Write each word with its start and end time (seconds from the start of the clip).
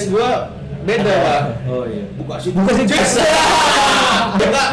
jazz 0.00 0.08
gua 0.08 0.48
beda. 0.88 1.12
Pak 1.12 1.40
Oh 1.68 1.84
iya. 1.84 2.08
buka 2.16 2.40
sih 2.40 2.50
buka 2.56 2.72
sih 2.72 2.88
jazz 2.88 3.20
buka. 4.40 4.64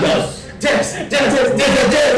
Jazz 0.55 1.03
jazz 1.11 1.27
jazz 1.35 1.49
jazz 1.59 1.87
jazz. 1.91 2.15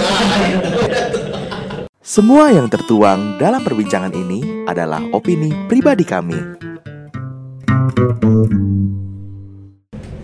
Semua 2.06 2.54
yang 2.54 2.70
tertuang 2.70 3.42
dalam 3.42 3.66
perbincangan 3.66 4.14
ini 4.14 4.70
adalah 4.70 5.02
opini 5.10 5.50
pribadi 5.66 6.06
kami. 6.06 6.38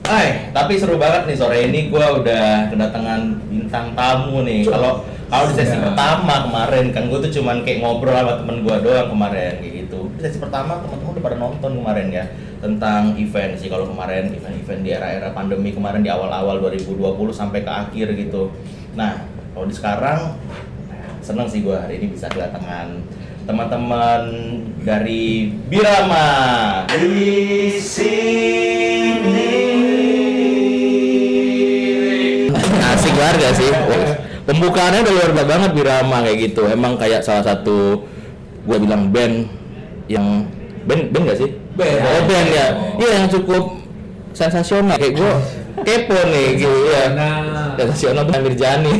Hai, 0.06 0.54
tapi 0.54 0.78
seru 0.78 1.02
banget 1.02 1.26
nih 1.26 1.38
sore 1.42 1.66
ini. 1.66 1.90
Gua 1.90 2.22
udah 2.22 2.70
kedatangan 2.70 3.50
bintang 3.50 3.98
tamu 3.98 4.46
nih. 4.46 4.62
Kalau 4.70 5.02
kalau 5.26 5.50
di 5.50 5.56
sesi 5.58 5.78
pertama 5.82 6.46
kemarin 6.46 6.94
kan 6.94 7.10
gua 7.10 7.18
tuh 7.18 7.32
cuman 7.34 7.66
kayak 7.66 7.82
ngobrol 7.82 8.14
sama 8.14 8.34
temen 8.38 8.62
gua 8.62 8.78
doang 8.78 9.10
kemarin 9.10 9.58
kayak 9.58 9.74
gitu. 9.86 10.00
Di 10.18 10.22
sesi 10.22 10.38
pertama 10.38 10.78
teman-teman 10.86 11.18
udah 11.18 11.24
pada 11.26 11.38
nonton 11.42 11.72
kemarin 11.82 12.08
ya 12.14 12.26
tentang 12.62 13.18
event 13.18 13.58
sih 13.58 13.70
kalau 13.70 13.90
kemarin 13.90 14.30
event-event 14.30 14.82
di 14.86 14.90
era-era 14.94 15.34
pandemi 15.34 15.74
kemarin 15.74 16.06
di 16.06 16.10
awal-awal 16.14 16.62
2020 16.62 17.02
sampai 17.34 17.66
ke 17.66 17.72
akhir 17.74 18.14
gitu. 18.14 18.54
Nah, 18.94 19.26
kalau 19.58 19.66
di 19.66 19.74
sekarang 19.74 20.38
seneng 21.26 21.50
sih 21.50 21.66
gua 21.66 21.82
hari 21.82 21.98
ini 21.98 22.14
bisa 22.14 22.30
kedatangan 22.30 23.02
teman-teman 23.50 24.22
dari 24.86 25.50
Birama 25.66 26.86
di 26.94 27.74
sini. 27.82 29.54
Asik 32.78 33.14
warga 33.18 33.50
sih. 33.58 33.74
Pembukaannya 34.46 35.00
udah 35.02 35.14
luar 35.14 35.32
biasa 35.34 35.50
banget 35.50 35.72
Birama 35.74 36.18
kayak 36.22 36.38
gitu. 36.50 36.62
Emang 36.70 36.94
kayak 37.02 37.26
salah 37.26 37.42
satu 37.42 38.06
gua 38.66 38.78
bilang 38.78 39.10
band 39.10 39.50
yang 40.06 40.46
band 40.86 41.10
band 41.10 41.24
gak 41.34 41.40
sih? 41.42 41.50
Band. 41.74 42.00
Oh, 42.06 42.22
band 42.30 42.48
ya. 42.54 42.68
Iya 43.02 43.12
yang 43.22 43.28
cukup 43.30 43.64
sensasional 44.38 44.96
kayak 45.02 45.18
gua 45.18 45.34
kepo 45.82 46.20
nih 46.30 46.48
gitu 46.62 46.80
ya. 46.94 47.04
Sensasional 47.76 48.24
tuh 48.30 48.34
Amir 48.38 48.54
Jani. 48.54 48.92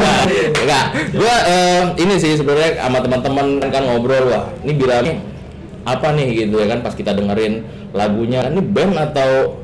Enggak, 0.62 0.84
gua 1.12 1.34
eh, 1.50 1.82
ini 1.98 2.14
sih 2.16 2.38
sebenarnya 2.38 2.78
sama 2.78 2.98
teman-teman 3.02 3.46
kan 3.68 3.82
ngobrol 3.82 4.30
wah, 4.30 4.46
ini 4.62 4.72
Birama 4.78 5.34
apa 5.84 6.16
nih 6.16 6.48
gitu 6.48 6.56
ya 6.64 6.66
kan 6.72 6.80
pas 6.80 6.96
kita 6.96 7.12
dengerin 7.12 7.60
lagunya 7.92 8.48
ini 8.48 8.60
band 8.64 8.96
atau 8.96 9.60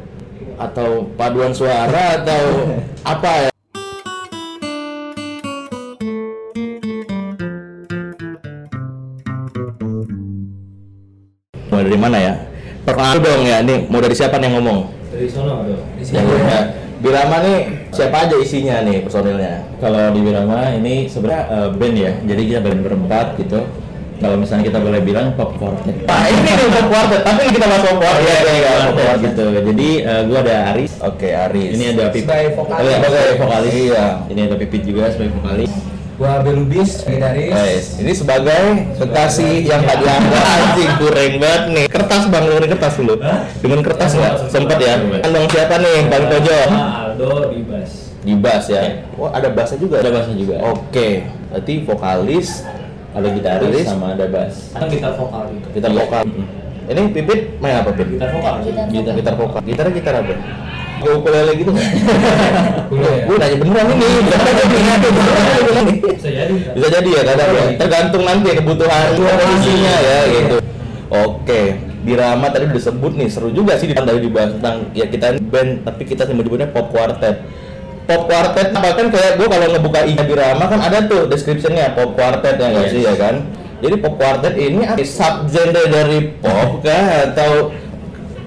atau 0.61 1.09
paduan 1.17 1.57
suara 1.57 2.21
atau 2.21 2.69
apa 3.17 3.31
ya 3.49 3.50
dari 11.91 11.99
mana 11.99 12.19
ya? 12.23 12.35
Perkenalkan 12.87 13.19
dong 13.27 13.43
ya, 13.43 13.59
nih 13.67 13.79
mau 13.91 13.99
dari 13.99 14.15
siapa 14.15 14.39
nih 14.39 14.47
yang 14.47 14.55
ngomong? 14.63 14.79
Dari 15.11 15.27
sono 15.27 15.67
tuh. 15.67 15.83
Ya, 16.15 16.23
ya. 16.23 16.61
Birama 17.03 17.37
nih 17.43 17.59
siapa 17.91 18.29
aja 18.29 18.37
isinya 18.39 18.87
nih 18.87 19.03
personilnya? 19.03 19.67
Kalau 19.83 20.15
di 20.15 20.21
Wirama 20.23 20.71
ini 20.79 21.11
sebenarnya 21.11 21.43
eh, 21.51 21.69
band 21.75 21.97
ya, 21.99 22.13
jadi 22.31 22.43
kita 22.47 22.61
band 22.63 22.81
berempat 22.87 23.27
gitu. 23.43 23.61
Kalau 24.21 24.37
misalnya 24.37 24.69
kita 24.69 24.79
boleh 24.85 25.01
bilang 25.01 25.33
pop 25.33 25.57
quartet. 25.57 25.97
Nah 26.05 26.29
ini 26.29 26.51
nih 26.53 26.69
pop 26.77 26.87
quartet, 26.93 27.21
tapi 27.25 27.41
ini 27.41 27.53
kita 27.57 27.67
bahas 27.73 27.83
pop 27.89 27.97
quartet 28.05 28.21
Iya, 28.21 28.37
ya, 28.37 28.53
iya, 28.53 28.69
kan? 28.69 28.81
pop 28.85 28.97
quartet 29.01 29.21
gitu. 29.33 29.47
Jadi 29.73 29.89
eh, 30.05 30.21
gua 30.29 30.39
ada 30.45 30.57
Aris. 30.71 30.93
Oke 31.01 31.29
Aris. 31.33 31.71
Ini 31.73 31.85
ada 31.97 32.05
Pipit. 32.13 32.25
Sebagai 32.29 32.49
vokalis. 32.53 32.85
Oh, 32.85 32.85
iya, 32.87 32.97
sebagai 33.01 33.37
vokalis. 33.41 33.73
Iya. 33.73 34.07
Ini 34.29 34.41
ada 34.45 34.57
Pipit 34.61 34.83
juga 34.85 35.05
sebagai 35.09 35.33
vokalis. 35.41 35.73
Gua 36.21 36.45
Belubis, 36.45 37.01
gitaris. 37.01 37.49
Guys, 37.49 37.87
ini 37.97 38.13
sebagai 38.13 38.93
kekasih 39.01 39.65
yang 39.65 39.81
tadi 39.89 40.05
anda 40.05 40.37
anjing 40.37 40.93
kurang 41.01 41.33
banget 41.41 41.63
nih. 41.73 41.87
Kertas 41.89 42.29
bang, 42.29 42.45
lu 42.45 42.61
kertas 42.61 42.93
dulu. 43.01 43.15
Dengan 43.65 43.81
kertas 43.81 44.11
nggak? 44.21 44.35
Sempet 44.53 44.79
ya. 44.85 45.01
Andong 45.01 45.49
siapa 45.49 45.81
nih? 45.81 46.13
Bang 46.13 46.29
Tojo. 46.29 46.61
Ah, 46.69 47.09
Aldo 47.09 47.57
di 47.57 47.65
bass. 47.65 48.13
Di 48.21 48.37
bass 48.37 48.69
ya. 48.69 49.01
Oh 49.17 49.33
ada 49.33 49.49
bassnya 49.49 49.81
juga. 49.81 50.05
Ada 50.05 50.13
bassnya 50.13 50.37
juga. 50.37 50.61
Oke. 50.69 51.25
Berarti 51.49 51.75
vokalis, 51.89 52.49
Ada 53.17 53.29
gitaris 53.33 53.87
sama 53.89 54.13
ada 54.13 54.27
bass. 54.29 54.77
Kan 54.77 54.93
gitar 54.93 55.17
vokal 55.17 55.43
gitu. 55.57 55.67
gitar 55.73 55.89
Iya. 55.89 55.99
vokal. 56.05 56.23
Ini 56.85 57.01
Pipit 57.17 57.41
main 57.65 57.81
apa 57.81 57.91
Pipit? 57.97 58.21
Gitar 58.21 58.31
vokal. 58.37 58.55
Gitar, 58.69 59.13
gitar 59.17 59.35
vokal. 59.41 59.61
Gitarnya 59.65 59.93
gitar 59.97 60.15
apa? 60.21 60.35
Gue 61.01 61.13
ukulele 61.17 61.53
gitu 61.57 61.71
nggak? 61.73 61.89
Dulu 62.91 63.01
ya. 63.03 63.17
Gue 63.25 63.37
nanya 63.37 63.57
beneran 63.57 63.87
ini. 63.91 64.07
Bisa 66.11 66.31
jadi. 66.31 66.55
Bisa 66.77 66.89
jadi 66.91 67.09
ya 67.09 67.23
kadang 67.25 67.51
ya. 67.51 67.65
Tergantung 67.77 68.23
nanti 68.23 68.49
kebutuhan 68.53 69.09
kondisinya 69.17 69.95
ya 69.99 70.19
gitu. 70.29 70.57
Oke, 71.11 71.63
Birama 72.01 72.47
tadi 72.49 72.71
udah 72.71 72.77
disebut 72.77 73.13
nih 73.19 73.27
seru 73.27 73.51
juga 73.51 73.75
sih 73.75 73.91
di 73.91 73.95
tadi 73.95 74.23
dibahas 74.23 74.55
tentang 74.55 74.87
ya 74.95 75.05
kita 75.05 75.35
ini 75.35 75.43
band 75.43 75.83
tapi 75.83 76.03
kita 76.07 76.23
menyebutnya 76.29 76.71
pop 76.71 76.87
quartet. 76.89 77.43
Pop 78.07 78.31
quartet 78.31 78.71
bahkan 78.71 79.11
kayak 79.11 79.35
gue 79.35 79.47
kalau 79.47 79.67
ngebuka 79.69 80.07
IG 80.07 80.23
Birama 80.23 80.65
kan 80.67 80.79
ada 80.79 81.03
tuh 81.05 81.27
descriptionnya 81.27 81.93
pop 81.93 82.15
quartet 82.15 82.57
ya 82.57 82.71
nggak 82.71 82.87
Yes. 82.87 82.93
sih 82.95 83.03
ya 83.03 83.15
kan. 83.19 83.35
Jadi 83.81 83.95
pop 83.99 84.15
quartet 84.17 84.55
ini 84.55 84.87
subgenre 85.03 85.83
dari 85.89 86.19
pop 86.39 86.79
kah 86.87 87.05
atau 87.27 87.75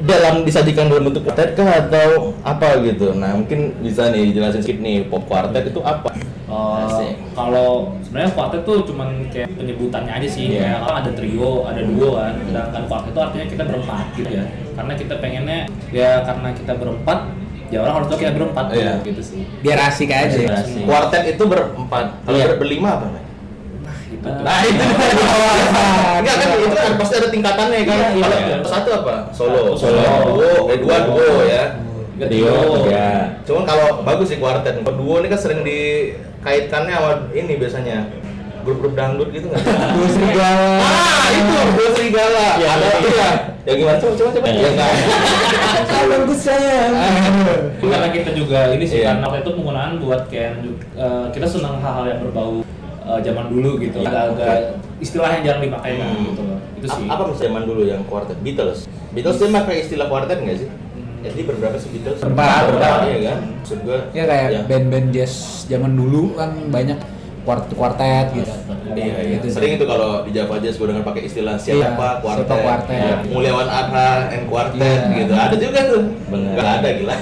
dalam 0.04 0.44
disajikan 0.44 0.88
dalam 0.88 1.08
bentuk 1.08 1.24
quartet 1.24 1.54
kah 1.54 1.66
atau 1.80 2.36
apa 2.42 2.76
gitu. 2.82 3.12
Nah 3.14 3.34
mungkin 3.34 3.72
bisa 3.80 4.08
nih 4.08 4.32
jelasin 4.32 4.60
sedikit 4.60 4.80
nih 4.80 5.08
pop 5.08 5.24
quartet 5.24 5.64
itu 5.66 5.80
apa? 5.80 6.12
Asik. 6.54 7.18
kalau 7.34 7.98
sebenarnya 8.06 8.30
quartet 8.32 8.62
tuh 8.62 8.86
cuman 8.86 9.26
kayak 9.28 9.58
penyebutannya 9.58 10.14
aja 10.14 10.28
sih 10.30 10.54
Iya. 10.54 10.62
kayak 10.62 10.80
kan 10.80 10.94
ada 11.02 11.12
trio 11.12 11.66
ada 11.66 11.82
duo 11.82 12.14
kan 12.14 12.38
sedangkan 12.38 12.84
quartet 12.86 13.10
itu 13.10 13.20
artinya 13.20 13.46
kita 13.50 13.64
berempat 13.66 14.06
gitu 14.14 14.30
ya 14.30 14.44
karena 14.76 14.94
kita 14.94 15.14
pengennya 15.18 15.60
ya 15.90 16.22
karena 16.22 16.50
kita 16.54 16.74
berempat 16.78 17.20
ya 17.68 17.78
orang 17.82 17.94
harus 17.98 18.08
tahu 18.08 18.20
kita 18.22 18.34
berempat 18.34 18.66
Iya. 18.70 18.94
gitu 19.02 19.22
sih 19.24 19.42
biar 19.66 19.80
asik 19.84 20.14
aja 20.14 20.38
Biar 20.38 20.54
asik. 20.62 20.84
Quartet 20.86 21.24
itu 21.28 21.44
berempat. 21.44 22.06
Kalau 22.22 22.38
Iya. 22.38 22.46
ber- 22.46 22.60
berlima 22.62 22.90
apa? 22.94 23.08
Gitu 24.24 24.42
Nah 24.44 24.60
itu 24.64 24.84
Enggak 26.24 26.36
kan 26.40 26.50
itu 26.56 26.76
kan 26.76 26.94
pasti 26.96 27.14
ada 27.20 27.28
tingkatannya 27.28 27.80
kan. 27.84 27.98
Iya, 28.16 28.36
iya. 28.48 28.56
satu 28.64 28.90
apa? 29.04 29.28
Solo. 29.36 29.76
Solo. 29.76 30.00
Duo, 30.40 30.72
eh 30.72 30.78
dua 30.80 30.98
duo 31.04 31.44
ya. 31.44 31.64
Trio 32.16 32.56
tiga. 32.80 33.08
Cuman 33.44 33.64
kalau 33.68 33.88
bagus 34.08 34.32
sih 34.32 34.40
quartet. 34.40 34.80
Kalau 34.80 34.96
duo 34.96 35.20
ini 35.20 35.28
kan 35.28 35.40
sering 35.40 35.62
dikaitkannya 35.68 36.96
sama 36.96 37.12
ini 37.36 37.54
biasanya 37.60 38.08
grup-grup 38.64 38.96
dangdut 38.96 39.28
gitu 39.36 39.52
nggak? 39.52 39.60
Duo 40.00 40.08
serigala. 40.08 40.80
ah 40.80 41.28
itu 41.36 41.54
duo 41.76 41.90
serigala. 41.92 42.48
Iya, 42.56 42.70
ada 42.80 42.86
iya. 42.88 42.96
itu 42.96 43.10
ya. 43.12 43.32
Ya 43.64 43.74
gimana 43.76 43.98
coba 44.00 44.14
coba 44.16 44.30
coba. 44.40 44.46
Iya. 44.48 44.60
Ya 44.64 44.70
enggak. 44.72 44.92
Kalau 45.84 46.36
sayang. 46.40 46.94
karena 47.84 48.08
kita 48.16 48.30
juga 48.32 48.60
ini 48.72 48.86
sih 48.88 49.04
Iya. 49.04 49.20
karena 49.20 49.26
waktu 49.28 49.44
itu 49.44 49.52
penggunaan 49.60 49.92
buat 50.00 50.22
kayak 50.32 50.64
eh, 50.96 51.26
kita 51.36 51.48
senang 51.48 51.84
hal-hal 51.84 52.06
yang 52.08 52.20
berbau 52.24 52.64
eh, 53.04 53.20
zaman 53.22 53.46
dulu 53.48 53.70
gitu 53.78 53.98
Iya, 54.00 54.10
agak-agak 54.10 54.58
istilah 54.98 55.30
yang 55.32 55.44
jarang 55.44 55.64
dipakai 55.64 55.92
kan 55.96 56.08
Hmm. 56.10 56.26
gitu 56.28 56.42
loh 56.42 56.60
itu 56.74 56.88
sih 56.90 57.06
Apa 57.06 57.22
misalnya 57.26 57.44
zaman 57.46 57.64
dulu 57.64 57.82
yang 57.84 58.02
quartet 58.04 58.38
Beatles? 58.40 58.80
Beatles 59.12 59.38
dia 59.38 59.50
pakai 59.50 59.76
istilah 59.80 60.08
quartet 60.08 60.38
nggak 60.38 60.58
sih? 60.58 60.68
Hmm. 60.68 61.20
Jadi 61.22 61.42
berberapa 61.44 61.76
sih 61.78 61.90
Beatles? 61.92 62.20
Berempat. 62.20 62.62
berempat 62.68 63.00
ya 63.06 63.20
kan? 63.26 63.40
Maksud 63.56 63.80
gua 63.82 63.98
Ya 64.12 64.24
kayak 64.26 64.48
ya. 64.50 64.62
band-band 64.66 65.08
jazz 65.10 65.34
zaman 65.66 65.92
dulu 65.94 66.36
kan 66.36 66.52
banyak 66.68 67.00
kuart 67.44 67.68
kuartet 67.76 68.28
gitu. 68.32 68.52
Iya, 68.96 69.16
iya. 69.20 69.36
Gitu. 69.40 69.52
Sering 69.52 69.76
itu 69.76 69.84
kalau 69.84 70.24
di 70.24 70.32
Java 70.32 70.56
Jazz 70.64 70.80
gue 70.80 70.88
dengar 70.88 71.04
pakai 71.04 71.28
istilah 71.28 71.56
siapa 71.60 71.80
Iya, 71.80 72.20
quartet, 72.24 72.48
siapa 72.48 72.56
quartet. 72.64 73.00
Ya, 73.04 73.16
Mulyawan 73.28 73.68
Arha 73.68 74.10
and 74.32 74.46
quartet 74.48 74.80
Iya. 74.80 75.18
gitu. 75.20 75.34
Ada 75.36 75.56
juga 75.60 75.80
tuh. 75.92 76.02
Bener. 76.32 76.54
Gak 76.56 76.70
ada 76.80 76.90
gila. 76.96 77.16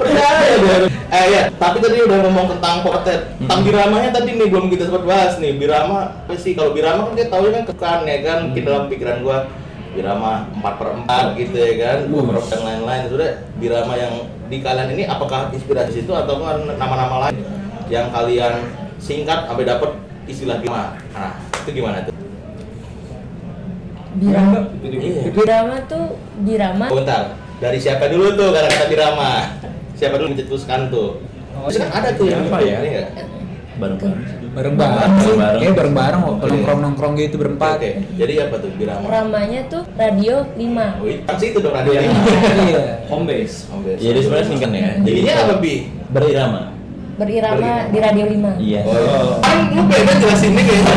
Percaya 0.00 0.56
deh. 0.64 0.88
Eh 1.14 1.26
ya, 1.30 1.42
tapi 1.60 1.76
tadi 1.78 1.96
udah 2.00 2.18
ngomong 2.26 2.46
tentang 2.56 2.76
quartet. 2.80 3.20
Tentang 3.38 3.60
biramanya 3.62 4.10
tadi 4.10 4.30
nih 4.34 4.48
belum 4.48 4.66
kita 4.72 4.88
sempat 4.88 5.04
bahas 5.04 5.32
nih. 5.38 5.52
Birama 5.60 6.24
apa 6.24 6.34
sih? 6.40 6.56
Kalau 6.56 6.72
birama 6.72 7.10
kan 7.10 7.14
kita 7.14 7.28
tahu 7.30 7.44
kan 7.52 7.64
kekan 7.68 8.00
ya 8.08 8.18
kan. 8.24 8.38
Di 8.56 8.60
dalam 8.64 8.88
pikiran 8.88 9.20
gua 9.20 9.38
Birama 9.94 10.50
4 10.58 10.74
per 10.74 10.88
4 11.06 11.38
gitu 11.38 11.54
ya 11.54 11.72
kan, 11.78 11.98
per 12.10 12.42
dan 12.50 12.60
lain-lain. 12.66 13.02
Sudah 13.06 13.30
Birama 13.62 13.94
yang 13.94 14.26
di 14.50 14.58
kalian 14.58 14.90
ini 14.90 15.06
apakah 15.06 15.54
inspirasi 15.54 16.02
itu 16.02 16.10
atau 16.10 16.42
kan 16.42 16.66
nama-nama 16.74 17.30
lain 17.30 17.63
yang 17.88 18.08
kalian 18.10 18.54
singkat 18.96 19.44
sampai 19.44 19.64
dapat 19.64 19.90
istilah 20.24 20.56
Birama? 20.58 20.96
Nah, 21.12 21.32
itu 21.64 21.70
gimana 21.72 21.98
tuh? 22.04 22.14
Birama. 24.14 24.58
Iya. 24.80 25.22
Birama 25.34 25.76
tuh 25.90 26.04
Birama. 26.40 26.86
Oh, 26.88 26.96
bentar. 27.02 27.34
Dari 27.58 27.78
siapa 27.78 28.06
dulu 28.06 28.34
tuh 28.34 28.48
kata-kata 28.54 28.86
Birama? 28.86 29.32
Siapa 29.94 30.14
dulu 30.18 30.34
mencetuskan 30.34 30.90
tuh? 30.90 31.18
Oh, 31.54 31.70
kan 31.70 31.90
ada 31.90 32.10
tuh 32.14 32.26
yang 32.30 32.46
Siapa 32.46 32.58
ya? 32.62 32.78
Bareng-bareng. 33.74 34.22
Bareng-bareng 34.54 35.12
sih. 35.18 35.34
Bareng-bareng. 35.34 35.60
Kayak 35.66 35.74
bareng-bareng 35.74 36.20
kok 36.22 36.36
nongkrong-nongkrong 36.46 37.12
gitu 37.18 37.36
berempat. 37.42 37.82
Oke, 37.82 37.90
jadi 38.14 38.34
apa 38.46 38.54
tuh 38.62 38.70
Birama? 38.78 39.06
Ramanya 39.10 39.60
tuh 39.66 39.82
Radio 39.98 40.46
5. 40.54 41.02
Oh, 41.02 41.06
itu 41.10 41.22
kan 41.26 41.36
sih 41.42 41.48
itu 41.50 41.58
dong 41.58 41.74
radio 41.74 41.90
Iya. 41.90 42.00
ini. 42.06 42.14
Iya. 42.70 42.82
home 43.10 43.26
base 43.26 43.66
Oh, 43.74 43.82
biasa. 43.82 43.98
Jadi 43.98 44.18
sebenarnya 44.22 44.46
singkat 44.46 44.70
ya. 44.70 44.90
Jadinya 45.02 45.34
apa 45.42 45.54
bi? 45.58 45.74
Berirama. 46.14 46.73
Berirama 47.14 47.88
di 47.94 47.98
Radio 48.02 48.24
5. 48.26 48.58
Iya. 48.58 48.80
Oh, 48.86 49.38
kan 49.38 49.58
lu 49.70 49.82
pengen 49.86 50.16
jelasin 50.18 50.50
nih 50.58 50.64
kayaknya. 50.66 50.94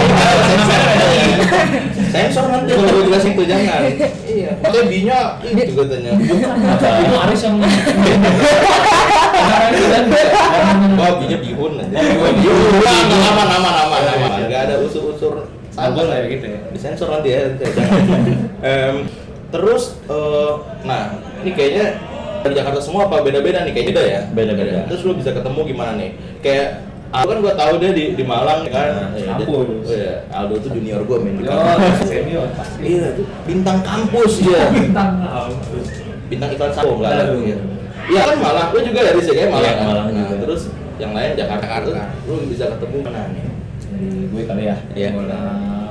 Sensor 2.07 2.45
nanti 2.49 2.71
kalau 2.73 2.89
gue 2.89 3.03
jelasin 3.11 3.31
itu 3.37 3.43
jangan. 3.45 3.79
Iya. 4.25 4.49
Makanya 4.63 4.83
B-nya 4.89 5.19
itu 5.45 5.73
katanya. 5.77 6.11
itu 6.17 7.15
Aris 7.21 7.41
yang 7.45 7.55
Wah, 10.97 11.11
B-nya 11.21 11.37
bihun 11.37 11.73
aja. 11.77 11.97
Bihun. 12.01 12.33
Aman, 12.81 13.07
aman, 13.21 13.47
aman, 13.61 13.73
aman, 13.85 14.03
aman. 14.17 14.29
Enggak 14.47 14.61
ada 14.71 14.75
unsur-unsur 14.81 15.45
Sabun 15.77 16.09
lah 16.09 16.25
ya 16.25 16.33
gitu 16.33 16.45
ya. 16.49 16.59
Disensor 16.73 17.07
nanti 17.13 17.29
ya. 17.37 17.53
terus 19.47 19.95
eh, 20.09 20.53
nah, 20.83 21.15
ini 21.45 21.51
kayaknya 21.53 21.85
dari 22.47 22.55
Jakarta 22.55 22.79
semua 22.79 23.01
apa 23.05 23.19
beda-beda 23.19 23.67
nih 23.67 23.71
kayaknya 23.71 23.91
beda 23.91 24.03
ya? 24.03 24.21
Beda-beda. 24.31 24.79
Terus 24.87 25.01
lu 25.03 25.13
bisa 25.13 25.31
ketemu 25.35 25.59
gimana 25.67 25.91
nih? 25.99 26.11
Kayak 26.39 26.67
Aku 27.07 27.23
kan 27.23 27.39
gua 27.39 27.55
tahu 27.55 27.79
dia 27.79 27.95
di, 27.95 28.19
di 28.19 28.23
Malang 28.27 28.67
kan. 28.67 29.15
Iya, 29.15 29.39
dia- 29.39 29.47
kampus. 29.47 29.87
Iya, 29.87 30.27
Aldo 30.27 30.59
tuh 30.59 30.75
junior 30.75 30.99
gua 31.07 31.23
main 31.23 31.39
di 31.39 31.47
kampus. 31.47 32.03
senior 32.11 32.51
pasti. 32.51 32.79
Iya, 32.83 33.15
itu 33.15 33.23
bintang 33.47 33.79
kampus 33.79 34.43
ya. 34.43 34.67
Bintang 34.75 35.09
bintang 36.27 36.49
iklan 36.51 36.71
sapo 36.75 36.99
enggak 36.99 37.11
ada. 37.15 37.23
Aduh. 37.31 37.39
Iya. 37.47 37.57
Iya 38.11 38.21
kan 38.27 38.37
Malang, 38.43 38.67
lu 38.75 38.79
juga 38.83 38.99
dari 39.07 39.21
sini 39.23 39.39
Malang. 39.47 39.63
Iya, 39.63 39.71
kan? 39.71 39.85
Malang 39.87 40.07
Nah, 40.11 40.19
juga. 40.19 40.35
terus 40.43 40.61
yang 40.99 41.11
lain 41.15 41.31
Jakarta, 41.39 41.65
Terus 41.79 41.95
lu 42.27 42.33
bisa 42.51 42.63
ketemu 42.75 42.97
mana 43.07 43.21
nih? 43.31 43.43
gue 44.27 44.43
kali 44.43 44.63
ya. 44.67 44.75
Iya. 44.91 45.09
Nah, 45.15 45.89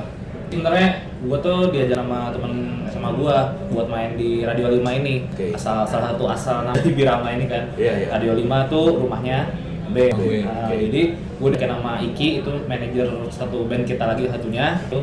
sebenarnya 0.51 0.89
gue 1.17 1.37
tuh 1.43 1.59
diajar 1.73 1.97
sama 1.99 2.31
temen 2.31 2.53
sama 2.87 3.09
gue 3.13 3.35
buat 3.73 3.87
main 3.91 4.15
di 4.15 4.43
Radio 4.47 4.71
5 4.71 4.99
ini. 5.03 5.15
Oke. 5.27 5.53
Asal 5.53 5.83
salah 5.85 6.13
satu 6.13 6.23
asal 6.29 6.55
nama 6.65 6.79
di 6.79 6.91
Birama 6.93 7.27
ini 7.33 7.45
kan. 7.45 7.69
Iya, 7.75 7.93
iya. 8.03 8.07
Radio 8.15 8.33
5 8.37 8.71
tuh 8.71 8.85
rumahnya 9.01 9.49
B. 9.91 10.11
Oke, 10.13 10.43
Nah, 10.43 10.67
oke. 10.71 10.75
Jadi 10.89 11.01
gue 11.37 11.49
dikenal 11.53 11.79
nama 11.79 12.01
Iki 12.01 12.27
itu 12.43 12.51
manajer 12.65 13.07
satu 13.29 13.67
band 13.69 13.83
kita 13.85 14.03
lagi 14.03 14.25
satunya 14.27 14.79
itu 14.81 14.99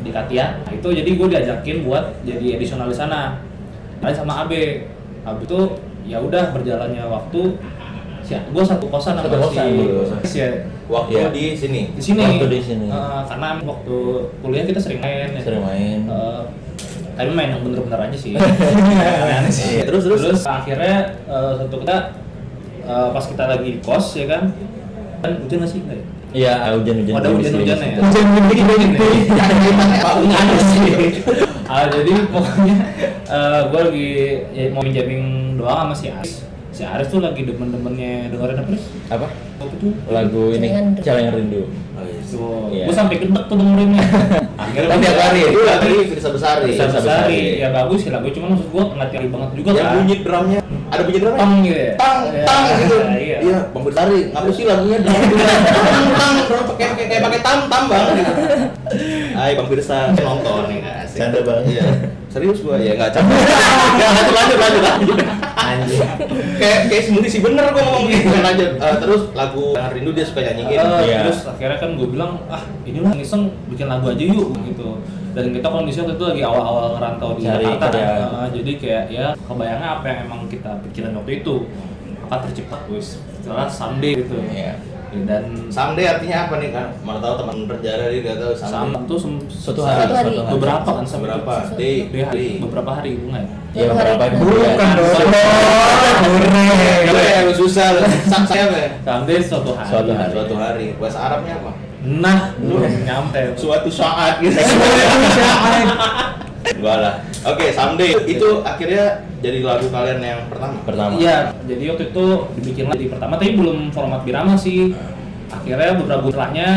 di 0.00 0.10
Katia. 0.10 0.60
Nah, 0.64 0.72
itu 0.72 0.88
jadi 0.90 1.10
gue 1.12 1.28
diajakin 1.28 1.76
buat 1.84 2.04
jadi 2.24 2.56
edisional 2.56 2.88
di 2.88 2.96
sana. 2.96 3.40
Lain 4.00 4.16
sama 4.16 4.44
AB. 4.44 4.52
AB 5.28 5.38
itu 5.44 5.58
ya 6.08 6.16
udah 6.16 6.56
berjalannya 6.56 7.04
waktu 7.04 7.40
gue 8.30 8.62
satu 8.62 8.86
kosan 8.86 9.14
sama 9.14 9.26
Satu 9.26 9.36
kosan, 9.40 9.64
si 9.66 9.70
kosan. 9.90 10.18
ya, 10.30 10.48
Waktu 10.86 11.10
Iya. 11.12 11.26
di 11.30 11.44
sini. 11.54 11.80
di 11.90 12.00
sini. 12.00 12.20
Waktu 12.20 12.46
di 12.46 12.58
sini. 12.60 12.86
Eh, 12.86 13.20
karena 13.26 13.46
waktu 13.60 13.96
kuliah 14.38 14.64
kita 14.64 14.78
sering 14.78 14.98
main. 14.98 15.28
ya. 15.30 15.40
Sering 15.40 15.62
main. 15.62 15.98
Eh, 16.06 16.40
tapi 17.14 17.30
main 17.30 17.48
yang 17.50 17.60
bener-bener 17.60 17.98
aja 18.00 18.16
sih. 18.16 18.32
Sih. 18.34 19.68
Iya, 19.74 19.82
terus, 19.84 20.02
terus? 20.04 20.42
akhirnya 20.42 20.96
eh, 21.24 21.50
satu 21.56 21.74
kita 21.78 21.96
eh, 22.82 23.08
pas 23.10 23.24
kita 23.24 23.42
lagi 23.46 23.66
di 23.66 23.78
kos 23.80 24.06
ya 24.14 24.26
kan. 24.26 24.42
Kan 25.20 25.30
hujan 25.38 25.56
nggak 25.60 25.70
sih? 25.70 25.80
Nggak 25.82 25.96
ya? 25.96 26.04
Iya, 26.30 26.52
hujan-hujan. 26.78 27.14
Ada 27.18 27.28
hujan-hujan 27.28 27.76
ya. 27.76 27.98
Hujan 27.98 28.24
Hujan 28.30 28.80
Aneh 30.30 30.58
sih. 30.62 30.80
Ah, 31.66 31.86
jadi 31.86 32.12
pokoknya 32.26 32.76
eh, 33.26 33.60
gue 33.66 33.80
lagi 33.80 34.08
ya, 34.50 34.62
mau 34.70 34.82
pinjamin 34.82 35.22
doang 35.54 35.86
sama 35.86 35.94
si 35.94 36.06
Aris. 36.08 36.49
Si 36.80 36.88
Aris 36.88 37.12
tuh 37.12 37.20
lagi 37.20 37.44
demen-demennya 37.44 38.32
dengerin 38.32 38.56
apa 38.56 38.70
nih? 38.72 38.82
Apa? 39.12 39.26
Apa 39.60 39.74
tuh? 39.76 39.92
Lagu 40.08 40.48
ini 40.48 40.64
Celengan 40.64 40.84
Rindu. 40.88 41.04
Celengan 41.04 41.32
Rindu. 41.36 41.60
Oh, 41.60 41.68
iya. 42.00 42.20
Tuh, 42.24 42.60
Iya. 42.72 42.84
gue 42.88 42.94
sampai 42.96 43.16
gedek 43.20 43.44
tuh 43.44 43.56
dengerinnya. 43.60 44.00
Akhirnya 44.64 44.88
Kan 44.88 44.98
tiap 44.98 45.18
hari 45.20 45.40
itu 45.44 45.60
lagi 45.60 45.92
Firsa 46.08 46.28
Besari. 46.32 46.72
Bisa 46.72 46.88
besari, 46.88 47.40
ya 47.58 47.68
bagus 47.68 48.00
sih 48.00 48.08
lagu 48.08 48.32
cuman 48.32 48.56
maksud 48.56 48.68
gua 48.70 48.84
nggak 48.92 49.08
tiap 49.10 49.28
banget 49.28 49.50
juga 49.52 49.68
Yang 49.68 49.76
kan. 49.82 49.92
bunyi 49.92 50.16
drumnya 50.20 50.60
ada 50.88 51.02
bunyi 51.04 51.18
drumnya? 51.20 51.36
tang 51.36 51.52
gitu 51.60 51.76
ya. 51.76 51.92
Tang, 51.96 52.18
Ya, 52.24 52.44
tang 52.48 52.62
gitu. 52.78 52.96
Iya. 52.96 53.36
Iya, 53.44 53.58
Bang 53.68 53.84
Besari, 53.84 54.18
ngapa 54.32 54.48
sih 54.48 54.64
lagunya 54.64 54.98
drum 55.00 55.20
tang, 55.20 56.04
tang, 56.16 56.34
drum 56.46 56.64
pakai 56.64 56.86
kayak 56.96 57.08
kayak 57.10 57.22
pakai 57.28 57.40
tam 57.44 57.58
tam 57.68 57.82
bang 57.92 58.04
gitu. 58.16 58.32
Hai 59.36 59.50
Bang 59.52 59.68
Firsa, 59.68 59.98
nonton 60.14 60.62
nih 60.64 60.76
nggak 60.80 60.96
asik. 61.04 61.18
Canda 61.20 61.38
banget. 61.44 61.64
Iya. 61.68 61.84
Serius 62.30 62.58
gua 62.64 62.76
ya 62.78 62.92
nggak 62.96 63.10
canda. 63.12 63.32
Nggak, 63.90 64.10
lanjut 64.32 64.56
lanjut 64.56 64.82
lanjut 64.82 65.18
Kayak 66.60 66.78
kayak 66.88 67.02
sendiri 67.08 67.26
sih 67.26 67.40
bener 67.40 67.72
gua 67.72 67.82
ngomong 67.82 68.04
gitu 68.08 68.36
lanjut. 68.36 68.70
Eh, 68.76 68.96
terus 69.00 69.22
lagu 69.32 69.64
Rindu 69.72 70.10
dia 70.12 70.24
suka 70.24 70.40
nyanyiin. 70.42 70.76
Eh, 70.76 71.00
Iya. 71.00 71.18
Terus 71.24 71.38
akhirnya 71.46 71.78
kan 71.78 71.90
gue 71.96 72.08
bilang, 72.08 72.32
ah 72.46 72.62
inilah 72.84 73.12
iseng 73.16 73.48
bikin 73.68 73.88
lagu 73.88 74.06
aja 74.08 74.20
yuk 74.20 74.52
gitu. 74.66 75.00
Dan 75.30 75.54
kita 75.54 75.66
kondisi 75.66 76.02
waktu 76.02 76.14
itu 76.14 76.24
lagi 76.26 76.42
awal-awal 76.42 76.98
ngerantau 76.98 77.38
di 77.38 77.46
Cari 77.46 77.64
Jakarta 77.64 77.86
kan. 77.88 78.18
Eh, 78.44 78.48
jadi 78.60 78.72
kayak 78.76 79.04
ya 79.08 79.26
kebayangnya 79.40 79.88
apa 79.96 80.04
yang 80.06 80.18
emang 80.26 80.40
kita 80.46 80.70
pikiran 80.84 81.12
waktu 81.16 81.32
itu 81.40 81.54
maka 82.20 82.46
tercipta 82.46 82.78
wis 82.86 83.18
setelah 83.40 83.66
someday 83.66 84.12
gitu. 84.20 84.36
Iya. 84.44 84.74
Dan 85.10 85.42
Someday 85.66 86.06
artinya 86.08 86.46
apa 86.46 86.54
nih 86.56 86.70
kan? 86.70 86.86
Mana 87.00 87.18
tahu 87.18 87.34
teman 87.36 87.66
berjarah 87.66 88.06
dia 88.06 88.20
nggak 88.20 88.38
tahu 88.38 88.52
Sam 88.54 88.70
someday. 88.94 89.32
Suatu 89.50 89.80
se- 89.80 89.90
hari, 89.90 90.06
Suatu 90.06 90.14
hari. 90.14 90.34
beberapa 90.48 90.90
kan 90.92 91.04
sampai 91.04 91.26
Beberapa 91.26 91.52
itu. 91.60 91.74
day, 91.74 91.96
Day 92.06 92.22
hari, 92.22 92.46
beberapa 92.58 92.90
hari 92.92 93.10
bunga 93.16 93.38
ya. 93.38 93.48
Iya, 93.70 93.84
Satu 93.84 93.96
hari. 93.96 94.10
beberapa 94.10 94.38
Bukan 94.70 94.88
dong. 94.94 95.30
Kalau 97.00 97.22
yang 97.22 97.50
susah, 97.52 97.86
sam 98.24 98.42
saya 98.44 98.62
apa? 98.66 98.76
ya? 98.76 98.90
Someday 99.00 99.38
suatu 99.40 99.70
hari. 99.72 99.88
Suatu 99.88 100.10
hari. 100.12 100.30
Suatu 100.30 100.54
hari. 100.56 100.86
Bahasa 100.96 101.18
Arabnya 101.20 101.54
apa? 101.58 101.70
Nah, 102.00 102.38
lu 102.56 102.76
nyampe. 102.80 103.40
Suatu 103.54 103.88
saat 103.88 104.38
gitu. 104.42 104.56
Enggak 106.76 106.96
lah. 107.00 107.14
Oke, 107.48 107.72
someday 107.72 108.12
itu 108.28 108.48
akhirnya 108.62 109.04
jadi 109.40 109.58
lagu 109.64 109.88
kalian 109.88 110.20
yang 110.20 110.40
pertama. 110.52 110.76
Pertama. 110.84 111.12
Iya, 111.16 111.56
jadi 111.64 111.84
waktu 111.96 112.04
itu 112.12 112.24
dibikin 112.60 112.86
lagi 112.92 113.06
pertama 113.08 113.40
tapi 113.40 113.56
belum 113.56 113.90
format 113.90 114.20
birama 114.22 114.54
sih. 114.54 114.92
Akhirnya 115.50 115.98
beberapa 115.98 116.22
bulan 116.22 116.30
setelahnya 116.30 116.68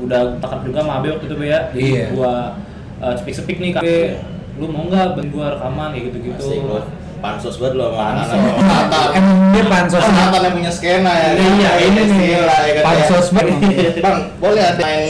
udah 0.00 0.20
takap 0.40 0.60
juga 0.64 0.80
sama 0.84 0.92
Abe 1.00 1.08
waktu 1.12 1.26
itu 1.28 1.36
Be, 1.38 1.46
ya. 1.48 1.60
Jadi 1.72 1.84
Iya. 1.92 2.06
gua 2.12 2.32
uh, 3.00 3.14
cepik-cepik 3.16 3.56
nih 3.62 3.70
Kak. 3.76 3.82
Be, 3.84 3.98
Lu 4.60 4.68
mau 4.68 4.84
nggak 4.84 5.16
bantu 5.16 5.40
gua 5.40 5.56
rekaman 5.56 5.88
kayak 5.96 6.04
gitu-gitu. 6.12 6.48
Pansos 7.20 7.60
banget 7.60 7.76
lo 7.76 7.92
sama 7.92 8.16
Pansos. 8.16 8.32
anak-anak. 8.32 9.08
Emang 9.12 9.38
dia 9.52 9.64
pansos. 9.68 10.00
Oh, 10.00 10.12
Natal 10.12 10.40
yang 10.40 10.54
punya 10.56 10.72
skena 10.72 11.12
ya. 11.12 11.28
Iya, 11.36 11.72
ini 11.84 12.00
nih. 12.00 12.16
Skena, 12.16 12.56
ya 12.64 12.72
kan, 12.80 12.84
Pansos 12.88 13.26
ya. 13.28 13.32
banget. 13.36 13.94
Bang, 14.00 14.18
boleh 14.40 14.62
ada 14.64 14.84
yang 14.88 15.04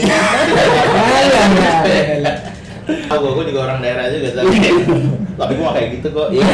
Iya, 2.86 2.96
iya. 3.10 3.16
Gua, 3.20 3.30
gua 3.36 3.44
juga 3.44 3.60
orang 3.68 3.78
daerah 3.84 4.04
juga 4.08 4.28
tapi 4.32 4.56
tapi 5.40 5.52
gua 5.56 5.64
nggak 5.70 5.76
kayak 5.76 5.90
gitu 5.98 6.08
kok. 6.12 6.28
Iya. 6.32 6.44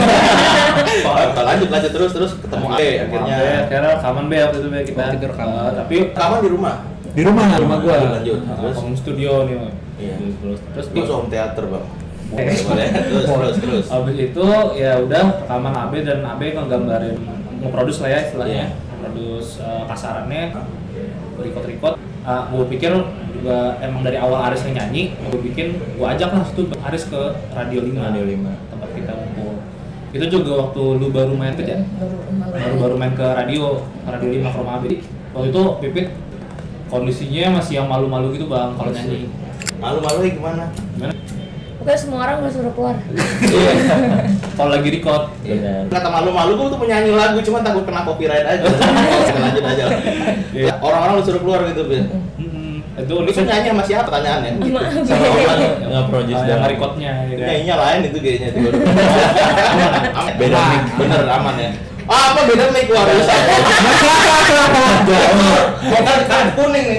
Apa, 1.06 1.40
lanjut 1.42 1.68
lanjut 1.70 1.92
terus 1.92 2.12
terus 2.14 2.32
ketemu 2.38 2.66
Abe 2.70 2.88
akhirnya. 3.02 3.36
Akhirnya 3.66 3.90
rekaman 3.98 4.24
Be 4.30 4.36
waktu 4.42 4.56
itu 4.58 4.68
Be 4.70 4.80
kita. 4.86 5.02
Itu 5.14 5.26
rekaman. 5.30 5.54
Uh, 5.58 5.72
tapi 5.74 5.96
Kapan 6.14 6.38
di 6.42 6.50
rumah? 6.50 6.74
Di 7.16 7.22
rumah, 7.24 7.44
rumah 7.56 7.78
gua. 7.80 7.94
Lanjut. 8.20 8.40
uh, 8.44 8.56
Terus 8.60 8.76
home 8.82 8.96
studio 8.96 9.30
nih. 9.46 9.56
Iya. 9.96 10.14
Terus 10.18 10.58
terus 10.74 10.86
Terus 10.92 11.10
home 11.10 11.28
teater 11.30 11.64
bang. 11.66 11.84
Boleh. 12.26 12.88
Terus, 12.90 13.24
terus, 13.26 13.56
terus. 13.62 13.86
Abis 13.86 14.16
itu 14.18 14.46
ya 14.74 14.92
udah 14.98 15.46
rekaman 15.46 15.74
AB 15.74 15.92
dan 16.02 16.18
AB 16.26 16.40
ngegambarin 16.58 17.16
ngeproduce 17.62 18.00
lah 18.02 18.10
ya 18.10 18.20
istilahnya. 18.26 18.54
Iya. 18.54 18.68
Produce 19.06 19.62
uh, 19.62 19.86
kasarannya, 19.86 20.50
record-record. 21.38 21.94
Uh, 22.26 22.42
gue 22.50 22.64
pikir 22.74 22.90
juga 23.38 23.78
emang 23.78 24.02
dari 24.02 24.18
awal 24.18 24.50
Aris 24.50 24.66
yang 24.66 24.82
nyanyi, 24.82 25.14
gue 25.14 25.38
bikin 25.46 25.78
gue 25.78 26.06
ajak 26.10 26.34
lah 26.34 26.42
tuh 26.50 26.66
Aris 26.82 27.06
ke 27.06 27.20
Radio 27.54 27.86
5 27.86 27.94
Radio 27.94 28.24
5. 28.26 28.74
tempat 28.74 28.90
kita 28.98 29.12
ngumpul. 29.14 29.62
Itu 30.10 30.26
juga 30.26 30.52
waktu 30.66 30.82
lu 30.98 31.06
baru 31.14 31.38
main 31.38 31.54
kerja, 31.54 31.86
Baru 31.86 32.18
baru 32.50 32.74
baru 32.82 32.94
main 32.98 33.14
ke 33.14 33.22
radio, 33.22 33.86
Radio 34.02 34.28
5 34.42 34.42
ke 34.42 34.58
rumah 34.58 34.74
AB. 34.82 34.86
Waktu 35.38 35.48
itu 35.54 35.62
Pipit 35.78 36.06
kondisinya 36.90 37.62
masih 37.62 37.78
yang 37.78 37.86
malu-malu 37.86 38.34
gitu 38.34 38.50
bang 38.50 38.74
kalau 38.74 38.90
nyanyi. 38.90 39.30
Malu-malu 39.78 40.18
gimana? 40.26 40.64
Gimana? 40.98 41.14
Pokoknya 41.76 41.98
semua 42.00 42.18
orang 42.24 42.36
gue 42.40 42.50
suruh 42.50 42.72
keluar. 42.72 42.96
Iya. 43.44 43.72
kalau 44.56 44.70
lagi 44.72 44.88
record. 44.90 45.22
Benar. 45.44 45.82
Kata 45.92 46.08
malu-malu 46.08 46.52
gua 46.56 46.68
tuh 46.72 46.80
menyanyi 46.80 47.10
lagu 47.12 47.38
cuma 47.44 47.60
takut 47.60 47.84
kena 47.84 48.00
copyright 48.02 48.48
aja. 48.48 48.64
Lanjut 49.44 49.64
aja. 49.64 49.84
Iya. 50.50 50.72
Orang-orang 50.80 51.20
lu 51.20 51.22
suruh 51.22 51.40
keluar 51.44 51.60
gitu, 51.68 51.84
Bil. 51.84 52.04
Itu 52.96 53.12
Lu 53.12 53.28
tuh 53.28 53.44
nyanyi 53.44 53.68
sama 53.76 53.84
siapa 53.84 54.08
pertanyaannya? 54.08 54.56
Sama 55.04 55.24
orang 55.28 55.60
nge-produce 55.84 56.40
Ah, 56.40 56.48
yang 56.48 56.60
doang. 56.64 56.72
recordnya 56.72 57.10
ya 57.28 57.34
kan? 57.36 57.44
Nyanyinya 57.44 57.76
lain 57.76 58.00
itu 58.08 58.18
kayaknya 58.24 58.48
itu. 58.56 58.58
Beda 60.40 60.58
mic. 60.64 60.82
Bener 60.96 61.20
aman 61.28 61.54
ya. 61.60 61.70
Ah, 62.06 62.22
apa 62.30 62.40
beda 62.46 62.70
mic 62.70 62.86
Bukan 65.86 66.18
kartu 66.26 66.52
kuning 66.54 66.84
nih, 66.86 66.98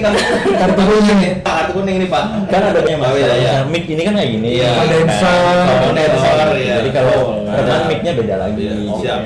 kartu 0.56 0.82
kuning. 0.84 1.16
nih. 1.20 1.32
Kartu 1.40 1.70
kuning 1.76 1.96
nih, 2.00 2.08
Pak. 2.08 2.24
Kan 2.48 2.62
ada 2.72 2.80
mas. 2.80 3.08
Oh, 3.08 3.16
iya, 3.16 3.32
iya. 3.36 3.52
Mic 3.64 3.84
ini 3.84 4.02
kan 4.04 4.12
kayak 4.16 4.30
gini. 4.32 4.48
Iya. 4.60 4.68
Kan. 4.70 4.86
Dancer. 4.88 5.32
Oh, 5.64 5.92
dancer. 5.92 6.48
Iya. 6.56 6.74
Jadi 6.80 6.90
kalau 6.92 7.16
Oh, 7.18 7.32
rekaman 7.48 7.68
nah. 7.68 7.88
mic-nya 7.88 8.12
beda 8.16 8.34
lagi. 8.38 8.62
Iya, 8.64 8.72
Oke. 8.86 9.00
siap. 9.00 9.20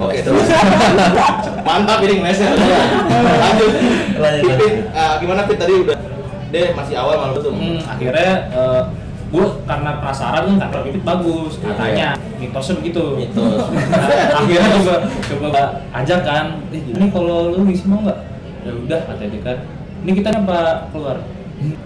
Oke, 0.00 0.16
terus. 0.20 0.46
Mantap 1.60 2.00
ini 2.00 2.14
mesnya. 2.20 2.48
Lanjut. 3.12 3.72
Lanjut, 4.16 4.42
Pipit, 4.42 4.74
ah, 4.92 5.12
gimana 5.20 5.40
Pit 5.44 5.56
tadi 5.56 5.74
udah 5.76 5.96
dia 6.50 6.72
masih 6.74 6.94
awal 6.96 7.14
malu 7.20 7.36
tuh. 7.38 7.52
Hmm, 7.52 7.78
akhirnya 7.84 8.32
eh, 8.50 8.80
gue 9.30 9.46
karena 9.62 9.90
penasaran 10.02 10.42
kan 10.42 10.56
kata 10.66 10.76
Pipit 10.90 11.02
bagus 11.06 11.52
katanya 11.62 12.18
mitosnya 12.42 12.74
begitu 12.82 13.04
Mitos. 13.14 13.62
Akhirnya 14.42 14.68
coba 14.82 14.94
coba 15.06 15.62
ajak 16.02 16.20
kan 16.26 16.46
eh, 16.74 16.82
ini 16.82 17.06
kalau 17.14 17.54
lu 17.54 17.62
ngisi 17.62 17.86
mau 17.86 18.02
nggak 18.02 18.18
ya 18.66 18.72
udah 18.74 19.00
kata 19.06 19.22
dia 19.30 19.40
kan 19.46 19.58
ini 20.02 20.10
kita 20.18 20.28
apa 20.34 20.90
keluar 20.90 21.16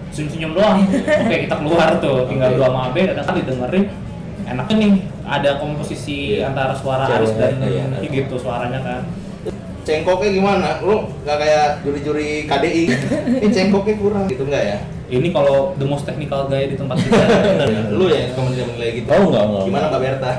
senyum 0.09 0.29
senyum 0.31 0.51
doang 0.55 0.77
oke 0.89 1.35
kita 1.45 1.55
keluar 1.59 1.89
tuh 1.99 2.25
tinggal 2.31 2.49
Oke. 2.51 2.57
dua 2.57 2.67
sama 2.71 2.79
AB 2.89 2.95
ada 3.11 3.23
kali 3.23 3.41
dengerin 3.43 3.85
enaknya 4.45 4.75
nih 4.79 4.93
ada 5.25 5.51
komposisi 5.57 6.39
Iya. 6.39 6.53
antara 6.53 6.73
suara 6.77 7.05
Cewek, 7.09 7.17
Aris 7.19 7.31
dan 7.37 7.53
iya. 7.65 7.85
gitu 8.01 8.35
suaranya 8.39 8.79
kan 8.81 9.01
Cengkoknya 9.85 10.29
gimana? 10.33 10.69
Lu 10.81 11.05
nggak 11.21 11.37
kayak 11.37 11.67
juri-juri 11.85 12.49
KDI? 12.49 12.83
Ini 13.45 13.49
cengkoknya 13.53 13.93
kurang 14.01 14.25
gitu 14.25 14.43
nggak 14.43 14.65
ya? 14.65 14.79
ini 15.05 15.29
kalau 15.29 15.77
the 15.77 15.85
most 15.85 16.01
technical 16.01 16.49
guy 16.49 16.65
di 16.65 16.73
tempat 16.73 16.97
kita 16.97 17.23
Lu 17.99 18.09
ya 18.09 18.25
yang 18.25 18.33
suka 18.33 18.41
menilai 18.49 18.89
gitu. 18.97 19.07
Oh, 19.13 19.29
enggak, 19.29 19.43
enggak. 19.45 19.63
Gimana 19.69 19.85
Mbak 19.93 20.01
Berta? 20.05 20.29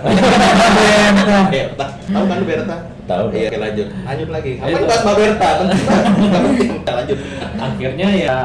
Berta. 1.54 1.86
Tahu 2.10 2.24
kan 2.26 2.36
lu 2.42 2.46
Berta? 2.50 2.76
Tahu. 3.06 3.24
Iya, 3.30 3.46
oke 3.46 3.58
lanjut. 3.62 3.88
Lanjut 4.02 4.28
lagi. 4.34 4.52
Apa 4.58 4.78
bahas 4.82 5.02
Mbak 5.06 5.16
Berta? 5.22 5.48
Penting. 5.62 6.70
Nggak 6.82 6.94
lanjut. 6.98 7.18
akhirnya 7.56 8.08
ya 8.10 8.36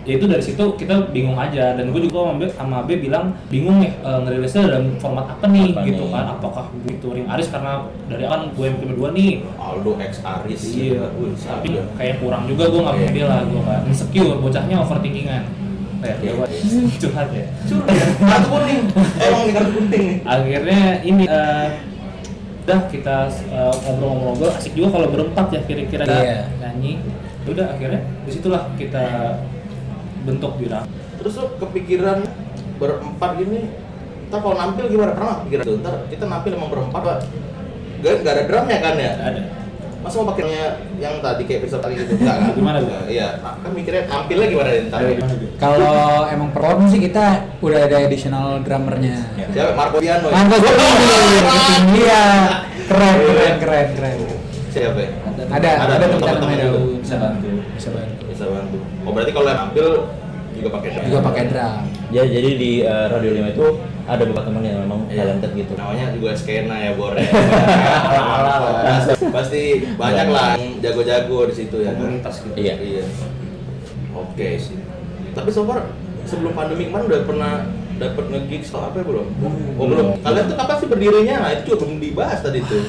ya 0.00 0.16
itu 0.16 0.24
dari 0.24 0.40
situ 0.40 0.64
kita 0.74 1.08
bingung 1.08 1.36
aja 1.36 1.76
dan 1.76 1.84
gue 1.86 2.00
juga 2.00 2.24
sama 2.24 2.34
B, 2.34 2.42
sama 2.50 2.78
B 2.82 2.96
bilang 2.98 3.36
bingung 3.46 3.78
nih 3.78 3.92
e, 3.96 4.10
ngerilisnya 4.18 4.62
dalam 4.66 4.96
format 4.96 5.28
apa 5.28 5.44
nih 5.46 5.70
Apa 5.70 5.84
gitu 5.84 6.02
nih? 6.02 6.10
kan 6.10 6.24
apakah 6.30 6.64
featuring 6.82 7.26
Aris 7.26 7.48
karena 7.48 7.72
dari 8.06 8.24
awal 8.24 8.48
gue 8.48 8.64
yang 8.64 8.76
berdua 8.78 9.08
nih 9.10 9.30
Aldo 9.54 9.92
X 9.96 10.12
Aris. 10.20 10.60
iya 10.72 11.04
Wih, 11.14 11.36
tapi 11.36 11.68
sabi. 11.68 11.84
kayak 11.94 12.16
kurang 12.18 12.44
juga 12.44 12.64
gue 12.66 12.80
nggak 12.80 12.96
pede 12.98 13.22
lah 13.22 13.40
gue 13.42 13.60
kan 13.60 13.80
insecure 13.84 14.36
bocahnya 14.36 14.76
overthinkingan 14.78 15.44
Iya. 16.00 16.32
gue 16.32 16.46
curhat 17.04 17.28
ya 17.28 17.44
Curhat 17.62 17.92
ya. 17.92 18.06
Kartu 18.18 18.48
kuning. 18.48 18.80
Nih 19.20 19.52
kartu 19.52 19.70
kuning. 19.76 20.08
akhirnya 20.24 20.80
ini 21.02 21.24
eh, 21.28 21.66
udah 22.62 22.80
kita 22.88 23.16
eh, 23.28 23.74
ngobrol-ngobrol 23.84 24.48
asik 24.50 24.72
juga 24.72 24.96
kalau 24.96 25.12
berempat 25.12 25.46
ya 25.50 25.60
kira-kira 25.62 26.04
Iya. 26.08 26.48
nyanyi 26.56 27.04
udah 27.42 27.66
akhirnya 27.68 28.00
di 28.22 28.30
situlah 28.30 28.64
kita 28.74 29.04
bentuk 30.24 30.52
Bira 30.60 30.84
Terus 31.20 31.36
lu 31.36 31.46
kepikiran 31.60 32.24
berempat 32.80 33.30
gini, 33.36 33.68
ntar 34.32 34.40
kalau 34.40 34.56
nampil 34.56 34.88
gimana? 34.88 35.12
Pernah 35.12 35.36
kepikiran 35.44 35.64
tuh? 35.68 35.76
Ntar 35.84 35.94
kita 36.08 36.24
nampil 36.24 36.56
emang 36.56 36.70
berempat, 36.72 37.00
Pak. 37.04 37.18
Gak, 38.00 38.24
gak 38.24 38.32
ada 38.32 38.42
drumnya 38.48 38.78
kan 38.80 38.94
ya? 38.96 39.12
ada 39.20 39.42
Masa 40.00 40.24
mau 40.24 40.32
pakainya 40.32 40.80
yang 40.96 41.20
tadi 41.20 41.44
kayak 41.44 41.60
episode 41.60 41.84
tadi 41.84 42.00
gitu? 42.00 42.16
Enggak 42.16 42.40
kan? 42.40 42.56
Gimana, 42.56 42.76
Bu? 42.80 42.88
Iya, 43.04 43.36
nah, 43.44 43.52
kan 43.60 43.70
mikirnya 43.76 44.08
tampilnya 44.08 44.46
gimana 44.48 44.68
ntar? 44.88 45.00
Kalau 45.60 46.24
emang 46.24 46.48
perform 46.56 46.88
sih 46.88 47.00
kita 47.04 47.24
udah 47.60 47.80
ada 47.84 47.96
additional 48.08 48.64
drummernya. 48.64 49.20
Siapa? 49.52 49.76
Marco 49.76 50.00
Piano 50.00 50.32
ya? 50.32 50.34
Mangga 50.40 50.56
gue 50.64 50.72
Iya, 52.00 52.24
keren, 52.88 53.16
keren, 53.28 53.54
keren, 53.60 53.86
keren. 53.92 54.18
Siapa 54.72 54.98
ya? 55.04 55.10
Ada, 55.52 55.70
ada, 55.84 55.94
teman 56.00 56.16
teman-teman. 56.16 56.56
Daud. 56.56 57.04
Bisa 57.04 57.14
bantu, 57.20 57.48
bisa 57.76 57.88
bantu. 57.92 58.29
Bisa 58.40 58.48
bantu. 58.48 58.80
Oh 59.04 59.12
berarti 59.12 59.32
kalau 59.36 59.52
yang 59.52 59.60
tampil 59.60 59.88
juga 60.50 60.68
pakai 60.72 60.88
drum? 60.90 61.04
Juga 61.04 61.20
pakai 61.20 61.42
drum. 61.46 61.80
Ya 62.08 62.22
jadi 62.24 62.50
di 62.56 62.70
eh, 62.80 63.06
Radio 63.06 63.30
5 63.36 63.52
itu 63.52 63.66
ada 64.08 64.22
beberapa 64.24 64.42
teman 64.42 64.64
yang 64.64 64.80
memang 64.80 65.04
Iya. 65.06 65.28
talented 65.28 65.52
gitu. 65.54 65.72
Namanya 65.76 66.08
juga 66.10 66.30
skena 66.32 66.76
ya 66.80 66.96
Bor 66.96 67.12
ya. 67.20 67.28
Pasti 69.28 69.62
banyak 69.92 70.26
lah 70.26 70.56
yang 70.56 70.80
jago-jago 70.80 71.38
di 71.46 71.54
situ 71.54 71.76
ya 71.78 71.92
kan. 71.92 72.00
komunitas 72.00 72.34
gitu 72.40 72.56
Iya. 72.56 72.74
Iya. 72.80 73.04
Oke 74.16 74.48
sih. 74.56 74.80
Tapi 75.30 75.50
so 75.52 75.68
far 75.68 75.84
sebelum 76.24 76.56
pandemi 76.56 76.88
kemarin 76.88 77.06
udah 77.06 77.20
pernah 77.28 77.52
dapat 78.00 78.24
nge-gigs 78.26 78.72
atau 78.72 78.80
apa 78.82 78.96
ya, 78.96 79.04
belum? 79.04 79.26
Oh 79.76 79.84
belum. 79.84 80.06
Kalian 80.18 80.44
tuh 80.48 80.56
kapan 80.56 80.76
sih 80.76 80.88
berdirinya? 80.88 81.36
Nah 81.38 81.50
itu 81.52 81.62
juga 81.68 81.76
belum 81.80 81.94
dibahas 82.00 82.38
tadi 82.40 82.58
tuh. 82.64 82.82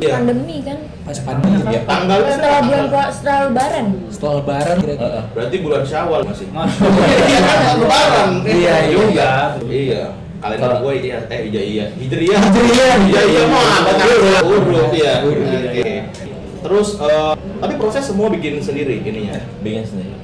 Iya. 0.00 0.12
Pandemi 0.16 0.56
kan. 0.64 0.78
Pas 1.04 1.18
pandemi 1.20 1.60
ya. 1.68 1.80
Tanggalnya 1.84 2.32
Setelah 2.32 2.60
bulan 2.64 2.84
puasa, 2.88 3.10
setelah 3.12 3.40
lebaran. 3.44 3.86
Setelah 4.08 4.34
lebaran 4.40 4.76
kira-kira. 4.80 5.04
Heeh. 5.06 5.24
Berarti 5.36 5.56
bulan 5.60 5.82
Syawal 5.84 6.20
masih. 6.24 6.46
Mas, 6.48 6.72
Iya 7.28 7.38
kan 7.44 7.58
lebaran. 7.76 8.30
Iya, 8.42 8.74
juga. 8.88 9.30
Iya. 9.68 10.02
Kalender 10.38 10.62
Kalau- 10.64 10.80
gue 10.80 10.94
iya 11.02 11.18
eh 11.26 11.40
iya 11.44 11.62
iya. 11.62 11.84
Hijriah. 11.92 12.40
Hijriah, 12.40 12.96
Iya 13.04 13.22
iya 13.26 13.42
mah 13.50 13.62
apa 13.82 13.90
Hijriah. 13.92 14.42
urut 14.46 14.90
ya. 14.94 15.14
Oke. 15.26 15.92
Terus 16.58 16.88
eh, 16.96 17.32
tapi 17.58 17.74
proses 17.74 18.02
semua 18.02 18.30
bikin 18.30 18.58
sendiri 18.58 19.02
ininya. 19.02 19.36
Bikin 19.60 19.84
sendiri. 19.84 20.14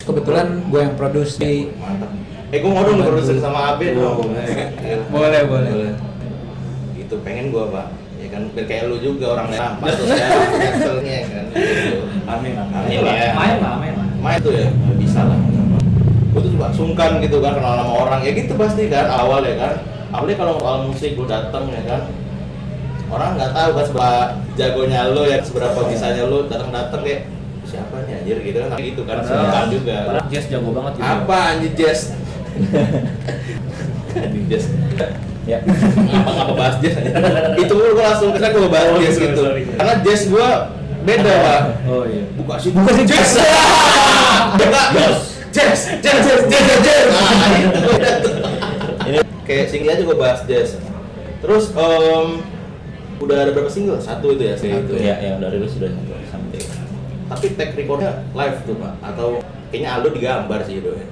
Kebetulan 0.00 0.64
gue 0.70 0.80
yang 0.80 0.94
produce 0.94 1.36
di 1.36 1.66
Mantap. 1.76 2.10
Eh 2.56 2.64
gue 2.64 2.72
mau 2.72 2.88
dong 2.88 3.04
produsen 3.04 3.36
sama 3.36 3.76
Abe 3.76 3.92
dong. 3.92 4.32
Boleh, 5.12 5.40
boleh. 5.44 5.92
Itu 6.96 7.20
pengen 7.20 7.52
gue 7.52 7.64
pak. 7.68 7.86
Ya 8.16 8.26
kan 8.32 8.42
biar 8.56 8.64
kayak 8.64 8.88
lu 8.88 8.96
juga 8.96 9.36
orang 9.36 9.52
rampas 9.52 9.92
terus 9.92 10.16
ya 10.16 10.28
cancelnya 10.56 11.18
kan. 11.28 11.44
Gitu. 11.52 12.00
amin 12.24 12.52
amin 12.56 12.96
ya. 12.96 13.36
main 13.36 13.56
lah 13.60 13.76
main 13.76 13.92
lah 13.92 14.08
Main 14.24 14.38
tuh 14.40 14.56
ya 14.56 14.72
bisa 14.96 15.20
lah. 15.20 15.36
Gue 16.32 16.40
tuh 16.40 16.50
juga 16.56 16.72
sungkan 16.72 17.20
gitu 17.20 17.44
kan 17.44 17.60
kenal 17.60 17.76
sama 17.76 17.92
orang 17.92 18.24
ya 18.24 18.32
gitu 18.32 18.56
pasti 18.56 18.88
kan 18.88 19.04
awal 19.12 19.44
ya 19.44 19.60
kan. 19.60 19.72
Apalagi 20.16 20.40
kalau 20.40 20.56
soal 20.56 20.88
musik 20.88 21.12
gue 21.12 21.28
dateng 21.28 21.68
ya 21.68 21.82
kan. 21.84 22.00
Orang 23.12 23.36
nggak 23.36 23.52
tahu 23.52 23.70
kan 23.76 23.84
seberapa 23.84 24.16
jagonya 24.56 25.00
lo 25.12 25.22
ya 25.28 25.44
seberapa 25.44 25.78
bisanya 25.92 26.24
lo 26.24 26.48
datang 26.48 26.72
datang 26.72 27.04
kayak 27.04 27.28
siapa 27.68 28.00
nih 28.08 28.24
anjir 28.24 28.38
gitu 28.40 28.58
kan 28.64 28.78
gitu 28.80 29.02
kan 29.04 29.16
sungkan 29.20 29.68
juga. 29.68 29.96
Jess 30.32 30.48
jago 30.48 30.72
banget 30.72 30.92
gitu 30.96 31.04
Apa 31.04 31.38
anjir 31.52 31.72
Jess? 31.76 32.00
Jess. 34.46 34.64
Ya. 35.46 35.58
Ngapa 35.62 36.30
ngapa 36.32 36.52
bahas 36.54 36.76
Jess? 36.80 36.96
Itu 37.56 37.72
gue 37.72 37.92
langsung 37.96 38.30
kira 38.32 38.50
gue 38.50 38.66
bahas 38.66 38.88
Oh, 38.88 38.98
sorry, 38.98 39.12
gitu. 39.12 39.38
sorry. 39.38 39.62
Karena 39.70 39.94
Jess 40.02 40.22
gue 40.26 40.48
beda 41.06 41.32
pak. 41.38 41.60
oh 41.86 42.02
iya 42.02 42.24
Buka 42.34 42.54
sih, 42.58 42.70
buka 42.74 42.90
sih 42.92 43.04
Jess. 43.06 43.30
Buka 44.58 44.82
Jess, 45.54 45.80
Jess, 45.98 46.20
Jess, 46.44 46.66
Jess. 46.82 47.06
Nah, 47.08 47.54
itu 47.56 47.78
beda 47.80 48.10
tuh. 48.20 48.34
Ini 49.06 49.18
Kayak 49.42 49.66
single 49.70 49.90
aja 49.90 50.02
gue 50.02 50.16
bahas 50.16 50.40
Jess. 50.44 50.70
Terus 51.38 51.70
em, 51.72 52.26
udah 53.16 53.36
ada 53.38 53.50
berapa 53.54 53.70
single? 53.70 53.96
Satu 53.96 54.34
itu 54.34 54.42
ya, 54.42 54.54
satu 54.58 54.92
ya 54.98 55.14
yang 55.16 55.38
dari 55.38 55.56
lu 55.56 55.64
sudah 55.64 55.88
sampai. 56.26 56.58
Tapi 57.26 57.46
tag 57.54 57.70
recordnya 57.72 58.26
live 58.34 58.58
tuh 58.62 58.74
pak? 58.76 58.92
Atau 59.00 59.28
kayaknya 59.70 59.88
Aldo 59.94 60.08
digambar 60.10 60.60
sih 60.62 60.78
itu 60.78 60.90
ya? 60.90 61.06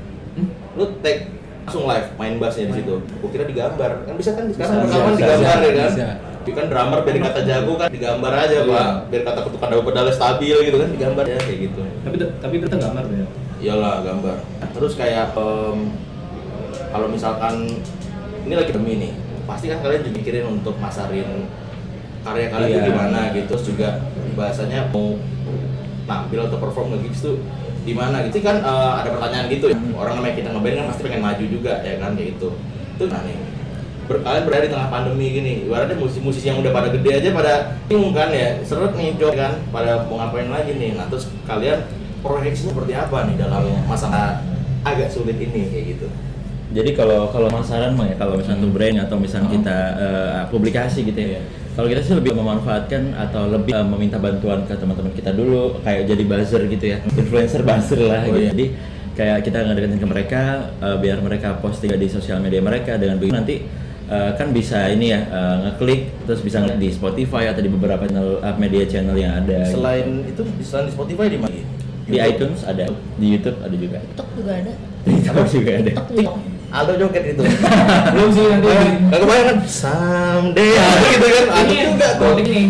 Lu 0.74 0.84
tag 1.00 1.18
langsung 1.64 1.88
live 1.88 2.08
main 2.14 2.34
bassnya 2.36 2.68
di 2.68 2.74
situ. 2.76 2.94
Gue 3.00 3.28
kira 3.30 3.44
digambar. 3.44 4.04
Kan 4.04 4.14
bisa 4.14 4.30
kan 4.32 4.44
sekarang 4.46 4.84
Bisa, 4.84 4.92
rekaman 4.92 5.10
bisa, 5.10 5.18
digambar 5.18 5.40
bisa, 5.40 5.64
ya 5.64 5.72
kan? 5.72 5.90
bisa. 5.90 6.08
Tapi 6.44 6.52
kan 6.52 6.66
drummer 6.68 6.98
biar 7.00 7.16
kata 7.24 7.40
jago 7.42 7.72
kan 7.74 7.88
digambar 7.88 8.32
aja 8.36 8.52
Iya. 8.54 8.68
pak. 8.68 8.88
Biar 9.08 9.22
kata 9.24 9.40
ketukan 9.42 9.68
daun 9.70 9.84
pedalnya 9.84 10.12
stabil 10.12 10.56
gitu 10.60 10.76
kan 10.76 10.88
digambar 10.90 11.24
ya 11.24 11.38
kayak 11.40 11.58
gitu. 11.62 11.80
tapi 12.04 12.16
tapi 12.20 12.54
kita 12.60 12.76
gambar 12.76 13.04
ya 13.08 13.26
Iyalah 13.64 13.94
gambar. 14.04 14.36
Terus 14.70 14.92
kayak 14.92 15.32
em, 15.32 15.78
kalau 16.90 17.08
misalkan 17.08 17.80
ini 18.44 18.54
lagi 18.54 18.70
demi 18.70 19.00
nih, 19.00 19.12
pasti 19.44 19.66
kan 19.66 19.80
kalian 19.80 20.04
juga 20.04 20.14
mikirin 20.14 20.44
untuk 20.52 20.76
masarin 20.76 21.48
karya 22.20 22.52
kalian 22.52 22.68
itu 22.68 22.76
Iya. 22.76 22.88
gimana 22.92 23.20
gitu. 23.32 23.46
Terus 23.48 23.64
juga 23.64 23.88
bahasanya 24.36 24.92
mau 24.92 25.16
nampil 26.04 26.44
atau 26.44 26.58
perform 26.60 26.92
nge-gigs 26.92 27.24
tuh 27.24 27.40
di 27.84 27.92
mana 27.92 28.24
gitu. 28.26 28.40
Kan 28.40 28.64
eh, 28.64 28.92
ada 29.04 29.08
pertanyaan 29.12 29.46
gitu 29.52 29.70
ya. 29.70 29.76
Orang 29.94 30.18
namanya 30.18 30.34
kita 30.40 30.48
ngeband 30.50 30.74
kan 30.80 30.84
pasti 30.90 31.02
pengen 31.04 31.22
maju 31.22 31.44
juga 31.44 31.72
ya 31.84 31.94
kan 32.00 32.10
kayak 32.16 32.28
gitu. 32.34 32.48
Itu 32.96 33.04
nah 33.12 33.20
nih 33.22 33.36
ber, 34.04 34.16
kalian 34.20 34.44
berada 34.44 34.64
di 34.64 34.72
tengah 34.72 34.88
pandemi 34.92 35.26
gini 35.32 35.52
ibaratnya 35.64 35.96
musisi-musisi 35.96 36.46
yang 36.48 36.60
udah 36.60 36.72
pada 36.72 36.88
gede 36.92 37.10
aja 37.12 37.28
pada 37.30 37.52
bingung 37.86 38.16
kan 38.16 38.32
ya. 38.32 38.58
Seret 38.64 38.92
nih 38.96 39.14
job 39.20 39.36
kan 39.36 39.60
pada 39.68 40.08
mau 40.08 40.18
ngapain 40.18 40.48
lagi 40.48 40.74
nih. 40.74 40.96
Nah 40.96 41.06
terus 41.12 41.28
kalian 41.44 41.84
proyeksinya 42.24 42.72
seperti 42.72 42.92
apa 42.96 43.28
nih 43.28 43.36
dalam 43.36 43.62
masa 43.84 44.40
agak 44.84 45.12
sulit 45.12 45.36
ini 45.36 45.68
kayak 45.68 45.84
gitu? 45.96 46.08
Jadi 46.74 46.90
kalau 46.96 47.30
kalau 47.30 47.46
masaran 47.52 47.94
mah 47.94 48.10
ya 48.10 48.16
kalau 48.18 48.34
misalnya 48.34 48.66
untuk 48.66 48.72
brand 48.74 48.98
atau 48.98 49.16
misalnya 49.20 49.48
kita 49.52 49.78
eh, 49.94 50.40
publikasi 50.50 51.06
gitu 51.06 51.20
ya. 51.20 51.40
Kalau 51.74 51.90
kita 51.90 52.00
sih 52.00 52.14
lebih 52.14 52.38
memanfaatkan 52.38 53.18
atau 53.18 53.50
lebih 53.50 53.74
eh, 53.74 53.82
meminta 53.82 54.14
bantuan 54.16 54.62
ke 54.62 54.78
teman-teman 54.78 55.10
kita 55.10 55.34
dulu 55.34 55.82
kayak 55.82 56.06
jadi 56.06 56.22
buzzer 56.22 56.62
gitu 56.70 56.84
ya. 56.94 56.98
Influencer 57.18 57.66
buzzer 57.66 57.98
lah 57.98 58.22
Oh, 58.22 58.30
gitu. 58.30 58.38
iya. 58.38 58.50
Jadi 58.54 58.66
kayak 59.14 59.38
kita 59.42 59.58
ngedeketin 59.66 59.98
ke 59.98 60.06
mereka 60.06 60.42
eh, 60.78 60.96
biar 61.02 61.18
mereka 61.18 61.58
posting 61.58 61.90
di 61.94 62.06
sosial 62.06 62.38
media 62.38 62.62
mereka 62.62 62.94
dengan 62.94 63.18
begitu 63.18 63.34
nanti 63.34 63.56
eh, 64.06 64.30
kan 64.38 64.54
bisa 64.54 64.86
ini 64.86 65.10
ya 65.10 65.20
eh, 65.26 65.56
ngeklik 65.66 66.00
terus 66.30 66.46
bisa 66.46 66.62
ngeliat 66.62 66.78
di 66.78 66.90
Spotify 66.94 67.50
atau 67.50 67.62
di 67.62 67.70
beberapa 67.70 68.06
channel 68.06 68.38
eh, 68.38 68.56
media 68.58 68.84
channel 68.86 69.16
yang 69.18 69.42
ada. 69.42 69.66
gitu. 69.66 69.82
selain 69.82 70.06
itu 70.30 70.42
selain 70.62 70.86
di 70.86 70.92
Spotify 70.94 71.26
di 71.26 71.38
mana 71.42 71.58
di 72.04 72.18
iTunes 72.20 72.60
ada, 72.68 72.84
di 73.16 73.26
YouTube 73.32 73.58
ada 73.64 73.72
juga. 73.74 73.96
TikTok 73.96 74.28
juga 74.36 74.52
ada. 74.60 74.72
Di 74.76 75.10
TikTok 75.24 75.46
juga 75.48 75.70
ada. 75.72 75.90
TikTok 75.90 76.08
juga. 76.12 76.32
Aldo 76.74 76.98
joget 76.98 77.38
itu 77.38 77.42
belum 78.18 78.28
sih 78.34 78.44
nanti 78.50 78.66
Gak 79.06 79.18
kebayang 79.22 79.46
kan 79.46 79.58
someday. 79.62 80.74
Ada 80.74 81.06
gitu 81.06 81.26
kan. 81.30 81.46
ada 81.54 81.62
ini 81.70 81.82
juga 81.86 82.08
tuh. 82.18 82.34
ini 82.42 82.60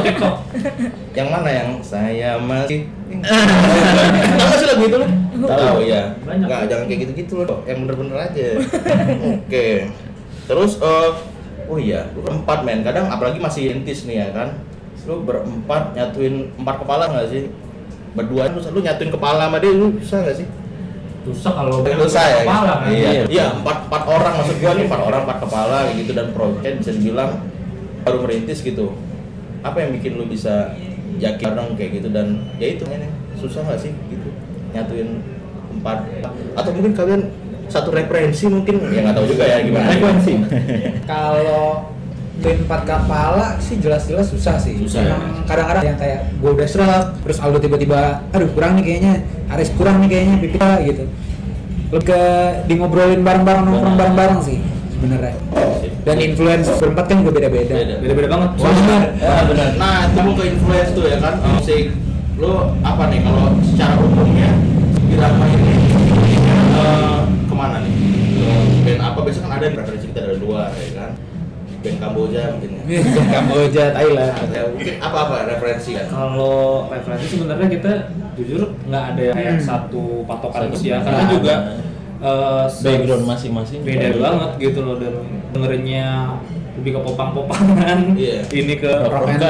TikTok. 0.00 0.34
Yang 1.12 1.28
mana 1.28 1.50
yang 1.52 1.68
saya 1.84 2.30
masih 2.40 2.88
tahu 4.40 4.54
sih 4.56 4.66
lagu 4.66 4.82
itu 4.88 4.96
lo 4.96 5.06
tahu. 5.44 5.78
Ya 5.84 6.16
Banyak. 6.24 6.46
nggak 6.48 6.60
jangan 6.72 6.84
kayak 6.88 7.00
gitu 7.04 7.12
gitu 7.20 7.34
loh 7.44 7.60
yang 7.68 7.84
bener-bener 7.84 8.16
aja. 8.16 8.48
Oke. 9.44 9.92
Terus 10.48 10.72
eh 10.80 11.10
oh 11.68 11.76
iya 11.76 12.08
lu 12.16 12.24
berempat 12.24 12.64
men. 12.64 12.80
Kadang 12.80 13.12
apalagi 13.12 13.36
masih 13.44 13.76
intis 13.76 14.08
nih 14.08 14.24
ya 14.24 14.28
kan. 14.32 14.48
Lu 15.04 15.20
berempat 15.20 15.92
nyatuin 15.92 16.48
empat 16.56 16.80
kepala 16.80 17.12
nggak 17.12 17.28
sih? 17.28 17.52
Berdua 18.16 18.48
lu 18.48 18.80
nyatuin 18.80 19.12
kepala 19.12 19.52
sama 19.52 19.60
dia 19.60 19.76
lu 19.76 20.00
susah 20.00 20.24
gak 20.24 20.40
sih? 20.40 20.48
Susah 21.22 21.52
kalau 21.52 21.84
Susah 21.84 22.24
ya? 22.24 22.36
kepala 22.42 22.72
kan 22.80 22.88
Iya, 22.88 23.10
Iya. 23.10 23.22
iya 23.28 23.44
empat, 23.52 23.76
empat 23.86 24.02
orang 24.04 24.32
maksud 24.40 24.56
gua 24.56 24.72
nih 24.72 24.84
empat 24.88 25.02
orang 25.02 25.20
empat 25.22 25.38
kepala 25.44 25.76
gitu 25.92 26.10
dan 26.10 26.26
project 26.30 26.74
bisa 26.80 26.90
dibilang 26.92 27.30
baru 28.00 28.18
merintis 28.20 28.58
gitu. 28.60 28.86
Apa 29.60 29.76
yang 29.78 29.90
bikin 29.92 30.16
lu 30.16 30.24
bisa 30.24 30.72
yakin 31.16 31.46
bareng 31.46 31.76
kayak 31.76 31.90
gitu 31.94 32.08
dan 32.08 32.26
ya 32.56 32.72
itu 32.72 32.84
ini 32.86 33.04
susah 33.36 33.60
gak 33.62 33.76
sih 33.78 33.92
gitu 34.08 34.32
nyatuin 34.70 35.20
empat 35.70 35.98
atau 36.54 36.70
mungkin 36.72 36.92
kalian 36.92 37.22
satu 37.66 37.90
referensi 37.90 38.48
mungkin 38.48 38.80
ya 38.88 39.04
nggak 39.04 39.14
tahu 39.14 39.26
juga 39.28 39.44
ya 39.44 39.58
gimana 39.60 39.92
Frekuensi. 39.92 40.34
Kalau 41.10 41.84
band 42.38 42.58
empat 42.64 42.80
kepala 42.86 43.46
sih 43.58 43.76
jelas-jelas 43.82 44.30
susah 44.30 44.56
sih. 44.56 44.78
Susah 44.86 45.02
ya? 45.02 45.16
Kadang-kadang 45.44 45.84
yang 45.94 45.98
kayak 45.98 46.30
gue 46.38 46.50
udah 46.54 46.68
serak, 46.70 47.04
terus 47.26 47.42
Aldo 47.42 47.58
tiba-tiba, 47.58 48.22
aduh 48.30 48.48
kurang 48.54 48.78
nih 48.78 48.84
kayaknya, 48.86 49.14
Aris 49.50 49.70
kurang 49.74 50.00
nih 50.00 50.08
kayaknya, 50.08 50.34
Pipita 50.40 50.70
gitu. 50.86 51.04
Lebih 51.90 52.06
ke 52.06 52.22
di 52.70 52.74
ngobrolin 52.78 53.20
bareng-bareng, 53.26 53.66
nongkrong 53.66 53.96
bareng-bareng 53.98 54.40
sih 54.46 54.58
sebenarnya. 54.94 55.34
Dan 56.00 56.16
influence 56.20 56.68
berempat 56.80 57.04
kan 57.12 57.16
juga 57.20 57.32
beda-beda. 57.40 57.74
Beda. 57.76 57.94
beda-beda 58.00 58.28
banget 58.28 58.50
Wah, 58.56 58.72
benar. 58.72 59.02
Ya, 59.20 59.34
benar. 59.44 59.68
Nah, 59.76 59.98
itu 60.08 60.18
mau 60.24 60.32
ke 60.32 60.44
influence 60.48 60.90
tuh 60.96 61.04
ya 61.08 61.18
kan. 61.20 61.34
Musik 61.44 61.84
lo 62.40 62.72
apa 62.80 63.12
nih 63.12 63.20
kalau 63.20 63.52
secara 63.68 64.00
umumnya 64.00 64.48
Irama 65.12 65.44
ini 65.44 65.76
eh, 66.72 67.20
ke 67.44 67.54
mana 67.56 67.84
nih? 67.84 67.94
Band 68.80 69.00
apa? 69.04 69.18
Biasanya 69.20 69.48
kan 69.52 69.60
ada 69.60 69.92
kita 69.92 70.18
ada 70.24 70.36
dua 70.40 70.72
ya 70.72 70.90
kan. 70.96 71.10
Band 71.80 71.96
Kamboja 71.98 72.40
mungkin 72.52 72.70
ya. 72.70 72.82
Kamboja, 73.34 73.84
Thailand. 73.90 74.32
Ya, 74.46 74.62
mungkin 74.66 74.94
apa-apa 74.98 75.36
referensi 75.46 75.90
kan? 75.94 76.06
kalau 76.06 76.86
referensi 76.86 77.26
sebenarnya 77.30 77.68
kita 77.68 77.92
jujur 78.34 78.60
nggak 78.84 79.04
ada 79.10 79.22
yang 79.24 79.56
Hmm. 79.56 79.60
satu 79.60 80.02
patokan 80.24 80.68
Satu 80.68 80.76
sih 80.76 80.88
ya 80.88 81.00
karena 81.00 81.24
juga 81.26 81.54
eh, 82.20 82.64
se- 82.66 82.84
Background 82.84 83.24
masing-masing. 83.24 83.80
beda 83.80 84.08
banget 84.14 84.50
gitu 84.60 84.78
loh 84.80 84.96
dan 84.96 85.14
dengerinnya 85.50 86.36
lebih 86.72 86.94
ke 86.94 87.00
popang-popangan 87.02 87.98
Iya. 88.14 88.40
ini 88.50 88.74
ke 88.74 88.88
Rock 89.02 89.26
and 89.26 89.42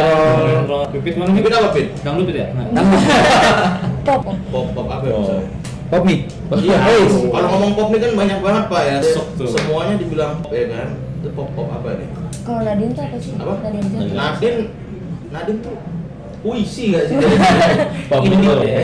roll. 0.64 0.86
pipit 0.88 1.14
mana 1.14 1.30
Pipit 1.32 1.52
apa, 1.52 1.68
Pit? 1.70 1.86
dangdut 2.00 2.30
ya 2.30 2.46
Nah. 2.50 2.66
Pop. 4.00 4.22
Pop 4.48 4.66
pop 4.72 4.86
apa 4.88 5.04
ya 5.04 5.14
misalnya? 5.14 5.46
Pop 5.88 6.02
nih. 6.04 6.18
Iya, 6.56 6.76
kalau 7.34 7.48
ngomong 7.52 7.72
pop 7.74 7.88
nih 7.90 8.00
kan 8.00 8.12
banyak 8.16 8.38
banget 8.40 8.64
pak 8.66 8.82
ya. 8.84 8.96
Semuanya 9.36 9.94
dibilang 9.96 10.38
pop 10.38 10.50
ya 10.50 10.66
kan. 10.68 10.88
Itu 11.20 11.28
pop 11.32 11.48
pop 11.52 11.68
apa 11.68 11.98
nih? 11.98 12.08
Kalau 12.40 12.60
Nadine 12.64 12.92
tuh 12.96 13.02
apa 13.04 13.16
sih? 13.20 13.32
Apa? 13.36 13.54
Nadine 13.60 13.88
Zaki. 13.92 14.10
Nadine, 14.16 14.60
Nadine 15.30 15.60
tuh 15.60 15.74
puisi 16.40 16.82
gak 16.96 17.04
sih? 17.06 17.16
Ini 18.26 18.36
ya. 18.40 18.80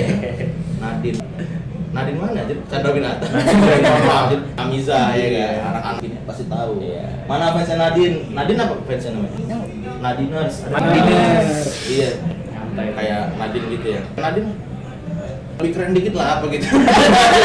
Nadine. 0.81 1.21
Nadine 1.97 2.19
mana 2.21 2.41
aja? 2.45 2.55
Chandra 2.69 2.91
Winata. 2.93 3.27
Nadine. 3.33 4.45
Amiza 4.61 4.99
ya 5.17 5.27
kan. 5.33 5.53
Anak-anak 5.73 6.01
ini 6.05 6.17
pasti 6.29 6.45
tahu. 6.45 6.73
Iya. 6.85 7.25
Mana 7.25 7.57
fansnya 7.57 7.77
Nadine? 7.81 8.17
Nadine 8.37 8.61
apa 8.61 8.75
fansnya 8.85 9.11
namanya? 9.17 9.39
Yang 9.49 9.63
Nadiners. 10.05 10.55
Nadiners. 10.69 11.61
Iya. 11.89 12.11
Santai. 12.53 12.87
Kayak 12.93 13.23
Nadine 13.41 13.67
gitu 13.73 13.87
ya. 13.89 14.01
Nadine 14.21 14.51
lebih 15.57 15.73
keren 15.73 15.97
dikit 15.97 16.13
lah 16.21 16.37
apa 16.37 16.45
gitu. 16.53 16.69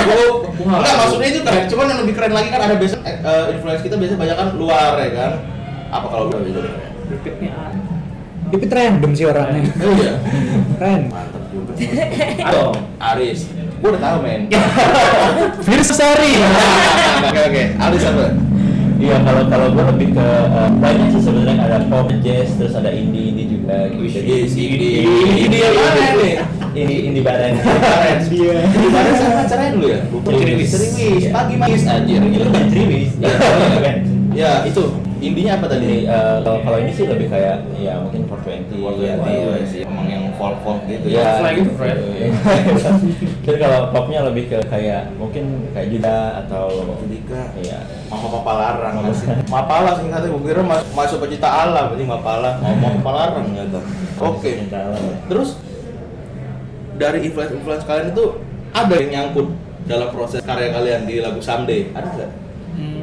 Enggak 0.68 0.96
maksudnya 1.00 1.28
itu 1.32 1.40
keren, 1.48 1.64
cuman 1.72 1.86
yang 1.88 2.00
lebih 2.04 2.14
keren 2.20 2.34
lagi 2.36 2.50
kan 2.52 2.62
ada 2.68 2.76
biasa 2.76 2.96
eh, 3.08 3.44
influence 3.56 3.84
kita 3.88 3.96
biasanya 3.96 4.20
banyak 4.20 4.36
kan 4.36 4.48
luar 4.60 4.92
ya 5.00 5.10
kan. 5.16 5.32
Apa 5.92 6.08
kalau 6.08 6.32
luar 6.32 6.42
biasanya? 6.48 6.92
pipit 7.12 7.36
nih 7.44 7.50
ah. 7.52 7.72
Pipit 8.48 8.72
random 8.72 9.12
sih 9.12 9.26
orangnya. 9.28 9.62
Oh 9.84 9.94
iya. 10.00 10.14
Keren. 10.80 11.02
Mantap 11.12 11.44
juga. 11.52 11.72
Aduh. 12.48 12.72
Aris. 13.00 13.40
Gua 13.84 13.90
udah 13.92 14.02
tahu 14.02 14.18
men. 14.24 14.42
Virus 15.68 15.92
sorry. 15.92 16.34
Oke 17.28 17.40
oke. 17.48 17.64
Aris 17.76 18.04
apa? 18.08 18.26
Iya 19.02 19.18
kalau 19.26 19.44
kalau 19.50 19.68
gue 19.74 19.84
lebih 19.98 20.08
ke 20.14 20.28
eh, 20.46 20.70
banyak 20.78 21.08
sih 21.10 21.22
sebenarnya 21.26 21.58
ada 21.58 21.78
pop, 21.90 22.06
jazz, 22.22 22.54
terus 22.54 22.78
ada 22.78 22.94
indie 22.94 23.34
indie 23.34 23.50
juga 23.50 23.90
gitu. 23.90 24.22
Iya 24.22 24.46
sih. 24.46 24.66
Ini 25.50 25.58
yang 25.58 25.74
mana 25.74 26.02
nih? 26.22 26.36
Indie 26.78 27.00
indie 27.10 27.24
bareng. 27.26 27.58
Keren. 27.66 28.18
Di 28.30 28.90
mana 28.94 29.10
sama 29.18 29.42
acaranya 29.42 29.72
dulu 29.74 29.88
ya? 29.90 30.00
Ceriwis. 30.06 30.70
Ceriwis. 30.70 31.24
Pagi 31.34 31.56
mas 31.58 31.84
anjir. 31.90 32.22
Itu 32.22 32.48
kan 32.54 32.66
Triwis. 32.70 33.12
Iya. 33.18 33.80
kan. 33.82 33.98
Ya 34.32 34.52
itu 34.70 34.84
indinya 35.22 35.52
apa 35.62 35.66
tadi? 35.70 35.86
Jadi 35.86 36.00
eh, 36.10 36.36
kalau 36.42 36.60
kalau 36.66 36.78
ini 36.82 36.92
sih 36.92 37.06
lebih 37.06 37.28
kayak 37.30 37.58
ya 37.78 37.94
mungkin 38.02 38.26
420. 38.26 38.82
Waktu 38.82 39.02
ya, 39.06 39.14
ya. 39.22 39.66
sih, 39.70 39.80
emang 39.86 40.08
yang 40.10 40.26
folk 40.36 40.58
folk 40.66 40.82
gitu 40.90 41.06
Iya. 41.14 41.38
ya. 41.40 41.50
Gitu, 41.54 41.72
Fred. 41.78 41.98
Terus 43.46 43.58
kalau 43.62 43.80
popnya 43.94 44.20
lebih 44.26 44.50
ke 44.50 44.58
kayak 44.66 45.14
mungkin 45.22 45.70
kayak 45.78 45.88
Juda 45.94 46.18
atau 46.46 46.74
Judika. 47.06 47.54
Iya. 47.62 47.80
Mama 48.10 48.28
Papa 48.42 48.52
Larang 48.58 48.96
masih. 49.06 49.28
Mapala 49.48 49.92
singkatnya 49.96 50.28
gue 50.34 50.42
kira 50.42 50.62
mas 50.66 50.82
masuk 50.92 51.18
pencipta 51.22 51.48
alam 51.48 51.94
berarti 51.94 52.06
Mapala. 52.10 52.52
Mama 52.60 52.88
Papa 53.00 53.12
Larang 53.14 53.46
ternyata. 53.54 53.80
Oke. 54.18 54.52
Terus 55.30 55.50
dari 56.98 57.30
influence-influence 57.30 57.86
kalian 57.86 58.14
itu 58.14 58.26
ada 58.74 58.94
yang 58.98 59.10
nyangkut 59.10 59.48
dalam 59.86 60.10
proses 60.14 60.42
karya 60.42 60.70
kalian 60.74 61.06
di 61.06 61.22
lagu 61.22 61.42
Someday? 61.42 61.90
Ada 61.94 62.08
nggak? 62.10 62.32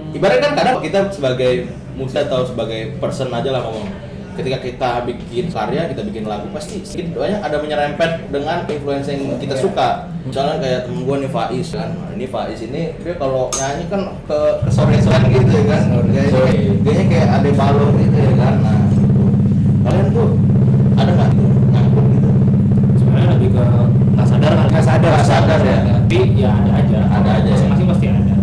Ibaratnya 0.08 0.40
kan 0.40 0.52
kadang 0.56 0.76
kita 0.80 1.00
sebagai 1.12 1.68
musisi 1.98 2.22
atau 2.22 2.46
sebagai 2.46 2.94
person 2.96 3.28
aja 3.28 3.50
lah 3.50 3.66
ngomong 3.66 3.90
ketika 4.32 4.62
kita 4.62 4.90
bikin 5.02 5.50
karya, 5.50 5.90
kita 5.90 6.06
bikin 6.06 6.22
lagu 6.22 6.46
pasti 6.48 6.78
sedikit 6.80 7.18
banyak 7.18 7.42
ada 7.42 7.58
menyerempet 7.58 8.30
dengan 8.30 8.62
influence 8.64 9.10
yang 9.10 9.34
kita 9.34 9.58
suka. 9.58 10.06
Misalnya 10.22 10.62
kayak 10.62 10.80
temen 10.86 11.02
gue 11.02 11.16
nih 11.18 11.30
Faiz 11.32 11.68
kan, 11.68 11.90
Nah, 11.90 12.14
ini 12.14 12.22
Faiz 12.24 12.60
ini 12.62 12.94
dia 12.94 13.14
kalau 13.16 13.50
nyanyi 13.50 13.90
kan 13.90 14.14
ke 14.24 14.38
ke 14.62 14.70
sore-sore 14.70 15.26
gitu 15.26 15.50
ya 15.50 15.64
kan, 15.66 15.82
kayaknya, 16.06 16.30
Sore. 16.30 16.52
kayaknya 16.78 17.04
kayak 17.10 17.28
ada 17.34 17.50
balon 17.50 17.90
gitu 17.98 18.14
ya 18.16 18.32
kan. 18.38 18.54
Nah, 18.62 18.78
kalian 19.82 20.06
tuh 20.14 20.28
ada 20.94 21.10
nggak 21.10 21.28
gitu 21.34 21.46
nyangkut 21.68 22.04
gitu? 22.06 22.28
sebenarnya 22.94 23.28
lebih 23.34 23.48
ke 23.50 23.62
nggak 24.14 24.26
sadar 24.28 24.52
kan 24.54 24.66
Nggak 24.70 24.84
sadar. 24.86 25.10
Nggak 25.10 25.26
sadar 25.26 25.60
ya. 25.60 25.78
tapi 25.98 26.18
ya 26.36 26.50
ada 26.54 26.70
aja 26.78 26.98
Ada 27.10 27.30
aja 27.34 27.48
ya. 27.48 27.54
masing-masing 27.56 27.86
pasti 27.90 28.06
ada 28.06 28.34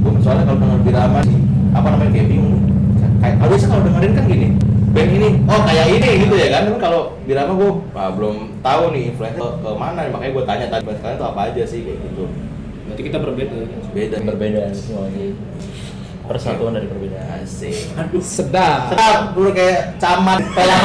Gue 0.00 0.12
soalnya 0.18 0.44
kalau 0.46 0.58
denger 0.58 0.80
Birama 0.80 1.20
sih, 1.22 1.38
apa 1.72 1.86
namanya 1.88 2.10
kayak 2.12 2.28
bingung. 2.28 2.60
Kayak 3.22 3.34
kalau 3.38 3.50
biasa 3.54 3.66
kalau 3.70 3.82
dengerin 3.86 4.12
kan 4.12 4.24
gini, 4.26 4.48
band 4.92 5.10
ini, 5.10 5.28
oh 5.48 5.60
kayak 5.64 5.86
ini 5.88 6.08
gitu 6.26 6.34
ya 6.36 6.48
kan. 6.52 6.60
Tapi 6.68 6.78
kalau 6.78 7.00
Birama 7.24 7.52
gue 7.56 7.70
ah, 7.96 8.10
belum 8.12 8.36
tahu 8.60 8.82
nih 8.92 9.02
influence 9.14 9.36
ke, 9.38 9.46
ke 9.62 9.70
mana, 9.74 10.00
makanya 10.10 10.32
gue 10.34 10.44
tanya 10.44 10.66
tadi 10.68 10.82
kalian 10.84 11.16
tuh 11.16 11.28
apa 11.28 11.40
aja 11.50 11.62
sih 11.64 11.80
kayak 11.84 11.98
gitu. 12.02 12.24
berarti 12.82 13.02
kita 13.06 13.18
berbeda 13.22 13.56
Beda. 13.94 14.16
Perbedaan 14.20 14.72
semuanya. 14.74 15.38
Persatuan 16.26 16.72
dari 16.74 16.86
perbedaan. 16.90 17.46
Asik. 17.46 17.94
Sedap. 18.20 18.90
Sedap, 18.90 19.18
dulu 19.38 19.50
kayak 19.54 19.96
camat 20.02 20.42
pelang 20.50 20.82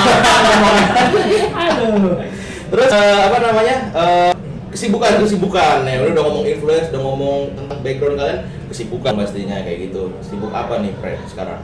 Aduh. 1.57 2.21
Terus 2.67 2.89
eh, 2.91 3.19
apa 3.27 3.37
namanya? 3.41 3.75
Eh, 3.95 4.31
kesibukan 4.77 5.23
kesibukan 5.23 5.89
ya 5.89 5.97
udah 6.05 6.11
udah 6.13 6.23
ngomong 6.29 6.45
influence 6.45 6.87
udah 6.93 7.01
ngomong 7.01 7.39
tentang 7.57 7.79
background 7.81 8.15
kalian 8.21 8.39
kesibukan 8.69 9.13
pastinya 9.17 9.57
kayak 9.63 9.89
gitu. 9.89 10.11
Sibuk 10.23 10.51
apa 10.51 10.79
nih 10.83 10.91
Fred 10.99 11.19
sekarang? 11.27 11.59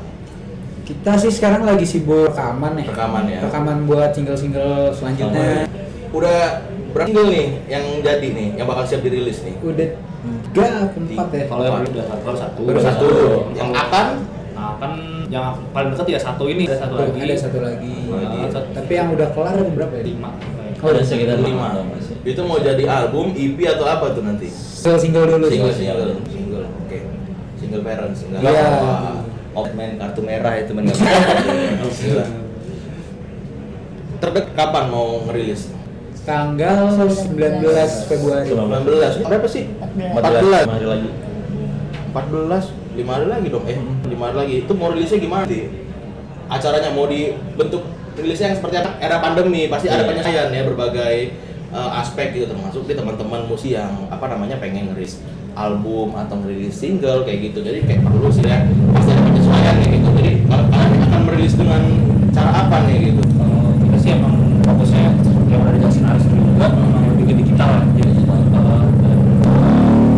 Kita 0.83 1.15
sih 1.15 1.31
sekarang 1.31 1.63
lagi 1.63 1.87
sibuk 1.87 2.31
rekaman 2.31 2.75
nih. 2.75 2.87
Rekaman 2.91 3.23
ya. 3.31 3.39
Rekaman 3.47 3.77
buat 3.87 4.11
single-single 4.11 4.91
selanjutnya. 4.91 5.67
udah 6.13 6.61
berapa 6.93 7.09
single 7.09 7.29
nih 7.33 7.47
yang 7.65 7.85
jadi 8.05 8.27
nih 8.37 8.47
yang 8.53 8.67
bakal 8.69 8.83
siap 8.85 9.01
dirilis 9.01 9.41
nih? 9.41 9.55
Udah 9.65 9.87
tiga 10.23 10.65
atau 10.87 10.99
empat 11.01 11.27
ya. 11.33 11.43
kalau 11.47 11.63
yang 11.65 11.87
udah 11.87 12.05
satu. 12.05 12.21
Baru 12.23 12.37
satu. 12.37 12.61
Baru 12.67 12.79
satu. 12.83 13.07
Yang 13.55 13.69
akan? 13.73 14.07
Nah 14.53 14.71
kan 14.77 14.91
yang 15.33 15.45
paling 15.73 15.89
dekat 15.97 16.07
ya 16.13 16.19
satu 16.21 16.45
ini 16.45 16.69
ada 16.69 16.77
satu 16.77 16.95
lagi. 16.99 17.19
Ada 17.19 17.35
satu 17.49 17.57
lagi. 17.59 17.95
Nah, 18.07 18.49
satu- 18.53 18.71
Tapi 18.77 18.91
yang 18.93 19.09
udah 19.09 19.27
kelar 19.33 19.55
ada 19.57 19.71
berapa 19.73 19.93
ya? 19.97 20.03
lima. 20.05 20.29
Oh, 20.83 20.91
ada 20.91 20.99
sekitar 20.99 21.39
lima. 21.39 21.79
itu 22.23 22.39
mau 22.43 22.55
jadi 22.55 22.83
album 22.87 23.35
EP 23.35 23.59
atau 23.67 23.83
apa 23.83 24.15
tuh 24.15 24.23
nanti? 24.23 24.47
Single 24.47 24.99
single 24.99 25.25
dulu. 25.27 25.47
single 25.51 25.75
single 25.75 25.99
single 25.99 26.42
single 27.73 27.81
parents 27.83 28.21
enggak 28.29 28.41
Iya. 28.45 28.65
apa 29.53 29.69
main 29.73 29.97
kartu 29.97 30.21
merah 30.21 30.53
itu 30.62 30.71
main 30.73 30.86
kartu 30.86 31.01
merah. 31.01 32.29
Terdek 34.21 34.45
kapan 34.53 34.86
mau 34.88 35.25
ngerilis? 35.25 35.73
Tanggal 36.23 36.93
19 36.95 38.07
Februari. 38.07 38.45
19 38.47 39.25
berapa 39.25 39.47
sih? 39.49 39.67
14. 39.73 40.13
14 40.13 40.23
Lima 40.63 40.71
hari 40.71 40.88
lagi. 40.88 41.09
14 42.13 42.65
5 42.93 43.09
hari 43.09 43.25
lagi 43.25 43.47
dong 43.49 43.65
eh 43.65 43.77
5 44.05 44.13
hari 44.21 44.36
lagi 44.38 44.55
itu 44.63 44.71
mau 44.77 44.93
rilisnya 44.93 45.17
gimana 45.17 45.49
sih 45.49 45.65
acaranya 46.45 46.93
mau 46.93 47.09
dibentuk 47.09 47.81
rilisnya 48.13 48.53
yang 48.53 48.57
seperti 48.62 48.75
apa 48.77 49.01
era 49.01 49.17
pandemi 49.17 49.65
pasti 49.65 49.89
ada 49.89 50.05
Iya. 50.05 50.09
penyesuaian 50.13 50.49
ya 50.53 50.62
berbagai 50.63 51.15
uh, 51.73 51.99
aspek 51.99 52.38
gitu 52.38 52.45
termasuk 52.53 52.86
di 52.86 52.93
teman-teman 52.93 53.49
musik 53.49 53.73
yang 53.73 53.91
apa 54.13 54.29
namanya 54.29 54.62
pengen 54.62 54.93
ngeris 54.93 55.19
album 55.57 56.13
atau 56.17 56.38
ngerilis 56.41 56.73
single 56.73 57.25
kayak 57.25 57.51
gitu. 57.51 57.65
Jadi 57.65 57.86
kayak 57.86 58.01
perlu 58.05 58.29
sih 58.29 58.45
ya 58.45 58.65
pasti 58.93 59.09
ada 59.12 59.21
penyesuaian 59.25 59.75
kayak 59.81 59.91
gitu. 59.99 60.07
Jadi 60.13 60.31
kalian 60.47 61.01
akan 61.09 61.21
merilis 61.27 61.55
dengan 61.57 61.81
cara 62.33 62.51
apa 62.65 62.75
nih 62.88 63.12
gitu? 63.12 63.21
Uh, 63.41 63.69
kita 63.81 63.97
sih 63.97 64.09
emang 64.13 64.33
fokusnya 64.63 65.01
yang 65.49 65.62
ada 65.65 65.71
di 65.75 65.79
Jackson 65.81 66.05
Harris 66.07 66.25
juga 66.29 66.67
memang 66.71 67.03
lebih 67.13 67.25
ke 67.29 67.33
digital 67.41 67.69
ya. 67.73 67.83
jadi 67.93 68.12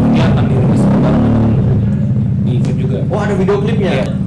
nanti 0.03 0.19
akan 0.21 0.43
dirilis 0.51 0.83
di 2.43 2.51
YouTube 2.59 2.77
juga. 2.87 2.97
Oh 3.09 3.19
ada 3.19 3.33
video 3.35 3.57
klipnya. 3.63 3.91
Iya 4.03 4.24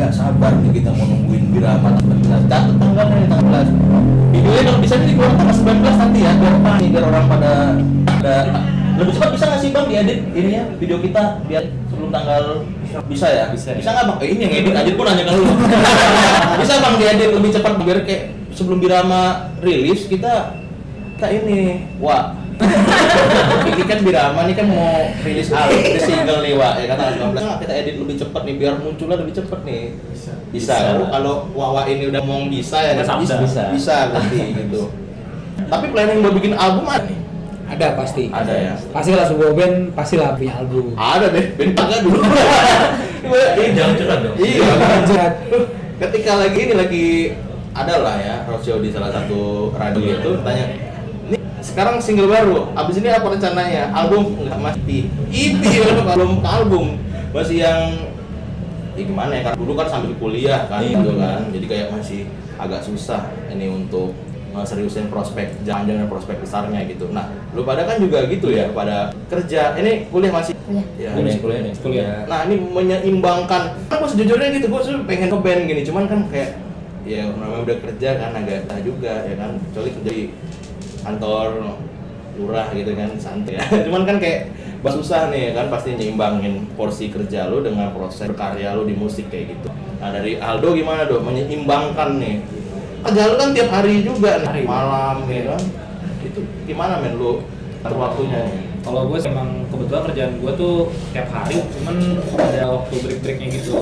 nggak 0.00 0.16
sabar 0.16 0.52
nih 0.58 0.80
kita 0.80 0.90
mau 0.96 1.06
nungguin 1.06 1.44
Birama 1.54 1.94
tanggal 1.94 2.18
19 2.24 2.50
catat 2.50 2.74
tanggalnya 2.80 3.14
nih 3.14 3.28
tanggal 3.28 3.62
19 3.62 4.32
videonya 4.34 4.62
kalau 4.64 4.80
bisa 4.82 4.94
nih 4.98 5.06
dikeluarin 5.12 5.36
tanggal 5.38 5.56
19 5.60 6.00
nanti 6.00 6.18
ya 6.18 6.32
biar 6.34 6.54
apa 6.56 6.70
nih 6.80 6.88
biar 6.90 7.04
orang 7.06 7.24
pada 7.30 7.52
pada 8.08 8.34
lebih 8.98 9.12
cepat 9.14 9.30
bisa 9.36 9.44
nggak 9.46 9.60
sih 9.60 9.70
bang 9.70 9.86
diedit 9.86 10.20
ini 10.34 10.50
ya 10.56 10.64
video 10.80 10.96
kita 10.98 11.22
biar 11.46 11.62
sebelum 11.92 12.10
tanggal 12.10 12.44
bisa 13.06 13.26
ya? 13.30 13.44
Bisa. 13.54 13.70
bisa 13.78 13.90
nggak 13.94 14.04
bang? 14.10 14.18
Eh, 14.18 14.28
ini 14.34 14.40
yang 14.42 14.54
edit 14.58 14.74
aja 14.74 14.90
pun 14.98 15.04
nanya 15.06 15.22
ke 15.30 15.32
lu. 15.38 15.46
Bisa 16.58 16.74
bang 16.82 16.94
diedit 16.98 17.30
lebih 17.30 17.50
cepat 17.54 17.72
biar 17.78 17.98
kayak 18.02 18.22
sebelum 18.50 18.82
Birama 18.82 19.54
rilis 19.62 20.10
kita 20.10 20.58
kita 21.14 21.28
ini. 21.30 21.86
Wah 22.02 22.34
ini 23.70 23.82
kan 23.82 23.98
Birama 24.00 24.40
nih 24.44 24.54
kan 24.54 24.66
mau 24.66 24.92
rilis 25.20 25.48
album 25.48 25.76
rilis 25.76 26.02
single 26.02 26.40
nih 26.40 26.52
Wak 26.54 26.74
ya 26.76 26.86
kan 26.86 26.96
tanggal 26.96 27.14
19 27.32 27.38
nah, 27.38 27.56
kita 27.56 27.72
edit 27.74 27.94
lebih 27.96 28.16
cepat 28.16 28.42
nih 28.44 28.54
biar 28.56 28.74
munculnya 28.76 29.16
lebih 29.16 29.34
cepat 29.34 29.60
nih 29.62 29.82
bisa 30.06 30.32
bisa, 30.50 30.74
Bisa. 30.76 31.06
kalau 31.08 31.34
Wawa 31.50 31.86
ini 31.86 32.06
udah 32.06 32.20
ngomong 32.20 32.48
bisa 32.48 32.78
ya 32.78 32.92
kan 32.96 33.18
Bisa. 33.18 33.36
bisa 33.38 33.62
bisa 33.70 33.96
berarti 34.08 34.38
gitu 34.60 34.82
tapi 35.66 35.86
planning 35.88 36.18
buat 36.20 36.34
bikin 36.34 36.52
album 36.54 36.84
ada 36.84 37.04
nih 37.04 37.18
Ada 37.70 37.86
pasti. 37.94 38.26
ada 38.26 38.50
ya 38.50 38.74
Pasti 38.90 39.14
lah 39.14 39.22
sebuah 39.24 39.54
band 39.54 39.94
pasti 39.94 40.18
lah 40.18 40.34
punya 40.34 40.58
album. 40.58 40.90
ada 40.92 41.30
deh 41.30 41.54
band 41.54 41.72
tangga 41.72 41.96
dulu 42.00 42.18
Ini 43.30 43.70
jangan 43.72 43.94
curhat 43.94 44.18
dong. 44.20 44.34
iya 44.36 44.66
Lanjut. 44.74 45.32
ketika 46.00 46.32
lagi 46.36 46.58
ini 46.58 46.74
lagi 46.74 47.06
ada 47.70 47.94
lah 48.00 48.16
ya 48.18 48.36
roadshow 48.42 48.82
di 48.82 48.90
salah 48.90 49.14
satu 49.14 49.70
radio 49.70 50.18
itu 50.18 50.30
tanya 50.42 50.66
sekarang 51.80 51.96
single 51.96 52.28
baru. 52.28 52.68
Abis 52.76 53.00
ini 53.00 53.08
apa 53.08 53.24
rencananya? 53.24 53.88
Album? 53.96 54.36
Nggak 54.36 54.60
mati. 54.60 55.08
EP 55.32 55.64
belum 56.12 56.44
ke 56.44 56.48
album. 56.52 57.00
Masih 57.32 57.64
yang 57.64 57.80
ya 58.92 59.02
gimana 59.08 59.32
ya 59.32 59.40
karena 59.48 59.56
dulu 59.56 59.72
kan 59.80 59.88
sambil 59.88 60.12
kuliah 60.20 60.68
kan 60.68 60.84
Iya. 60.84 61.00
gitu 61.00 61.10
kan. 61.16 61.40
Jadi 61.48 61.64
kayak 61.72 61.86
masih 61.88 62.28
agak 62.60 62.84
susah 62.84 63.32
ini 63.48 63.72
untuk 63.72 64.12
uh, 64.52 64.60
seriusin 64.60 65.08
prospek 65.08 65.56
jangan-jangan 65.64 66.04
prospek 66.12 66.44
besarnya 66.44 66.84
gitu. 66.84 67.08
Nah 67.16 67.32
lu 67.56 67.64
pada 67.64 67.88
kan 67.88 67.96
juga 67.96 68.28
gitu 68.28 68.52
ya 68.52 68.68
pada 68.76 69.16
kerja. 69.32 69.72
Ini 69.80 70.12
kuliah 70.12 70.36
masih? 70.36 70.52
Kuliah. 70.52 70.84
ya, 71.00 71.10
Kuliah, 71.16 71.36
kuliah 71.40 71.60
nih. 71.64 71.72
Kuliah. 71.80 72.16
Nah 72.28 72.44
ini 72.44 72.60
menyeimbangkan. 72.60 73.88
Kan 73.88 73.96
gue 74.04 74.10
sejujurnya 74.20 74.52
gitu, 74.52 74.68
gue 74.68 74.80
sebenernya 74.84 75.08
pengen 75.08 75.28
ngeband 75.32 75.60
gini, 75.64 75.82
cuman 75.88 76.04
kan 76.12 76.20
kayak 76.28 76.60
ya 77.08 77.24
namanya 77.32 77.64
udah 77.64 77.76
kerja 77.88 78.10
kan 78.20 78.30
agak 78.36 78.68
tah 78.68 78.78
juga 78.84 79.24
ya 79.24 79.34
kan, 79.40 79.56
kecuali 79.56 79.90
kerja 79.96 80.10
di 80.12 80.24
kantor 81.02 81.76
lurah 82.40 82.72
gitu 82.72 82.92
kan 82.96 83.10
santai 83.20 83.58
ya. 83.60 83.64
cuman 83.88 84.02
kan 84.08 84.16
kayak 84.16 84.48
bah 84.80 84.92
susah 84.96 85.28
nih 85.28 85.52
kan 85.52 85.68
pasti 85.68 85.92
nyimbangin 85.92 86.64
porsi 86.72 87.12
kerja 87.12 87.52
lu 87.52 87.60
dengan 87.60 87.92
proses 87.92 88.24
berkarya 88.32 88.72
lu 88.72 88.88
di 88.88 88.96
musik 88.96 89.28
kayak 89.28 89.56
gitu. 89.56 89.68
Nah 90.00 90.08
dari 90.08 90.40
Aldo 90.40 90.72
gimana 90.72 91.04
dong 91.04 91.28
menyeimbangkan 91.28 92.16
nih? 92.16 92.40
Kerja 93.04 93.22
lu 93.28 93.34
kan 93.36 93.48
tiap 93.52 93.68
hari 93.68 94.00
juga 94.00 94.40
nih, 94.40 94.48
Hari. 94.48 94.62
malam 94.64 95.28
ya 95.28 95.42
kan. 95.52 95.62
Itu 96.24 96.40
gimana 96.64 96.96
men 96.96 97.20
lu 97.20 97.44
atur 97.84 97.96
waktunya 98.00 98.40
nih? 98.48 98.60
Kalau 98.80 99.12
gue 99.12 99.20
emang 99.20 99.68
kebetulan 99.68 100.02
kerjaan 100.08 100.32
gue 100.40 100.52
tuh 100.56 100.88
tiap 101.12 101.28
hari, 101.28 101.60
cuman 101.76 101.96
ada 102.40 102.80
waktu 102.80 102.94
break-breaknya 103.04 103.48
gitu. 103.60 103.76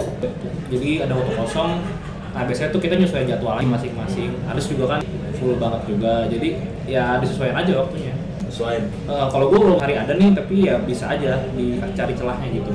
Jadi 0.74 0.90
ada 1.06 1.14
waktu 1.14 1.32
kosong. 1.38 1.86
Nah 2.34 2.42
biasanya 2.42 2.74
tuh 2.74 2.82
kita 2.82 2.98
nyesuaiin 2.98 3.30
jadwal 3.30 3.62
masing-masing. 3.62 4.34
Harus 4.50 4.66
juga 4.66 4.98
kan 4.98 5.00
full 5.48 5.56
banget 5.56 5.80
juga. 5.88 6.28
Jadi 6.28 6.48
ya 6.84 7.16
disesuaikan 7.16 7.56
aja 7.56 7.72
waktunya. 7.80 8.12
Sesuai 8.48 8.76
Eh, 9.08 9.26
kalau 9.32 9.48
gue 9.48 9.58
belum 9.58 9.80
hari 9.80 9.96
ada 9.96 10.12
nih, 10.12 10.36
tapi 10.36 10.68
ya 10.68 10.76
bisa 10.78 11.08
aja 11.08 11.40
dicari 11.56 12.12
celahnya 12.12 12.48
gitu. 12.52 12.68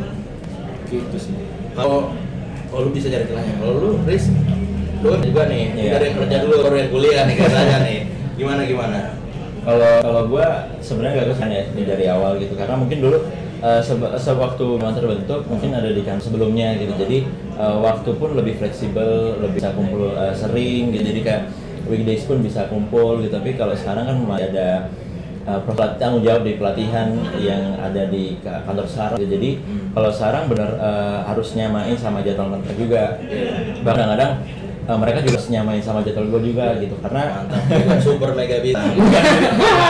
Gitu 0.89 1.17
sih. 1.17 1.33
kalau 1.73 2.13
kalau 2.69 2.85
lu 2.85 2.93
bisa 2.93 3.09
cari 3.09 3.25
celahnya 3.25 3.57
kalau 3.57 3.73
lu 3.75 3.89
Riz 4.05 4.29
lu 5.01 5.09
juga 5.19 5.49
nih 5.49 5.73
Iya. 5.73 5.91
dari 5.97 6.05
yang 6.05 6.17
kerja 6.21 6.37
dulu 6.39 6.53
baru 6.61 6.75
yang 6.77 6.91
kuliah 6.93 7.23
nih 7.25 7.35
katanya 7.35 7.77
nih 7.81 7.99
gimana 8.33 8.61
gimana 8.61 8.99
Kalau 9.63 9.91
kalau 10.01 10.23
gue 10.29 10.47
sebenarnya 10.85 11.13
gak 11.17 11.27
kesan 11.33 11.49
ya 11.49 11.63
dari 11.73 12.05
awal 12.05 12.37
gitu 12.37 12.53
karena 12.53 12.77
mungkin 12.77 13.01
dulu 13.01 13.17
eh, 13.59 13.81
sebe- 13.81 14.13
sewaktu 14.15 14.65
memang 14.77 14.93
terbentuk 14.93 15.41
mungkin 15.49 15.73
ada 15.73 15.89
di 15.89 16.05
kan 16.05 16.21
sebelumnya 16.21 16.77
gitu 16.77 16.93
jadi 16.93 17.17
eh, 17.57 17.75
waktu 17.81 18.09
pun 18.13 18.37
lebih 18.37 18.53
fleksibel 18.61 19.41
lebih 19.41 19.57
bisa 19.57 19.73
kumpul 19.73 20.13
eh, 20.13 20.33
sering 20.37 20.93
gitu 20.93 21.09
jadi 21.09 21.21
kayak 21.25 21.43
weekdays 21.85 22.23
pun 22.23 22.39
bisa 22.39 22.67
kumpul 22.67 23.19
gitu. 23.19 23.31
Tapi 23.31 23.53
kalau 23.53 23.73
sekarang 23.73 24.05
kan 24.05 24.17
masih 24.19 24.47
ada 24.51 24.67
pelat- 25.43 25.99
tanggung 25.99 26.23
jawab 26.23 26.47
di 26.47 26.55
pelatihan 26.55 27.11
yang 27.35 27.75
ada 27.75 28.07
di 28.07 28.39
ka- 28.39 28.63
kantor 28.63 28.87
sarang 28.87 29.19
gitu. 29.19 29.35
jadi 29.35 29.49
kalau 29.91 30.07
sarang 30.07 30.47
benar 30.47 30.69
eh, 30.79 31.19
harus 31.27 31.51
nyamain 31.53 31.95
sama 31.95 32.23
jadwal 32.23 32.47
mereka 32.55 32.71
juga. 32.79 33.03
Bahkan 33.83 34.05
kadang 34.15 34.31
eh, 34.87 34.97
mereka 34.97 35.19
juga 35.19 35.35
harus 35.35 35.51
nyamain 35.51 35.83
sama 35.83 35.99
jadwal 35.99 36.31
gue 36.31 36.41
juga 36.47 36.79
gitu. 36.79 36.95
Karena 37.03 37.43
mantap. 37.43 37.59
Bukan 37.67 37.99
super 37.99 38.31
mega 38.33 38.63
bintang 38.63 38.95
bukan 38.97 39.23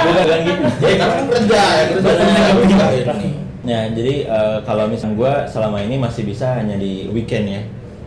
bukan 0.10 0.40
gitu 0.42 0.64
karena 0.82 1.14
kan 1.14 1.26
kerja 1.30 1.62
ya 1.62 1.84
kerja 1.94 3.14
Ya, 3.64 3.88
jadi 3.88 4.28
eh, 4.28 4.58
kalau 4.68 4.92
misalnya 4.92 5.16
gue 5.16 5.34
selama 5.48 5.80
ini 5.80 5.96
masih 5.96 6.28
bisa 6.28 6.52
hanya 6.60 6.76
di 6.76 7.08
weekend 7.16 7.48
ya. 7.48 7.62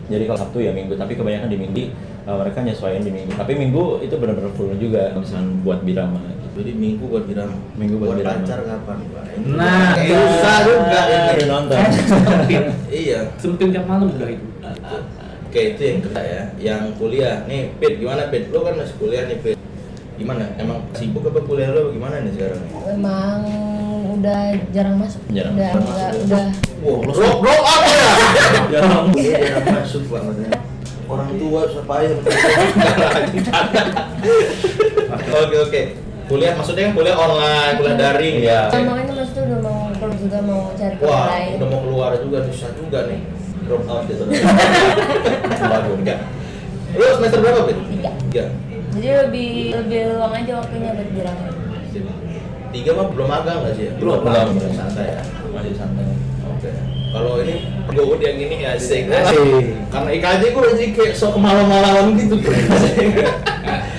Jadi 0.07 0.23
kalau 0.29 0.37
Sabtu 0.37 0.61
ya 0.61 0.69
Minggu, 0.69 0.93
tapi 0.93 1.17
kebanyakan 1.17 1.49
di 1.49 1.57
Minggu 1.57 1.83
eh, 2.27 2.35
mereka 2.35 2.59
nyesuaiin 2.61 3.01
di 3.01 3.11
Minggu. 3.11 3.31
Tapi 3.33 3.51
Minggu 3.55 3.83
itu 3.99 4.15
benar-benar 4.15 4.51
full 4.53 4.75
juga 4.75 5.15
misalnya 5.15 5.55
buat 5.63 5.79
birama 5.81 6.19
gitu. 6.21 6.45
jadi 6.57 6.73
minggu 6.73 7.05
buat 7.05 7.23
bilang 7.23 7.53
Minggu 7.73 7.95
buat 7.97 8.17
bilang. 8.17 8.41
pacar 8.41 8.59
kapan 8.61 8.97
pak 9.07 9.23
Nah, 9.45 9.93
itu. 9.95 10.09
susah 10.17 10.57
juga 10.65 10.99
ini 11.05 11.29
udah 11.29 11.47
nonton. 11.47 11.77
iya 12.89 13.19
Sempetin 13.37 13.69
tiap 13.71 13.85
malam 13.85 14.09
udah 14.09 14.25
itu. 14.27 14.47
Oke 15.47 15.61
itu 15.71 15.81
yang 15.81 15.99
kerja 16.01 16.21
ya, 16.21 16.43
yang 16.59 16.83
kuliah 16.97 17.45
nih 17.45 17.71
Pit 17.77 18.01
gimana 18.01 18.27
Pit? 18.27 18.49
Lu 18.49 18.59
kan 18.61 18.73
masih 18.73 18.97
kuliah 18.97 19.23
nih 19.25 19.37
Pit 19.37 19.55
Gimana? 20.17 20.49
Emang 20.57 20.81
sibuk 20.91 21.21
apa 21.23 21.39
kuliah 21.39 21.69
lu 21.69 21.93
gimana 21.93 22.19
nih 22.19 22.33
sekarang? 22.33 22.61
Emang 22.89 23.39
udah 24.17 24.41
jarang 24.73 24.97
masuk. 24.97 25.21
Jarang 25.29 25.53
udah 25.53 25.69
masuk. 25.71 25.85
enggak 25.85 26.11
udah 26.19 26.45
Wow, 26.77 26.97
drop 27.05 27.37
drop 27.37 27.63
apa 27.63 27.85
ya? 27.85 28.09
Jarang. 28.73 29.05
Jarang 29.45 29.65
masuk 29.71 30.03
banget 30.09 30.56
Orang 31.07 31.29
tua 31.39 31.61
siapa 31.71 31.93
yang 32.03 32.19
Oke 35.27 35.57
oke 35.63 35.81
Kuliah 36.27 36.51
maksudnya 36.59 36.91
kan 36.91 36.93
kuliah 36.99 37.15
online, 37.15 37.73
kuliah 37.79 37.95
daring 37.95 38.37
ya 38.43 38.67
makanya 38.67 39.15
mas 39.15 39.31
tuh 39.31 39.47
udah 39.47 39.59
mau 39.63 39.87
kalau 39.95 40.15
juga 40.19 40.37
mau 40.43 40.61
cari 40.75 40.95
kerja 40.99 41.07
Wah, 41.07 41.27
lain. 41.31 41.55
udah 41.55 41.67
mau 41.71 41.79
keluar 41.87 42.11
juga, 42.19 42.37
susah 42.51 42.69
juga 42.75 42.99
nih 43.07 43.19
Drop 43.63 43.87
out 43.87 44.03
gitu 44.11 44.23
Bagus, 45.71 45.95
enggak 46.03 46.19
Lu 46.97 47.05
semester 47.19 47.39
berapa, 47.43 47.61
Pit? 47.67 47.77
Tiga. 47.93 48.11
Tiga 48.17 48.43
Jadi 48.95 49.09
lebih 49.27 49.51
lebih 49.75 49.99
luang 50.17 50.33
aja 50.33 50.53
waktunya 50.63 50.89
buat 50.95 51.09
bilang. 51.13 51.37
Tiga 52.73 52.91
mah 52.97 53.05
belum 53.13 53.27
magang 53.29 53.57
nggak 53.61 53.73
sih? 53.77 53.85
ya? 53.85 53.93
Belum, 54.01 54.17
belum. 54.25 54.47
Belum 54.57 54.73
santai 54.73 55.05
ya. 55.13 55.21
Masih 55.53 55.73
santai. 55.77 56.05
Oke. 56.47 56.71
Kalau 57.07 57.39
ini 57.39 57.55
gue 57.87 58.17
yang 58.19 58.37
ini 58.37 58.55
ya 58.67 58.75
asik. 58.75 59.07
Asik. 59.07 59.39
Karena 59.89 60.09
IKJ 60.11 60.41
gue 60.51 60.61
udah 60.61 60.75
jadi 60.75 60.91
kayak 60.91 61.13
sok 61.15 61.39
kemalam-malaman 61.39 62.13
gitu. 62.19 62.35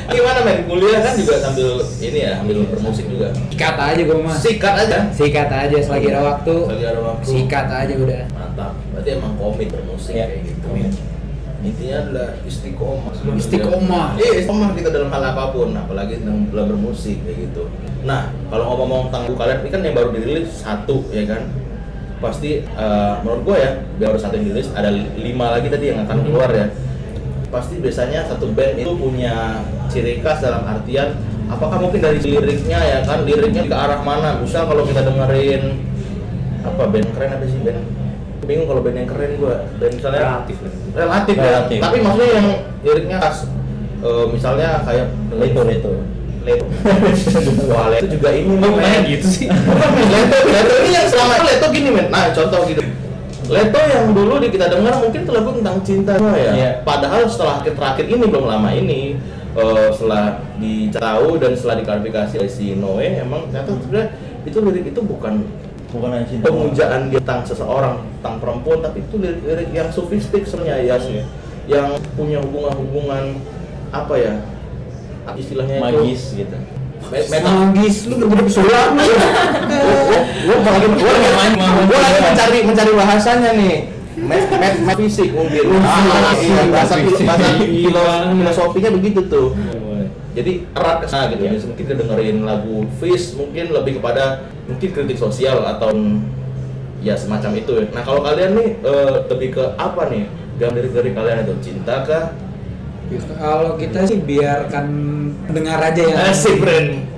Gimana 0.09 0.41
men? 0.41 0.65
Kuliah 0.65 1.05
kan 1.05 1.13
juga 1.15 1.37
sambil 1.37 1.69
ini 2.01 2.19
ya, 2.25 2.41
sambil 2.41 2.65
bermusik 2.65 3.07
juga. 3.13 3.29
Sikat 3.53 3.77
aja 3.77 4.01
gue 4.03 4.19
mah. 4.19 4.37
Sikat 4.37 4.75
aja. 4.89 4.99
Sikat 5.13 5.49
aja 5.53 5.77
selagi 5.85 6.07
ada 6.09 6.21
waktu. 6.25 6.55
Lagi 6.65 6.85
ada 6.85 7.01
waktu. 7.05 7.25
Sikat 7.29 7.67
aja 7.69 7.93
udah. 7.93 8.21
Mantap. 8.33 8.73
Berarti 8.93 9.09
emang 9.15 9.33
komit 9.37 9.69
bermusik 9.69 10.13
Iya. 10.17 10.25
kayak 10.29 10.43
gitu. 10.49 10.67
Intinya 11.59 11.97
adalah 12.07 12.29
istiqomah. 12.47 13.13
Istiqomah. 13.35 14.07
Iya, 14.15 14.31
istiqomah 14.41 14.71
kita 14.79 14.89
dalam 14.95 15.11
hal 15.11 15.23
apa 15.35 15.51
pun, 15.51 15.75
apalagi 15.75 16.23
dalam 16.23 16.47
dalam 16.55 16.67
bermusik 16.71 17.19
kayak 17.27 17.51
gitu. 17.51 17.67
Nah, 18.07 18.31
kalau 18.47 18.65
ngomong-ngomong 18.73 19.11
tentang 19.11 19.35
kalian, 19.35 19.59
ini 19.67 19.69
kan 19.75 19.81
yang 19.83 19.95
baru 19.99 20.09
dirilis 20.15 20.63
satu 20.63 21.03
ya 21.11 21.27
kan? 21.27 21.51
Pasti 22.19 22.63
eh, 22.63 23.15
menurut 23.23 23.43
gue 23.47 23.57
ya, 23.59 23.71
baru 24.03 24.19
satu 24.19 24.35
yang 24.39 24.51
dirilis, 24.51 24.69
ada 24.75 24.91
lima 24.95 25.47
lagi 25.55 25.69
tadi 25.71 25.95
yang 25.95 26.05
akan 26.07 26.17
keluar 26.27 26.51
ya. 26.51 26.67
Pasti 27.49 27.81
biasanya 27.81 28.29
satu 28.29 28.53
band 28.53 28.77
itu 28.77 28.93
punya 28.93 29.65
ciri 29.89 30.21
khas 30.21 30.45
dalam 30.45 30.69
artian 30.69 31.17
apakah 31.49 31.81
mungkin 31.81 32.05
dari 32.05 32.21
liriknya 32.21 32.77
ya 32.77 32.99
kan 33.09 33.25
liriknya 33.25 33.65
ke 33.65 33.73
arah 33.73 34.05
mana 34.05 34.37
misal 34.37 34.69
kalau 34.69 34.85
kita 34.85 35.01
dengerin 35.01 35.81
apa 36.61 36.93
band 36.93 37.09
keren 37.17 37.31
apa 37.41 37.45
sih 37.49 37.57
band 37.65 37.81
bingung 38.45 38.69
kalau 38.69 38.85
band 38.85 39.01
yang 39.01 39.09
keren 39.09 39.33
gua 39.41 39.65
band 39.81 39.93
misalnya 39.97 40.45
Relatif 40.45 40.57
relatif, 40.93 41.35
Relatif. 41.41 41.77
ya 41.81 41.83
tapi 41.89 41.97
maksudnya 42.05 42.31
yang 42.37 42.49
liriknya 42.85 43.17
khas 43.17 43.49
Eh, 43.99 44.25
misalnya 44.31 44.79
kayak 44.87 45.11
Leto, 45.35 45.63
leto. 45.67 45.91
Leto 46.45 46.65
wah 47.69 47.87
Leto 47.91 48.07
juga 48.15 48.31
ini 48.33 48.53
nih 48.57 48.71
men. 48.71 49.01
gitu 49.07 49.27
sih? 49.27 49.47
Leto 50.13 50.37
Leto 50.47 50.75
ini 50.85 50.91
yang 50.95 51.07
selama 51.11 51.35
Leto 51.45 51.67
gini 51.75 51.91
men. 51.91 52.07
Nah 52.09 52.31
contoh 52.33 52.61
gitu. 52.69 52.83
Leto 53.49 53.81
yang 53.81 54.13
dulu 54.13 54.35
di 54.45 54.49
kita 54.53 54.69
dengar 54.69 55.01
mungkin 55.01 55.21
itu 55.25 55.33
lagu 55.33 55.51
tentang 55.57 55.77
cinta 55.81 56.13
ya. 56.37 56.53
Iya. 56.53 56.71
padahal 56.85 57.25
setelah 57.25 57.65
terakhir 57.65 58.05
ini 58.05 58.25
belum 58.29 58.45
lama 58.45 58.71
ini 58.77 59.17
eh, 59.57 59.89
setelah 59.97 60.45
ditahu 60.61 61.41
dan 61.41 61.53
setelah 61.57 61.77
diklarifikasi 61.81 62.35
oleh 62.45 62.53
si 62.53 62.77
Noe 62.77 63.09
emang 63.25 63.49
ternyata 63.49 63.73
sebenarnya 63.81 64.09
itu 64.45 64.59
lirik 64.61 64.87
itu 64.93 65.01
bukan 65.01 65.49
bukan 65.89 66.09
hanya 66.13 66.27
cinta. 66.29 66.45
pemujaan 66.53 67.01
dia 67.09 67.21
tentang 67.25 67.43
seseorang 67.49 67.97
tentang 68.21 68.37
perempuan 68.37 68.79
tapi 68.85 69.01
itu 69.01 69.17
lirik-lirik 69.17 69.69
yang 69.73 69.89
sofistik 69.89 70.45
sebenarnya 70.45 70.77
ya 70.85 70.97
sih. 71.01 71.25
Yang 71.69 72.01
punya 72.17 72.41
hubungan-hubungan 72.45 73.41
apa 73.93 74.15
ya 74.17 74.37
istilahnya 75.37 75.77
magis 75.83 76.33
gitu. 76.39 76.57
Itu 76.99 77.31
meta 77.31 77.49
Magis, 77.49 77.97
lu 78.11 78.15
udah 78.21 78.29
jadi 78.29 78.43
pesulap 78.45 78.89
lu. 78.93 79.05
gue 80.49 80.57
lagi 80.61 80.87
gue 80.93 81.13
lagi 81.15 81.31
main 81.33 81.53
gue 81.89 81.99
lagi 81.99 82.19
mencari 82.21 82.59
mencari 82.67 82.93
bahasanya 82.93 83.51
nih. 83.55 83.77
Met 84.19 84.51
met 84.51 84.75
met 84.83 84.99
fisik 84.99 85.31
mungkin 85.31 85.79
ah, 85.79 86.35
iya, 86.43 86.67
bahasa 86.75 86.99
filo- 86.99 88.35
filosofinya 88.35 88.91
begitu 88.99 89.21
tuh. 89.31 89.55
Jadi 90.35 90.67
erat 90.75 91.03
ke 91.03 91.07
sana 91.07 91.31
gitu. 91.31 91.47
Iya. 91.47 91.55
Jadi 91.55 91.67
mungkin 91.71 91.85
dengerin 91.87 92.39
lagu 92.43 92.77
Fish 92.99 93.39
mungkin 93.39 93.71
lebih 93.71 94.03
kepada 94.03 94.47
mungkin 94.67 94.89
kritik 94.91 95.19
sosial 95.19 95.63
atau 95.65 95.95
ya 96.99 97.15
semacam 97.15 97.63
itu. 97.63 97.73
Ya. 97.79 97.87
nah 97.95 98.03
kalau 98.03 98.21
kalian 98.27 98.59
nih 98.59 98.69
eh, 98.83 99.15
lebih 99.31 99.49
ke 99.55 99.65
apa 99.79 100.11
nih? 100.11 100.27
Diri 100.59 100.91
dari 100.91 101.11
kalian 101.15 101.47
itu. 101.47 101.55
Cinta 101.71 102.03
kah 102.03 102.35
Kalau 103.35 103.73
kita 103.75 104.05
sih 104.05 104.19
biarkan 104.19 104.87
dengar 105.49 105.81
aja 105.81 106.03
ya. 106.03 106.17
asik 106.29 106.59
friend 106.59 107.09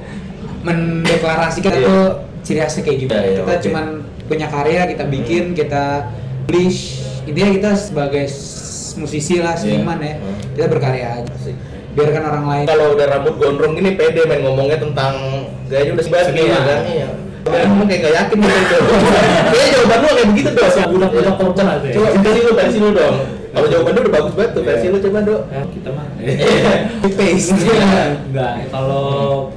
mendeklarasikan 0.60 1.72
Iya. 1.72 1.80
itu 1.80 1.94
ciri 2.42 2.58
khasnya 2.60 2.82
kayak 2.84 2.98
gimana. 3.00 3.16
Iya, 3.16 3.26
iya, 3.26 3.38
kita 3.38 3.52
oke. 3.52 3.62
cuman 3.64 3.86
punya 4.24 4.46
karya, 4.46 4.82
kita 4.86 5.04
bikin, 5.04 5.44
kita 5.52 5.84
publish. 6.44 6.80
Intinya 7.22 7.50
kita 7.52 7.70
sebagai 7.74 8.24
musisi 8.96 9.38
lah, 9.38 9.54
seniman 9.54 9.98
ya, 9.98 10.14
Hmm. 10.14 10.36
kita 10.54 10.66
berkarya 10.68 11.06
aja. 11.16 11.30
Asik. 11.32 11.56
Biarkan 11.90 12.22
orang 12.24 12.44
lain. 12.46 12.64
kalau 12.66 12.94
udah 12.94 13.06
rambut 13.08 13.34
gondrong 13.36 13.74
gini 13.74 13.98
pede 13.98 14.22
main 14.22 14.40
ngomongnya 14.40 14.78
tentang 14.78 15.14
gayanya 15.66 15.98
udah 15.98 16.06
Seniman. 16.06 16.46
ya 16.46 16.60
kan 16.62 16.80
iya 16.86 17.08
ngomong 17.66 17.86
kayak 17.88 18.00
gak 18.00 18.14
yakin 18.14 18.38
gitu 18.38 18.76
Kayaknya 19.50 19.66
jawaban 19.74 19.98
lu 19.98 20.06
kayak 20.08 20.28
begitu 20.30 20.48
dong 20.52 20.70
budak-budak 20.86 21.34
korporat 21.34 21.78
ya. 21.82 21.92
Coba 21.98 22.08
versi 22.14 22.38
lu, 22.38 22.50
versi 22.54 22.78
lu 22.78 22.90
dong 22.94 23.16
Kalau 23.50 23.66
jawaban 23.66 23.92
lu 23.92 24.00
udah 24.00 24.14
bagus 24.14 24.32
banget 24.32 24.50
tuh, 24.52 24.62
versi 24.62 24.86
lu 24.86 24.98
coba 25.00 25.18
dong 25.20 25.42
Eh, 25.50 25.64
kita 25.74 25.88
mah. 25.90 26.06
Paste. 27.18 27.52
Enggak, 28.24 28.52
kalau 28.68 29.08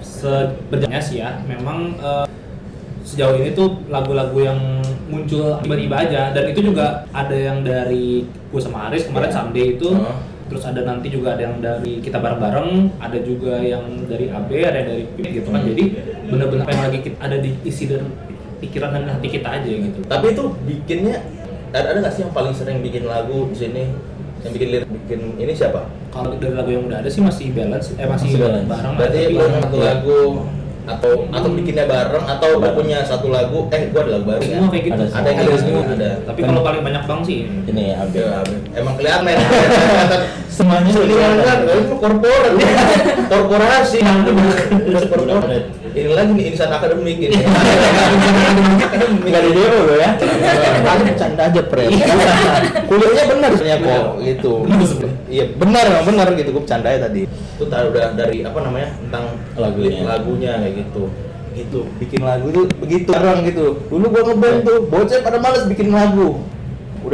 sebenarnya 0.01 0.99
sih 0.99 1.17
ya, 1.19 1.38
memang 1.43 1.93
eh, 1.95 2.25
sejauh 3.03 3.38
ini 3.38 3.53
tuh 3.53 3.86
lagu-lagu 3.88 4.34
yang 4.36 4.60
muncul 5.06 5.62
tiba-tiba 5.62 5.95
aja. 5.99 6.21
Dan 6.32 6.49
itu 6.49 6.65
juga 6.65 7.06
ada 7.12 7.36
yang 7.36 7.62
dari 7.62 8.25
gue 8.25 8.62
sama 8.62 8.89
Aris 8.89 9.06
kemarin. 9.06 9.29
Someday 9.29 9.77
itu. 9.77 9.93
Oh. 9.93 10.32
terus 10.43 10.69
ada 10.69 10.86
nanti 10.86 11.10
juga 11.10 11.34
ada 11.34 11.49
yang 11.49 11.58
dari 11.58 11.97
kita 11.97 12.21
bareng-bareng 12.21 12.69
ada 13.01 13.15
juga 13.17 13.58
yang 13.58 14.06
dari 14.06 14.29
AB 14.29 14.49
ada 14.62 14.75
yang 14.75 14.89
dari 14.91 15.03
Pip 15.10 15.25
gitu 15.34 15.49
kan. 15.49 15.65
Hmm. 15.65 15.69
jadi 15.71 15.84
benar-benar 16.29 16.63
apa 16.63 16.71
yang 16.71 16.84
lagi 16.84 16.99
kita- 17.01 17.21
ada 17.23 17.38
di 17.39 17.49
isi 17.63 17.84
dan 17.89 18.03
pikiran 18.62 18.91
dan 18.93 19.08
hati 19.10 19.27
kita 19.34 19.49
aja 19.49 19.65
gitu. 19.65 19.99
Tapi 20.06 20.25
itu 20.29 20.43
bikinnya 20.62 21.25
ada 21.74 21.86
ada 21.90 21.98
nggak 22.06 22.14
sih 22.14 22.22
yang 22.22 22.34
paling 22.34 22.54
sering 22.54 22.80
bikin 22.86 23.10
lagu 23.10 23.50
di 23.50 23.58
sini? 23.58 23.84
Yang 24.46 24.52
bikin 24.60 24.68
lirik 24.70 24.90
bikin 24.90 25.22
ini 25.42 25.54
siapa? 25.54 25.90
kalau 26.14 26.30
dari 26.38 26.54
lagu 26.54 26.70
yang 26.70 26.86
udah 26.86 27.02
ada 27.02 27.10
sih 27.10 27.26
masih 27.26 27.50
balance 27.58 27.90
eh 27.98 28.06
masih, 28.06 28.38
Masih 28.38 28.38
balance. 28.38 28.70
bareng 28.70 28.94
Berarti 29.02 29.20
lu 29.34 29.42
satu 29.50 29.78
lagu 29.82 30.20
atau 30.84 31.12
atau 31.32 31.50
bikinnya 31.56 31.86
bareng 31.90 32.26
atau 32.28 32.50
lu 32.62 32.70
punya 32.78 33.00
satu 33.02 33.34
lagu 33.34 33.66
eh 33.74 33.90
gua 33.90 34.06
ada 34.06 34.12
lagu 34.22 34.26
baru 34.30 34.42
semua 34.46 34.68
kayak 34.70 34.84
gitu. 34.86 35.02
Ada 35.02 35.06
ada 35.10 35.30
yang 35.34 35.40
Ada 35.42 35.54
gitu 35.58 35.80
ada. 35.98 36.10
Tapi 36.30 36.40
kalau 36.46 36.62
paling 36.62 36.82
banyak 36.86 37.04
bang 37.10 37.22
sih. 37.26 37.40
Ini 37.50 37.82
ya 37.82 37.96
Abe 38.06 38.20
Ya, 38.22 38.40
emang 38.78 38.94
kelihatan 38.94 39.26
ya. 39.26 39.38
Kelihatan 39.42 40.22
semuanya 40.54 40.94
Seniman 40.94 41.42
kan, 41.42 41.66
itu 41.66 41.98
korporat, 41.98 42.54
korporasi, 43.26 44.06
korporat. 44.94 45.66
Ini 45.94 46.10
lagi 46.10 46.34
nih 46.34 46.50
insan 46.54 46.74
akademik 46.74 47.22
ini. 47.22 47.38
nggak 47.38 48.89
ada 49.30 49.50
demo 49.54 49.80
lo 49.86 49.94
ya 49.94 50.18
Aku 50.18 51.06
bercanda 51.06 51.54
aja 51.54 51.62
pre. 51.70 51.86
Kuliahnya 52.89 53.24
benar 53.30 53.54
sebenarnya 53.54 53.86
kok 53.86 54.18
gitu. 54.26 54.66
Iya 55.30 55.54
benar 55.54 55.94
emang 55.94 56.10
benar 56.10 56.34
gitu 56.34 56.50
gue 56.50 56.66
bercanda 56.66 56.89
ya 56.89 57.06
tadi. 57.06 57.30
Itu 57.30 57.70
tahu 57.70 57.94
udah 57.94 58.18
dari 58.18 58.42
apa 58.42 58.58
namanya 58.66 58.89
tentang 59.06 59.38
Lagunya. 59.54 60.02
lagunya 60.02 60.58
kayak 60.66 60.82
gitu. 60.82 61.13
Gitu 61.54 61.86
bikin 62.02 62.26
lagu 62.26 62.50
tuh 62.50 62.66
begitu 62.82 63.13
orang 63.13 63.46
gitu. 63.46 63.78
Dulu 63.94 64.10
gua 64.10 64.34
ngeband 64.34 64.66
tuh 64.66 64.89
bocah 64.89 65.22
pada 65.22 65.38
males 65.38 65.70
bikin 65.70 65.94
lagu. 65.94 66.42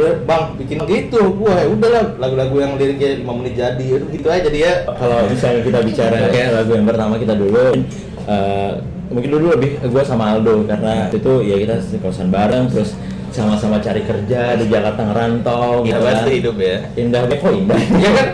Udah 0.00 0.12
bang 0.24 0.44
bikin 0.56 0.76
gitu, 0.88 1.20
gua 1.36 1.52
ya 1.60 1.66
udahlah 1.68 2.04
lagu-lagu 2.16 2.56
yang 2.56 2.72
liriknya 2.80 3.20
5 3.20 3.36
menit 3.36 3.54
jadi 3.60 3.84
itu 3.84 4.06
gitu 4.16 4.28
aja 4.32 4.48
dia. 4.48 4.72
kalau 4.88 5.28
misalnya 5.28 5.60
kita 5.60 5.78
bicara 5.84 6.16
kayak 6.32 6.48
lagu 6.56 6.70
yang 6.72 6.86
pertama 6.88 7.14
kita 7.20 7.34
dulu 7.36 7.64
eh, 8.24 8.72
mungkin 9.10 9.30
dulu 9.36 9.46
lebih 9.58 9.70
gue 9.82 10.02
sama 10.06 10.38
Aldo 10.38 10.64
karena 10.64 11.10
itu 11.10 11.32
ya 11.42 11.56
kita 11.58 11.74
kosan 12.00 12.30
bareng 12.30 12.70
terus 12.70 12.94
sama-sama 13.30 13.78
cari 13.82 14.02
kerja 14.02 14.58
di 14.58 14.66
Jakarta 14.66 15.06
ngerantau 15.06 15.86
Gitu 15.86 15.98
kan 15.98 16.02
pasti 16.02 16.30
hidup 16.42 16.56
ya. 16.58 16.76
indah 16.98 17.20
banget 17.26 17.38
kok 17.42 17.52
indah 17.54 17.78
Iya 17.78 18.10
kan? 18.14 18.28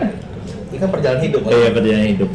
Ini 0.67 0.77
kan 0.83 0.89
perjalanan 0.91 1.21
hidup. 1.23 1.41
Oh 1.47 1.51
iya 1.53 1.69
perjalanan 1.73 2.09
hidup. 2.13 2.29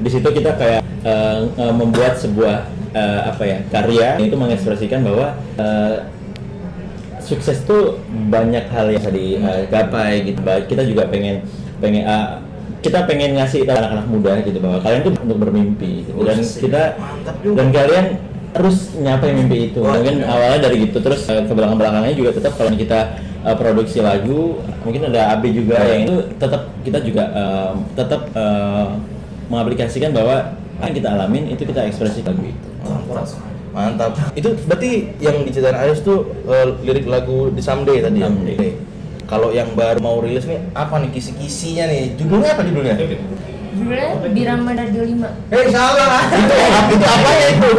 Di 0.00 0.08
situ 0.10 0.28
kita 0.32 0.50
kayak 0.58 0.80
eh, 1.04 1.38
eh, 1.48 1.74
membuat 1.76 2.14
sebuah 2.20 2.56
eh, 2.92 3.20
apa 3.30 3.42
ya 3.46 3.58
karya 3.72 4.08
itu 4.20 4.36
mengekspresikan 4.36 5.00
bahwa 5.04 5.36
eh, 5.56 5.94
sukses 7.30 7.62
tuh 7.62 7.96
banyak 8.26 8.66
hal 8.66 8.90
yang 8.90 8.98
bisa 8.98 9.10
digapai 9.10 10.26
gitu. 10.26 10.40
Kita 10.42 10.82
juga 10.82 11.06
pengen 11.06 11.46
pengen 11.78 12.02
eh, 12.02 12.28
kita 12.80 13.04
pengen 13.04 13.36
ngasih 13.36 13.62
tahu 13.62 13.76
anak-anak 13.76 14.06
muda 14.08 14.32
gitu 14.40 14.58
bahwa 14.58 14.80
kalian 14.80 15.00
tuh 15.02 15.12
untuk 15.14 15.38
bermimpi 15.38 15.92
gitu. 16.02 16.16
dan 16.24 16.36
kita 16.40 16.82
dan 17.52 17.68
kalian 17.70 18.06
terus 18.50 18.78
nyapai 18.96 19.30
mimpi 19.30 19.70
itu 19.70 19.78
mungkin 19.78 20.26
awalnya 20.26 20.66
dari 20.66 20.88
gitu 20.88 20.98
terus 20.98 21.28
eh, 21.28 21.44
ke 21.44 21.52
belakang 21.52 21.78
belakangnya 21.78 22.14
juga 22.16 22.30
tetap 22.34 22.56
kalau 22.56 22.72
kita 22.74 23.00
eh, 23.44 23.54
produksi 23.54 24.00
lagu 24.00 24.58
mungkin 24.82 25.06
ada 25.06 25.36
AB 25.36 25.44
juga 25.52 25.76
Iya. 25.78 25.86
yang 25.86 26.00
itu 26.02 26.16
tetap 26.34 26.62
kita 26.82 26.98
juga 26.98 27.24
eh, 27.30 27.70
tetap 27.94 28.20
eh, 28.32 28.86
mengaplikasikan 29.46 30.10
bahwa 30.10 30.56
yang 30.80 30.94
kita 30.96 31.08
alamin 31.12 31.44
itu 31.52 31.62
kita 31.62 31.84
ekspresi 31.84 32.24
lagu 32.24 32.42
itu 32.42 32.68
Mantap. 32.80 33.28
Mantap. 33.70 34.18
Itu 34.34 34.58
berarti 34.66 35.14
yang 35.22 35.46
diceritain 35.46 35.78
Aris 35.78 36.02
tuh 36.02 36.26
eh, 36.50 36.66
lirik 36.82 37.06
lagu 37.06 37.54
di 37.54 37.62
Someday 37.62 38.02
tadi 38.02 38.18
ya? 38.20 38.26
Someday. 38.26 38.56
Oke. 38.58 38.70
Kalau 39.30 39.54
yang 39.54 39.70
baru 39.78 40.02
mau 40.02 40.18
rilis 40.18 40.42
nih 40.42 40.58
apa 40.74 40.98
nih 40.98 41.14
kisi-kisinya 41.14 41.86
nih? 41.86 42.18
Judulnya 42.18 42.50
apa 42.50 42.66
judulnya? 42.66 42.98
Judulnya 43.70 44.10
Birama 44.34 44.74
Radio 44.74 45.02
5 45.06 45.54
Eh 45.54 45.66
salah. 45.70 46.26
itu 46.34 46.54
apa 46.58 46.90
itu 46.90 47.06
apa 47.06 47.30
ya 47.30 47.46
itu? 47.54 47.70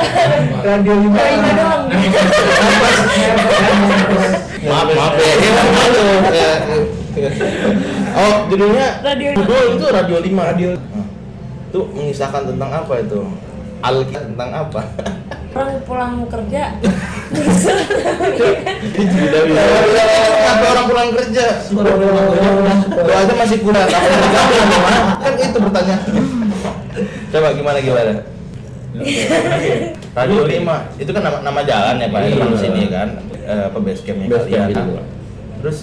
Radio 0.68 0.94
lima. 1.00 1.16
Radio 1.16 1.40
5 1.40 1.58
doang 1.58 1.82
maaf 4.62 4.88
maaf 4.94 5.14
ya. 5.16 5.32
Ya, 5.32 5.62
malu. 5.72 6.04
Ya. 7.12 7.28
Oh, 8.16 8.48
judulnya 8.48 9.04
Radio 9.04 9.28
judul 9.36 9.64
itu 9.76 9.84
Radio 9.88 10.16
5 10.20 10.48
Radio. 10.52 10.70
Itu 11.72 11.80
mengisahkan 11.92 12.52
tentang 12.52 12.70
apa 12.72 12.94
itu? 13.00 13.20
Alkitab 13.80 14.22
tentang 14.32 14.50
apa? 14.52 14.80
Orang 15.52 15.84
pulang 15.84 16.26
kerja 16.28 16.62
Sampai 20.42 20.66
orang 20.68 20.86
pulang 20.88 21.08
kerja. 21.16 21.46
Lu 21.72 23.12
aja 23.12 23.34
masih 23.36 23.58
kurang. 23.64 23.88
Kan 23.88 25.32
itu 25.36 25.58
pertanyaan. 25.60 26.00
Coba 27.32 27.48
gimana 27.56 27.78
gimana? 27.80 28.12
Radio 30.12 30.44
5 30.44 31.00
itu 31.00 31.10
kan 31.16 31.22
nama, 31.24 31.38
nama 31.40 31.60
jalan 31.64 31.96
ya 31.96 32.08
Pak, 32.12 32.20
Iya. 32.20 32.44
di 32.44 32.58
sini 32.60 32.82
kan. 32.92 33.08
Eh, 33.42 33.62
apa 33.72 33.78
base 33.80 34.04
campnya 34.04 34.28
kalian. 34.28 34.68
gitu. 34.68 34.92
Terus 35.64 35.78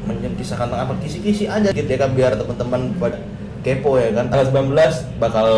mencisahkan 0.00 0.66
tentang 0.74 0.82
apa 0.90 0.94
kisi-kisi 0.98 1.46
aja 1.46 1.70
gitu 1.70 1.86
ya 1.86 1.98
kan 2.00 2.10
biar 2.18 2.34
teman-teman 2.34 2.90
pada 2.98 3.18
kepo 3.60 4.00
ya 4.00 4.10
kan? 4.16 4.32
Tanggal 4.32 4.46
19 4.72 5.20
bakal 5.20 5.48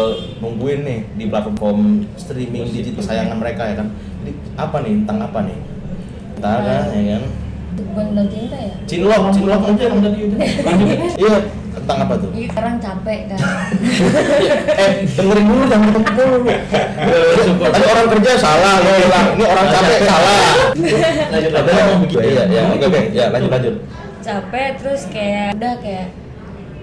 nungguin 0.43 0.81
nih 0.83 1.01
di 1.15 1.25
platform 1.31 2.07
streaming 2.19 2.67
digital 2.71 3.03
kesayangan 3.03 3.39
mereka 3.39 3.63
ya 3.71 3.75
kan? 3.79 3.89
Jadi 4.23 4.33
apa 4.59 4.77
nih? 4.83 4.93
Tentang 5.03 5.19
apa 5.23 5.39
nih? 5.47 5.59
Entah 6.39 6.59
kan 6.63 6.85
ya 6.91 7.03
kan? 7.19 7.25
Bukan 7.73 8.05
tentang 8.13 8.29
cinta 8.29 8.57
ya? 8.61 8.75
Cinlok, 8.85 9.23
cinlok 9.33 9.63
aja 9.65 9.87
Iya, 11.17 11.35
tentang 11.73 11.99
apa 12.05 12.15
tuh? 12.21 12.31
Iya, 12.37 12.47
sekarang 12.53 12.75
capek 12.79 13.21
kan. 13.33 13.39
Eh, 14.83 14.91
dengerin 15.15 15.45
dulu, 15.47 15.63
jangan 15.69 15.89
dengerin 15.89 16.15
dulu. 16.17 16.39
Tadi 17.73 17.85
orang 17.87 18.07
kerja 18.13 18.33
salah, 18.37 18.75
lo 18.83 18.91
bilang 18.93 19.27
ini 19.37 19.45
orang 19.47 19.67
capek 19.73 19.99
salah. 20.05 20.41
Lanjut, 21.33 21.51
lanjut. 21.53 21.73
yang. 21.73 21.91
Iya, 22.13 22.43
iya, 22.51 22.63
oke, 22.69 22.85
oke, 22.89 23.01
ya 23.17 23.25
lanjut, 23.33 23.51
lanjut. 23.53 23.75
Capek 24.23 24.69
terus 24.79 25.03
kayak 25.11 25.57
udah 25.57 25.75
kayak 25.81 26.07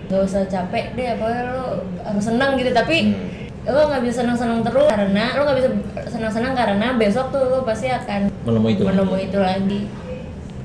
Gak 0.10 0.22
usah 0.26 0.41
capek 0.43 0.86
deh, 0.93 1.13
pokoknya 1.15 1.43
lo 1.48 1.63
harus 2.02 2.24
senang 2.24 2.58
gitu 2.58 2.72
Tapi 2.72 2.98
Hmm. 3.06 3.30
lo 3.69 3.86
nggak 3.86 4.02
bisa 4.02 4.15
senang-senang 4.19 4.60
terus 4.60 4.89
karena 4.89 5.38
lo 5.38 5.41
nggak 5.43 5.58
bisa 5.58 5.69
senang-senang 6.10 6.54
karena 6.54 6.88
besok 6.95 7.30
tuh 7.30 7.43
lo 7.45 7.62
pasti 7.62 7.86
akan 7.88 8.34
Menemui 8.41 8.74
itu. 8.74 8.84
menemui 8.84 9.22
itu 9.24 9.38
lagi 9.38 9.82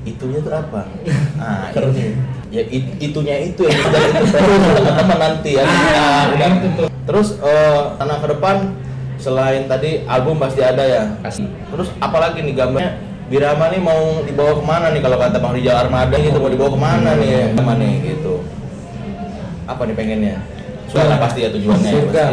Itunya 0.05 0.39
tuh 0.39 0.53
apa? 0.55 0.89
Ah, 1.37 1.69
ini. 1.75 2.17
Ya 2.49 2.63
it- 2.63 2.97
itunya 2.99 3.37
itu 3.43 3.61
yang 3.63 3.81
kita 3.83 3.99
itu 4.01 4.25
teman-teman 4.79 5.19
nanti 5.19 5.51
ya. 5.55 5.65
Ah, 5.65 6.31
udah. 6.31 6.49
Terus 7.05 7.29
eh 7.39 7.81
tanah 7.95 8.17
ke 8.19 8.29
depan 8.31 8.57
selain 9.17 9.65
tadi 9.65 10.05
album 10.07 10.37
pasti 10.37 10.61
ada 10.61 10.81
ya. 10.81 11.03
Pasti. 11.21 11.45
Terus 11.45 11.89
apalagi 11.99 12.41
nih 12.41 12.55
gambarnya 12.55 12.93
Birama 13.25 13.69
nih 13.69 13.81
mau 13.81 14.21
dibawa 14.21 14.53
ke 14.53 14.63
mana 14.63 14.87
nih 14.89 15.01
kalau 15.01 15.17
kata 15.17 15.37
Bang 15.39 15.53
Rijal 15.53 15.77
Armada 15.79 16.13
gitu 16.15 16.37
mau 16.37 16.47
dibawa 16.47 16.69
ke 16.69 16.77
mana 16.79 17.11
nih 17.15 17.29
ke 17.51 17.63
mana 17.63 17.81
nih 17.81 17.93
gitu 18.07 18.24
apa 19.64 19.83
nih 19.83 19.94
pengennya 19.94 20.37
surga 20.85 21.16
pasti 21.18 21.38
ya 21.40 21.48
tujuannya 21.50 21.88
ya, 21.88 21.94
Surga. 21.96 22.24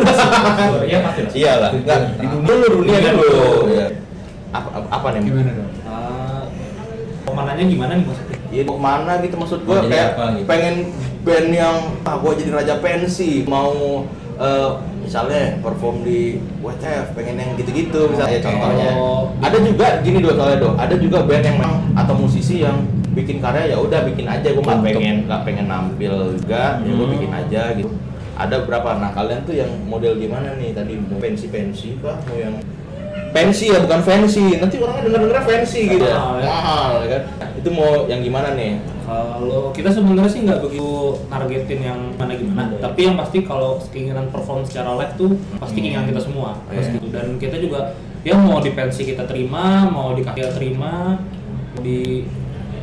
pasti 0.00 0.24
surga 0.24 0.82
Iya 0.82 0.98
pasti 1.02 1.20
lah. 1.20 1.32
iyalah 1.34 1.70
enggak 1.74 1.98
di 2.14 2.26
dunia 2.26 2.48
dulu 2.48 2.66
dunia 2.78 2.96
Dunia 2.96 3.12
dulu 3.12 3.26
dulu. 3.28 3.74
ya. 3.74 3.86
apa, 4.50 4.68
apa 4.72 4.86
apa 4.88 5.06
nih 5.12 5.20
Gimana 5.22 5.50
dong? 5.52 5.70
Uh, 5.84 6.42
pemandannya 7.22 7.64
gimana 7.66 7.92
nih 7.94 8.04
maksudnya? 8.04 8.36
Iya 8.48 8.62
mau 8.64 8.74
ke 8.74 8.82
mana 8.82 9.12
gitu 9.20 9.34
maksud 9.36 9.58
jadi 9.60 9.86
kayak 9.86 10.08
apa 10.10 10.24
gitu? 10.32 10.46
pengen 10.46 10.74
band 11.20 11.48
yang 11.52 11.76
ah 12.02 12.16
gua 12.16 12.32
jadi 12.32 12.50
raja 12.50 12.74
pensi 12.78 13.44
mau 13.44 14.08
eh, 14.34 14.68
misalnya 14.98 15.60
perform 15.60 16.00
di 16.00 16.20
WTF 16.58 17.12
pengen 17.12 17.36
yang 17.36 17.50
gitu-gitu 17.54 18.08
misalnya 18.08 18.40
contohnya 18.40 18.88
Oh. 18.90 19.28
ada 19.38 19.58
juga 19.58 20.00
gini 20.00 20.18
dua 20.18 20.32
soalnya 20.32 20.58
do 20.58 20.70
ada 20.74 20.94
juga 20.94 21.18
band 21.22 21.44
yang 21.44 21.56
memang 21.58 21.74
atau 21.92 22.14
musisi 22.16 22.62
yang 22.62 22.80
bikin 23.12 23.38
karya 23.38 23.72
ya 23.72 23.78
udah 23.78 24.00
bikin 24.04 24.26
aja. 24.26 24.48
Gua 24.52 24.62
nggak 24.64 24.82
pengen 24.84 25.16
nggak 25.24 25.40
pengen 25.44 25.66
nampil 25.66 26.14
juga 26.36 26.80
ya 26.80 26.92
Hmm. 26.92 27.10
bikin 27.12 27.30
aja 27.32 27.62
gitu. 27.74 27.92
Ada 28.38 28.62
berapa 28.62 29.02
nah 29.02 29.10
kalian 29.10 29.42
tuh 29.42 29.54
yang 29.54 29.70
model 29.84 30.14
gimana 30.16 30.54
nih? 30.54 30.70
Tadi 30.70 30.94
mau 30.96 31.18
pensi 31.18 31.50
pensi 31.50 31.98
kah? 31.98 32.14
Mau 32.28 32.38
yang 32.38 32.54
pensi 33.28 33.68
ya 33.68 33.82
bukan 33.82 34.00
fancy. 34.00 34.56
Nanti 34.56 34.78
orangnya 34.78 35.02
denger 35.10 35.20
denger 35.26 35.42
fancy 35.42 35.80
gitu. 35.90 36.06
Ya. 36.06 36.16
Mahal 36.16 36.38
ya. 36.38 36.46
mahal 36.48 36.92
kan 37.04 37.22
itu 37.58 37.68
mau 37.74 37.90
yang 38.06 38.20
gimana 38.22 38.54
nih? 38.54 38.78
Kalau 39.02 39.72
kita 39.72 39.88
sebenarnya 39.88 40.28
sih 40.28 40.44
nggak 40.44 40.60
begitu 40.62 41.16
nargetin 41.26 41.80
yang 41.80 42.00
mana 42.14 42.36
gimana, 42.36 42.76
tapi 42.76 43.08
yang 43.08 43.16
pasti 43.16 43.40
kalau 43.40 43.80
keinginan 43.88 44.28
perform 44.28 44.62
secara 44.62 44.92
live 44.94 45.16
tuh 45.16 45.32
pasti 45.56 45.80
keinginan 45.80 46.04
kita 46.06 46.20
semua, 46.20 46.60
Iya. 46.68 46.76
pasti. 46.76 46.96
itu. 47.00 47.06
Dan 47.08 47.26
kita 47.40 47.56
juga 47.56 47.96
ya 48.20 48.36
mau 48.36 48.60
di 48.60 48.70
pensi 48.70 49.08
kita 49.08 49.24
terima, 49.24 49.88
mau 49.88 50.12
di 50.12 50.20
kafe 50.20 50.44
kita 50.44 50.52
terima, 50.54 51.16
di 51.80 52.28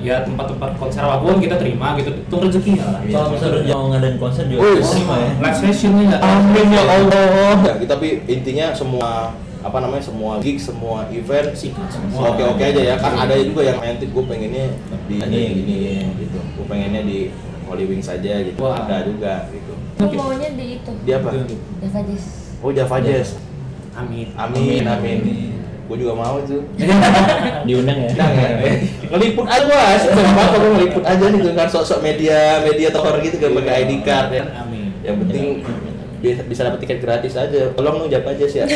ya 0.06 0.22
tempat-tempat 0.22 0.78
konser 0.78 1.02
apa 1.02 1.18
pun 1.18 1.42
kita 1.42 1.58
terima 1.58 1.98
gitu. 1.98 2.14
Itu 2.14 2.36
rezekinya 2.38 2.86
lah. 2.94 3.02
Kalau 3.02 3.28
misalnya 3.34 3.74
mau 3.74 3.90
ngadain 3.90 4.18
konser 4.22 4.46
juga 4.46 4.62
Wih, 4.62 4.80
terima 4.86 5.16
ya. 5.18 5.30
Live 5.42 5.58
sessionnya 5.66 6.06
tahu. 6.22 6.30
Amin 6.30 6.68
ya 6.70 6.84
Allah. 6.86 7.58
Ya, 7.66 7.88
tapi 7.90 8.08
intinya 8.30 8.66
semua 8.78 9.34
apa 9.66 9.82
namanya 9.82 10.06
semua 10.06 10.38
gig, 10.46 10.62
semua 10.62 11.10
event 11.10 11.50
sih 11.58 11.74
oke 12.14 12.44
oke 12.54 12.62
aja 12.62 12.82
ya. 12.94 12.96
Kan 13.02 13.18
ada 13.18 13.34
juga 13.42 13.66
yang 13.66 13.82
nanti 13.82 14.06
gue 14.06 14.24
pengennya 14.30 14.78
di 15.10 15.16
Ini, 15.18 15.40
ini 15.42 15.62
gini 15.66 15.76
gitu. 16.22 16.38
Gue 16.38 16.66
pengennya 16.70 17.02
di 17.02 17.34
Holy 17.66 17.90
Wings 17.90 18.06
aja 18.06 18.46
gitu. 18.46 18.62
Wah. 18.62 18.86
Ada 18.86 19.10
juga 19.10 19.50
gitu. 19.50 19.74
Gue 19.98 20.14
maunya 20.14 20.54
di 20.54 20.78
itu. 20.78 20.92
Di 21.02 21.12
apa? 21.18 21.34
Java 21.82 22.00
Jazz. 22.06 22.26
Oh 22.62 22.70
Java 22.70 22.98
Jazz. 23.02 23.42
Amin. 23.98 24.30
Amin 24.38 24.86
amin. 24.86 25.55
Gue 25.86 25.98
juga 26.02 26.14
mau 26.18 26.42
tuh. 26.42 26.66
Diundang 27.68 28.00
ya. 28.02 28.10
Nah, 28.18 28.30
ya. 28.34 28.74
ngeliput 29.06 29.46
aja 29.46 29.70
mas, 29.70 30.04
apa 30.10 30.44
kalau 30.50 30.70
ngeliput 30.74 31.04
aja 31.06 31.26
nih 31.30 31.40
kan 31.54 31.70
sosok 31.70 32.02
media 32.02 32.66
media 32.66 32.90
tokoh 32.90 33.22
gitu 33.22 33.38
kan 33.38 33.54
pakai 33.54 33.74
ID 33.86 33.92
card 34.02 34.30
ya. 34.34 34.44
Amin. 34.66 34.90
Yang 35.06 35.16
penting 35.26 35.46
bisa, 36.26 36.42
bisa 36.42 36.62
dapat 36.66 36.80
tiket 36.82 37.00
gratis 37.06 37.38
aja. 37.38 37.70
Tolong 37.78 38.02
dong 38.02 38.10
jawab 38.10 38.34
aja 38.34 38.46
sih 38.50 38.60
ya. 38.66 38.68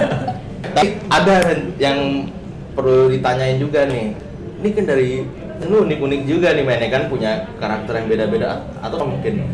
Tapi 0.76 1.02
ada 1.10 1.36
yang 1.82 2.30
perlu 2.78 3.10
ditanyain 3.10 3.58
juga 3.58 3.88
nih. 3.90 4.14
Ini 4.62 4.68
kan 4.70 4.84
dari 4.86 5.26
lu 5.66 5.88
unik-unik 5.88 6.20
juga 6.28 6.52
nih 6.52 6.64
mainnya 6.68 6.88
kan 6.92 7.08
punya 7.08 7.48
karakter 7.56 7.96
yang 7.96 8.06
beda-beda 8.12 8.60
atau 8.84 9.08
mungkin 9.08 9.48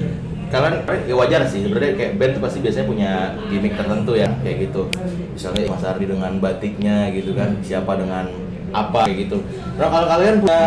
kalian 0.53 0.85
eh, 0.85 1.01
ya 1.09 1.15
wajar 1.17 1.41
sih 1.49 1.65
sebenarnya 1.65 1.97
kayak 1.97 2.13
band 2.21 2.35
pasti 2.45 2.59
biasanya 2.61 2.87
punya 2.87 3.11
gimmick 3.49 3.73
tertentu 3.73 4.13
ya 4.13 4.29
kayak 4.45 4.69
gitu. 4.69 4.83
Misalnya 5.33 5.73
Mas 5.73 5.85
Ardi 5.89 6.05
dengan 6.05 6.33
batiknya 6.37 7.09
gitu 7.17 7.33
kan 7.33 7.57
siapa 7.65 7.97
dengan 7.97 8.29
apa 8.73 9.09
kayak 9.09 9.17
gitu. 9.27 9.41
Nah 9.81 9.89
kalau 9.89 10.07
kalian 10.13 10.45
punya 10.45 10.63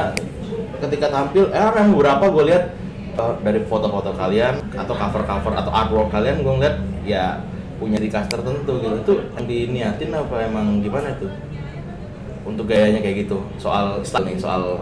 ketika 0.81 1.07
tampil 1.13 1.53
eh 1.53 1.61
ada 1.61 1.85
beberapa 1.85 2.25
gue 2.33 2.43
lihat 2.49 2.63
eh, 3.13 3.33
dari 3.45 3.59
foto-foto 3.69 4.09
kalian 4.17 4.57
atau 4.73 4.95
cover-cover 4.97 5.53
atau 5.53 5.71
artwork 5.71 6.09
kalian 6.09 6.41
gue 6.41 6.53
ngeliat 6.57 6.75
ya 7.05 7.45
punya 7.77 8.01
di 8.01 8.09
tertentu 8.09 8.73
gitu. 8.81 8.95
Itu 9.05 9.13
yang 9.37 9.45
diniatin 9.45 10.09
apa 10.09 10.49
emang 10.49 10.81
gimana 10.81 11.13
tuh? 11.21 11.29
Untuk 12.45 12.65
gayanya 12.69 13.05
kayak 13.05 13.29
gitu 13.29 13.37
soal 13.61 14.01
style 14.01 14.33
soal 14.41 14.81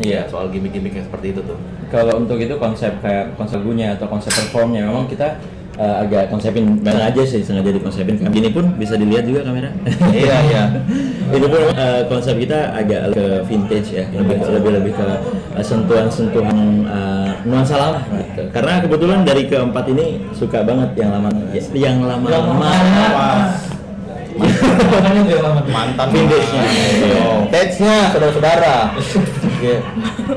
Iya. 0.00 0.24
soal 0.30 0.48
gimmick-gimmick 0.48 0.96
yang 0.96 1.04
seperti 1.04 1.36
itu 1.36 1.40
tuh 1.44 1.58
Kalau 1.92 2.16
untuk 2.16 2.40
itu 2.40 2.56
konsep 2.56 2.96
kayak 3.04 3.36
konsep 3.36 3.60
lagunya 3.60 3.92
atau 3.92 4.08
konsep 4.08 4.32
performnya 4.32 4.88
memang 4.88 5.04
kita 5.04 5.36
eh, 5.76 5.96
agak 6.04 6.32
konsepin 6.32 6.80
bareng 6.80 7.04
aja 7.12 7.22
sih 7.24 7.44
sengaja 7.44 7.68
dikonsepin 7.72 8.16
kayak 8.20 8.32
gini 8.32 8.48
pun 8.52 8.72
bisa 8.80 8.96
dilihat 8.96 9.24
juga 9.28 9.44
kamera. 9.44 9.68
iya 10.12 10.36
iya 10.48 10.62
itu 11.36 11.46
pun 11.48 11.62
eh, 11.72 12.00
konsep 12.08 12.34
kita 12.40 12.72
agak 12.76 13.12
ke 13.12 13.24
vintage 13.48 13.88
ya 13.92 14.04
lebih 14.16 14.36
lebih 14.48 14.70
lebih 14.80 14.92
ke 14.96 15.06
eh, 15.56 15.64
sentuhan-sentuhan 15.64 16.58
eh, 16.88 17.30
nuansa 17.44 17.76
lama 17.76 18.00
gitu. 18.08 18.42
Karena 18.52 18.80
kebetulan 18.80 19.20
dari 19.24 19.42
keempat 19.48 19.84
ini 19.92 20.20
suka 20.32 20.64
banget 20.64 20.96
yang 20.96 21.10
lama 21.12 21.28
yang 21.76 21.96
lama-lama. 22.04 22.72
mantan 25.72 26.08
Vintage-nya. 26.08 26.64
vintage-nya 27.52 27.96
saudara-saudara 28.16 28.76
Iya. 29.62 29.78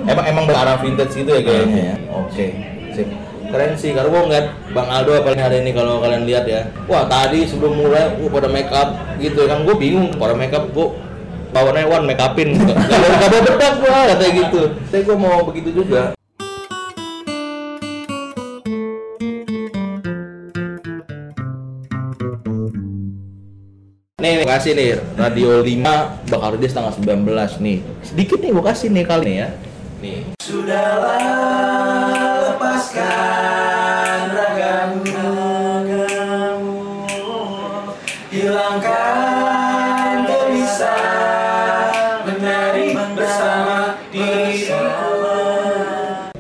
emang 0.06 0.26
emang 0.30 0.46
berarah 0.46 0.78
vintage 0.78 1.18
gitu 1.18 1.30
ya 1.34 1.42
kayaknya 1.42 1.82
ya 1.82 1.96
oke 2.14 2.46
sip. 2.94 3.08
Keren 3.46 3.78
sih 3.78 3.94
karena 3.94 4.10
gua 4.10 4.26
ngeliat 4.26 4.48
Bang 4.74 4.90
Aldo 4.90 5.22
paling 5.22 5.38
hari 5.38 5.62
ini 5.62 5.72
kalau 5.72 6.02
kalian 6.02 6.26
lihat 6.26 6.50
ya. 6.50 6.66
Wah 6.90 7.06
tadi 7.06 7.46
sebelum 7.46 7.78
mulai 7.78 8.18
gua 8.18 8.42
pada 8.42 8.50
make 8.50 8.74
up 8.74 8.98
gitu 9.22 9.46
ya 9.46 9.48
kan. 9.54 9.70
Gua 9.70 9.76
bingung 9.78 10.10
pada 10.18 10.34
make 10.34 10.50
up 10.50 10.66
gua 10.74 10.98
bawaannya 11.54 11.86
one 11.86 12.06
make 12.10 12.20
upin. 12.20 12.58
Gak 12.58 12.74
bawa 12.74 13.16
bawa 13.22 13.40
bedak 13.46 13.74
gua 13.80 13.98
katanya 14.12 14.32
gitu. 14.34 14.62
Saya 14.90 15.02
gua 15.06 15.18
mau 15.22 15.40
begitu 15.46 15.70
juga 15.78 16.15
Nih, 24.26 24.42
nih, 24.42 24.50
kasih 24.50 24.74
nih 24.74 24.98
Radio 25.22 25.62
5 25.62 26.34
bakal 26.34 26.58
rilis 26.58 26.74
tanggal 26.74 26.90
19 26.98 27.62
nih. 27.62 27.78
Sedikit 28.02 28.42
nih 28.42 28.58
gua 28.58 28.74
kasih 28.74 28.90
nih 28.90 29.06
kali 29.06 29.22
ini 29.22 29.38
ya. 29.38 29.54
Nih. 30.02 30.34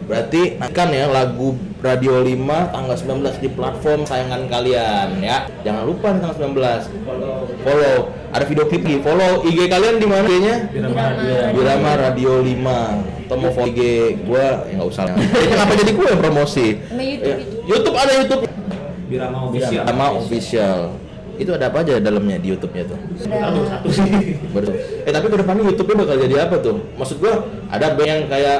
Berarti 0.10 0.42
kan 0.74 0.90
ya 0.90 1.06
lagu 1.06 1.54
Radio 1.86 2.14
5 2.20 2.34
tanggal 2.74 2.96
19 2.98 3.38
di 3.38 3.50
platform 3.50 4.00
sayangan 4.04 4.50
kalian 4.50 5.22
ya. 5.22 5.46
Jangan 5.62 5.86
lupa 5.86 6.10
nih 6.10 6.20
tanggal 6.20 6.38
19. 6.50 6.90
Follow. 7.62 7.98
Ada 8.34 8.44
video 8.44 8.66
klip 8.66 8.82
nih. 8.82 8.98
Follow 9.00 9.46
IG 9.46 9.70
kalian 9.70 9.96
di 9.96 10.08
mana 10.10 10.26
IG-nya? 10.26 10.56
Birama. 10.74 11.06
Birama 11.54 11.92
Radio 12.02 12.42
5 12.42 13.26
atau 13.26 13.38
mau 13.38 13.50
follow 13.50 13.70
IG 13.70 13.82
gua 14.22 14.66
ya 14.66 14.74
nggak 14.78 14.86
usah 14.86 15.10
ini 15.10 15.26
kenapa 15.50 15.74
jadi 15.74 15.92
gua 15.98 16.08
yang 16.14 16.22
promosi 16.22 16.68
YouTube, 16.78 17.26
Ya, 17.26 17.36
YouTube. 17.42 17.66
YouTube 17.66 17.96
ada 17.98 18.12
YouTube 18.14 18.42
Birama 19.06 19.38
official. 19.50 19.82
sama 19.82 20.06
official 20.14 20.78
itu 21.36 21.52
ada 21.52 21.66
apa 21.68 21.78
aja 21.82 21.98
dalamnya 21.98 22.38
di 22.38 22.48
YouTube-nya 22.54 22.86
tuh 22.86 23.00
baru 23.28 23.66
satu 23.66 23.88
sih. 23.92 24.38
Eh 25.04 25.12
tapi 25.12 25.26
ke 25.26 25.36
depannya 25.36 25.64
YouTube-nya 25.68 25.96
bakal 26.00 26.16
jadi 26.22 26.36
apa 26.46 26.56
tuh? 26.62 26.76
Maksud 26.96 27.18
gua 27.18 27.34
ada 27.68 27.92
band 27.92 28.08
yang 28.08 28.22
kayak 28.30 28.60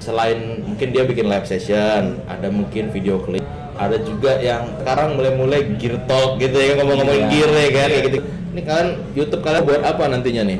selain 0.00 0.38
mungkin 0.64 0.88
dia 0.90 1.04
bikin 1.04 1.28
live 1.28 1.44
session, 1.44 2.18
ada 2.24 2.48
mungkin 2.48 2.88
video 2.88 3.20
klip, 3.20 3.44
ada 3.76 4.00
juga 4.00 4.36
yang 4.36 4.64
sekarang 4.76 5.14
mulai-mulai 5.14 5.76
gear 5.76 6.00
talk 6.04 6.36
gitu 6.36 6.56
ya 6.56 6.74
ngomong-ngomongin 6.74 7.22
Iya. 7.22 7.30
gear 7.30 7.50
ya 7.50 7.68
kan 7.70 7.88
kayak 7.88 8.04
gitu. 8.06 8.18
Ini 8.50 8.60
kalian 8.64 8.88
YouTube 9.14 9.42
kalian 9.42 9.62
buat 9.62 9.82
apa 9.82 10.02
nantinya 10.08 10.42
nih? 10.42 10.58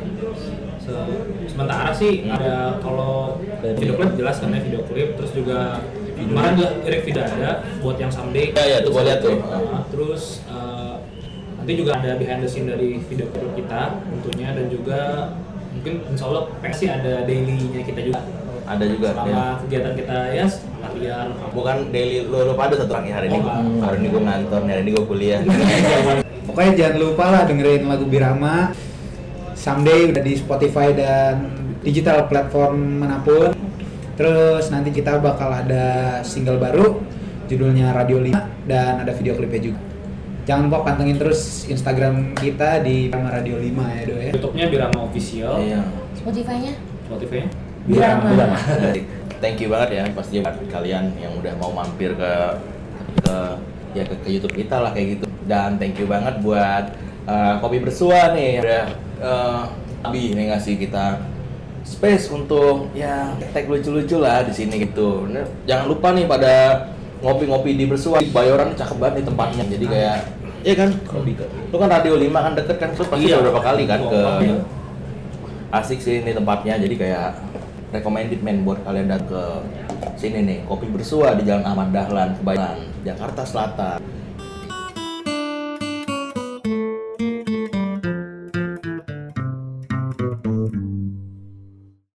Se- 0.78 1.08
sementara 1.46 1.90
sih 1.90 2.24
ada 2.24 2.78
kalau 2.78 3.40
video 3.74 3.94
klip 3.94 4.12
jelas 4.14 4.36
kan 4.38 4.48
ya 4.48 4.60
video 4.60 4.80
klip 4.84 5.08
terus 5.14 5.32
juga 5.32 5.80
kemarin 6.14 6.52
juga 6.54 6.70
Eric 6.84 7.00
video 7.02 7.22
ada 7.22 7.50
buat 7.80 7.96
yang 7.96 8.08
someday 8.08 8.52
Ya, 8.52 8.64
ya, 8.66 8.78
tuh 8.80 8.92
lihat 8.94 9.20
tuh. 9.20 9.40
Nah, 9.40 9.82
terus 9.88 10.44
eh, 10.46 10.94
nanti 11.56 11.72
juga 11.74 11.96
ada 11.96 12.14
behind 12.14 12.40
the 12.40 12.48
scene 12.48 12.64
dari 12.64 13.00
video 13.00 13.26
klip 13.28 13.52
kita 13.54 13.98
tentunya 13.98 14.52
dan 14.52 14.66
juga 14.68 15.00
mungkin 15.70 15.92
insya 16.06 16.24
Allah 16.26 16.44
pengen 16.58 16.76
sih 16.76 16.88
ada 16.88 17.24
dailynya 17.24 17.82
kita 17.82 18.00
juga 18.02 18.20
Ada 18.70 18.84
juga. 18.86 19.08
selama 19.10 19.26
ya. 19.28 19.44
kegiatan 19.60 19.92
kita 19.92 20.16
ya 20.30 20.46
latihan 20.80 21.26
Bukan 21.50 21.76
daily 21.90 22.16
lu 22.24 22.38
lupa 22.46 22.62
ada 22.66 22.76
satu 22.78 22.92
lagi 22.94 23.10
hari 23.10 23.26
ini. 23.26 23.36
Oh, 23.36 23.42
gua- 23.42 23.64
hari 23.82 23.96
ini 23.98 24.06
gua 24.08 24.22
ngantor, 24.22 24.60
hari 24.62 24.80
ini 24.80 24.90
gua 24.94 25.04
kuliah. 25.04 25.40
Pokoknya 26.46 26.72
jangan 26.76 26.96
lupa 26.96 27.24
lah 27.26 27.42
dengerin 27.44 27.82
lagu 27.84 28.06
Birama. 28.06 28.70
Someday 29.54 30.08
udah 30.08 30.22
di 30.22 30.34
Spotify 30.34 30.88
dan 30.90 31.52
digital 31.82 32.24
platform 32.24 33.02
mana 33.02 33.18
pun. 33.20 33.52
Terus 34.14 34.68
nanti 34.68 34.90
kita 34.90 35.18
bakal 35.18 35.50
ada 35.50 35.84
single 36.22 36.56
baru 36.56 37.00
judulnya 37.44 37.90
Radio 37.90 38.22
5 38.22 38.30
dan 38.64 39.00
ada 39.00 39.10
video 39.10 39.34
klipnya 39.34 39.72
juga. 39.72 39.80
Jangan 40.42 40.66
lupa 40.66 40.78
pantengin 40.84 41.16
terus 41.16 41.66
Instagram 41.66 42.32
kita 42.34 42.80
di 42.80 43.06
Rama 43.06 43.30
Radio 43.30 43.56
5 43.56 43.66
ya 43.90 44.02
Do 44.02 44.14
ya. 44.16 44.30
YouTube-nya 44.32 44.66
Birama 44.66 44.98
Official, 45.04 45.58
Iya. 45.58 45.82
Spotify-nya 46.14 46.72
Spotify-nya 47.06 47.48
Birama. 47.86 48.28
Jadi, 48.90 49.00
Thank 49.40 49.64
you 49.64 49.72
banget 49.72 49.88
ya 49.96 50.04
pasti 50.12 50.36
buat 50.44 50.52
kalian 50.68 51.16
yang 51.16 51.32
udah 51.40 51.56
mau 51.56 51.72
mampir 51.72 52.12
ke 52.12 52.32
ke 53.24 53.34
ya 53.96 54.04
ke, 54.04 54.12
ke 54.20 54.28
YouTube 54.36 54.52
kita 54.52 54.84
lah 54.84 54.92
kayak 54.92 55.16
gitu. 55.16 55.24
Dan 55.48 55.80
thank 55.80 55.96
you 55.96 56.04
banget 56.04 56.44
buat 56.44 56.92
uh, 57.24 57.56
Kopi 57.64 57.80
Bersua 57.80 58.36
nih 58.36 58.60
udah 58.60 58.84
uh, 59.24 59.60
Abi 60.04 60.36
nih 60.36 60.52
ngasih 60.52 60.76
kita 60.76 61.24
space 61.88 62.28
untuk 62.28 62.92
ya 62.92 63.32
tag 63.56 63.64
lucu-lucu 63.64 64.20
lah 64.20 64.44
di 64.44 64.52
sini 64.52 64.84
gitu. 64.84 65.24
Jangan 65.64 65.88
lupa 65.88 66.12
nih 66.12 66.28
pada 66.28 66.54
ngopi-ngopi 67.24 67.80
di 67.80 67.88
Bersua. 67.88 68.20
Bayoran 68.20 68.76
cakep 68.76 68.96
banget 69.00 69.24
nih 69.24 69.26
tempatnya. 69.32 69.64
Jadi 69.72 69.86
kayak 69.88 70.18
Iya 70.60 70.74
kan? 70.76 70.90
Lu 71.72 71.76
kan 71.80 71.88
Radio 71.88 72.20
5 72.20 72.28
kan 72.36 72.52
deket 72.52 72.76
kan, 72.76 72.92
terus 72.92 73.08
pasti 73.08 73.24
Iya. 73.24 73.40
udah 73.40 73.48
berapa 73.48 73.62
kali 73.64 73.82
kan 73.88 74.00
ke 74.04 74.20
Iya. 74.44 74.56
asik 75.72 76.02
sih 76.04 76.20
ini 76.20 76.36
tempatnya 76.36 76.76
jadi 76.76 76.94
kayak 77.00 77.28
recommended 77.90 78.40
men 78.42 78.62
buat 78.62 78.82
kalian 78.86 79.10
datang 79.10 79.28
ke 79.30 79.42
sini 80.18 80.46
nih. 80.46 80.58
Kopi 80.66 80.86
bersua 80.90 81.34
di 81.34 81.46
Jalan 81.46 81.66
Ahmad 81.66 81.90
Dahlan 81.90 82.38
Kebayoran 82.38 82.78
Jakarta 83.02 83.42
Selatan 83.42 83.98